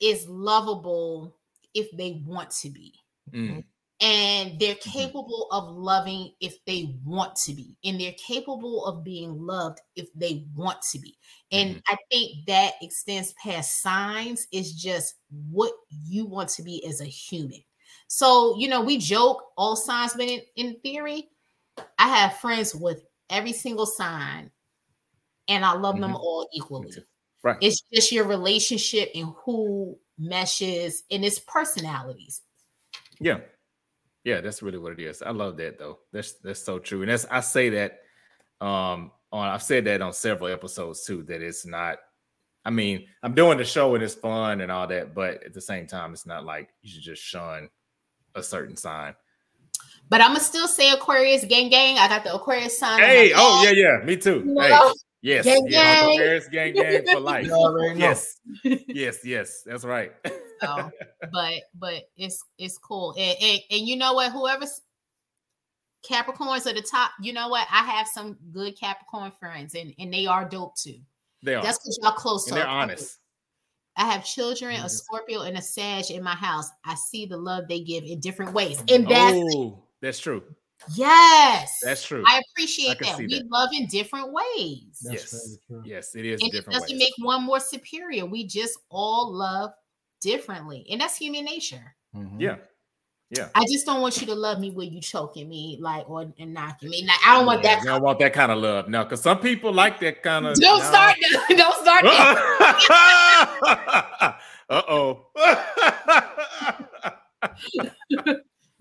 [0.00, 1.36] is lovable
[1.74, 2.94] if they want to be.
[3.32, 3.64] Mm
[4.02, 4.90] and they're mm-hmm.
[4.90, 10.08] capable of loving if they want to be and they're capable of being loved if
[10.14, 11.16] they want to be
[11.52, 11.94] and mm-hmm.
[11.94, 15.14] i think that extends past signs it's just
[15.48, 15.72] what
[16.04, 17.62] you want to be as a human
[18.08, 21.28] so you know we joke all signs but in, in theory
[21.98, 24.50] i have friends with every single sign
[25.54, 26.02] and i love mm-hmm.
[26.02, 26.90] them all equally
[27.42, 32.42] right it's just your relationship and who meshes and its personalities
[33.20, 33.38] yeah
[34.24, 35.22] yeah, that's really what it is.
[35.22, 35.98] I love that though.
[36.12, 37.02] That's that's so true.
[37.02, 38.00] And that's I say that
[38.60, 41.98] um on I've said that on several episodes too, that it's not
[42.64, 45.60] I mean, I'm doing the show and it's fun and all that, but at the
[45.60, 47.68] same time, it's not like you should just shun
[48.36, 49.14] a certain sign.
[50.08, 51.98] But I'm gonna still say Aquarius gang gang.
[51.98, 53.00] I got the Aquarius sign.
[53.00, 54.44] Hey, oh yeah, yeah, me too.
[54.44, 54.62] No.
[54.62, 54.92] Hey,
[55.22, 56.14] yes, gang, yeah, gang.
[56.14, 57.46] Aquarius gang gang for life.
[57.96, 60.12] yes, yes, yes, that's right.
[60.60, 60.90] so,
[61.32, 63.14] but but it's it's cool.
[63.18, 64.32] And, and, and you know what?
[64.32, 64.80] Whoever's
[66.08, 67.66] Capricorns are the top, you know what?
[67.70, 70.98] I have some good Capricorn friends, and and they are dope too.
[71.42, 71.62] They are.
[71.62, 72.48] That's because y'all close.
[72.48, 73.18] And they're honest.
[73.96, 74.86] I have children, mm-hmm.
[74.86, 76.68] a Scorpio and a Sag in my house.
[76.84, 80.42] I see the love they give in different ways, and that's oh, that's true.
[80.94, 82.24] Yes, that's true.
[82.26, 83.18] I appreciate I that.
[83.18, 83.50] We that.
[83.50, 85.00] love in different ways.
[85.02, 86.40] That's yes, yes, it is.
[86.42, 86.98] And it doesn't ways.
[86.98, 88.26] make one more superior.
[88.26, 89.72] We just all love
[90.20, 91.94] differently, and that's human nature.
[92.14, 92.40] Mm-hmm.
[92.40, 92.56] Yeah,
[93.30, 93.48] yeah.
[93.54, 96.52] I just don't want you to love me when you choking me, like or and
[96.52, 97.06] knocking me.
[97.06, 97.82] Like, I don't want yeah, that.
[97.82, 98.88] I don't want that kind of love.
[98.88, 100.54] No, because some people like that kind of.
[100.60, 101.16] Don't start.
[101.48, 102.04] Don't start.
[104.68, 105.28] uh oh.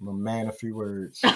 [0.02, 1.22] I'm a man of few words.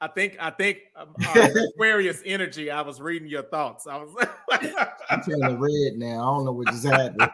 [0.00, 2.70] I think I think um, uh, Aquarius energy.
[2.70, 3.86] I was reading your thoughts.
[3.86, 4.26] I was.
[5.10, 6.20] I'm feeling red now.
[6.20, 7.30] I don't know what just happened.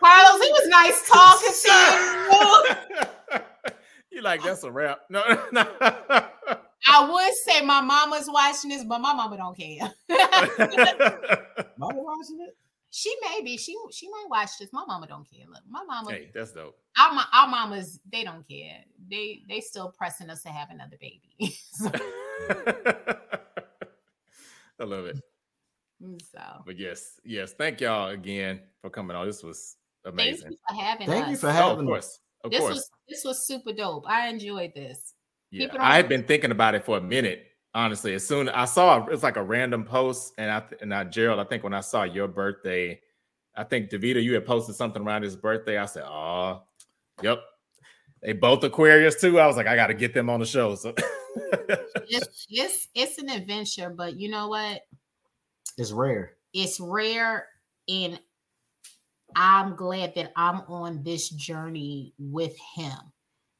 [0.00, 1.68] Carlos, it was nice talking to
[3.32, 4.18] you.
[4.18, 5.00] you like that's a wrap?
[5.10, 5.22] No,
[5.52, 5.64] no.
[6.90, 9.92] I would say my mama's watching this, but my mama don't care.
[11.76, 12.56] mama watching it?
[12.90, 13.56] She may be.
[13.56, 14.72] She she might watch this.
[14.72, 15.44] My mama don't care.
[15.46, 16.10] Look, my mama.
[16.10, 16.78] Hey, that's dope.
[16.98, 18.78] Our, our mamas, they don't care.
[19.10, 21.34] They they still pressing us to have another baby.
[24.80, 25.20] I love it.
[26.02, 27.52] Mm, so, but yes, yes.
[27.52, 29.26] Thank y'all again for coming on.
[29.26, 30.42] This was amazing.
[30.42, 31.14] Thank you for having us.
[31.14, 31.30] Thank us.
[31.30, 32.20] you for having oh, of course.
[32.44, 32.74] Of this course.
[32.74, 34.04] was this was super dope.
[34.08, 35.14] I enjoyed this.
[35.50, 37.46] Yeah, I had been thinking about it for a minute
[37.78, 38.14] honestly.
[38.14, 41.38] As soon as I saw it's like a random post, and I and I Gerald,
[41.40, 43.00] I think when I saw your birthday,
[43.56, 45.78] I think Davida, you had posted something around his birthday.
[45.78, 46.62] I said, "Oh,
[47.22, 47.40] yep."
[48.20, 49.38] They both Aquarius too.
[49.38, 50.74] I was like, I got to get them on the show.
[50.74, 50.92] So
[51.36, 54.82] it's, it's it's an adventure, but you know what?
[55.76, 56.32] It's rare.
[56.52, 57.46] It's rare,
[57.88, 58.18] and
[59.36, 63.12] I'm glad that I'm on this journey with him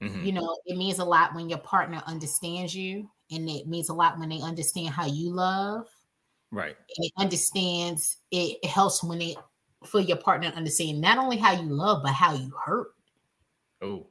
[0.03, 0.25] Mm-hmm.
[0.25, 3.95] You know, it means a lot when your partner understands you, and it means a
[3.95, 5.87] lot when they understand how you love.
[6.51, 6.77] Right.
[6.97, 9.37] And it understands it, it helps when it
[9.85, 12.89] for your partner to understand not only how you love, but how you hurt.
[13.81, 14.07] Oh,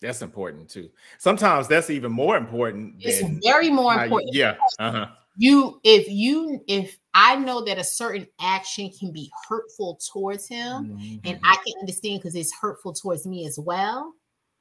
[0.00, 0.90] that's important too.
[1.18, 2.96] Sometimes that's even more important.
[3.00, 4.34] It's very more important.
[4.34, 4.56] You, yeah.
[4.78, 5.06] Uh-huh.
[5.36, 10.96] You, if you, if I know that a certain action can be hurtful towards him,
[10.96, 11.16] mm-hmm.
[11.24, 14.14] and I can understand because it's hurtful towards me as well.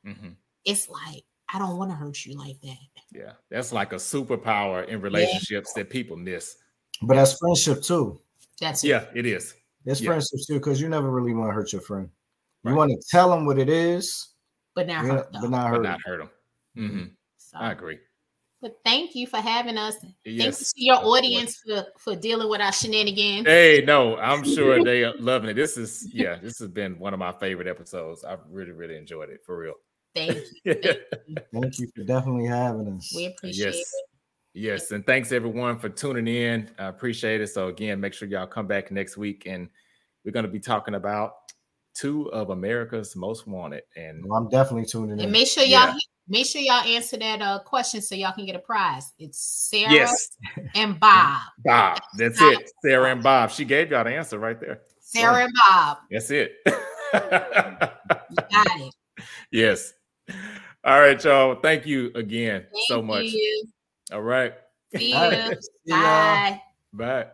[0.05, 0.29] Mm-hmm.
[0.65, 2.77] It's like I don't want to hurt you like that.
[3.11, 5.83] Yeah, that's like a superpower in relationships yeah.
[5.83, 6.57] that people miss.
[7.01, 8.21] But that's friendship too.
[8.61, 9.55] That's yeah, it is.
[9.85, 10.09] It's yeah.
[10.09, 12.09] friendship too, because you never really want to hurt your friend.
[12.65, 14.29] You want to tell them what it is,
[14.75, 15.41] but not hurt them.
[15.41, 16.29] But not hurt, but not hurt them.
[16.77, 17.05] Mm-hmm.
[17.37, 17.99] So, I agree.
[18.61, 19.95] But thank you for having us.
[20.25, 20.43] Yes.
[20.43, 23.47] Thank you to your audience for, for dealing with our shenanigans.
[23.47, 25.53] Hey, no, I'm sure they are loving it.
[25.53, 28.25] This is yeah, this has been one of my favorite episodes.
[28.25, 29.75] I've really, really enjoyed it for real.
[30.15, 30.73] Thank you.
[30.73, 30.85] Thank
[31.27, 33.13] you, thank you for definitely having us.
[33.15, 33.75] We appreciate yes.
[33.75, 34.05] it.
[34.53, 36.69] Yes, and thanks everyone for tuning in.
[36.79, 37.47] I appreciate it.
[37.47, 39.69] So again, make sure y'all come back next week, and
[40.25, 41.33] we're going to be talking about
[41.93, 43.83] two of America's most wanted.
[43.95, 45.21] And well, I'm definitely tuning in.
[45.21, 45.97] And make sure y'all yeah.
[46.27, 49.13] make sure y'all answer that uh, question so y'all can get a prize.
[49.19, 50.29] It's Sarah yes.
[50.75, 51.41] and Bob.
[51.63, 52.71] Bob, that's it.
[52.83, 53.51] Sarah and Bob.
[53.51, 54.81] She gave y'all the answer right there.
[54.99, 55.97] Sarah and Bob.
[56.09, 56.53] That's it.
[56.65, 56.71] you
[58.51, 58.93] got it.
[59.51, 59.93] Yes.
[60.83, 61.55] All right, y'all.
[61.55, 63.25] Thank you again Thank so much.
[63.25, 63.67] You.
[64.13, 64.53] All right.
[64.95, 65.55] See you.
[65.85, 66.61] Bye.
[66.93, 67.31] Bye.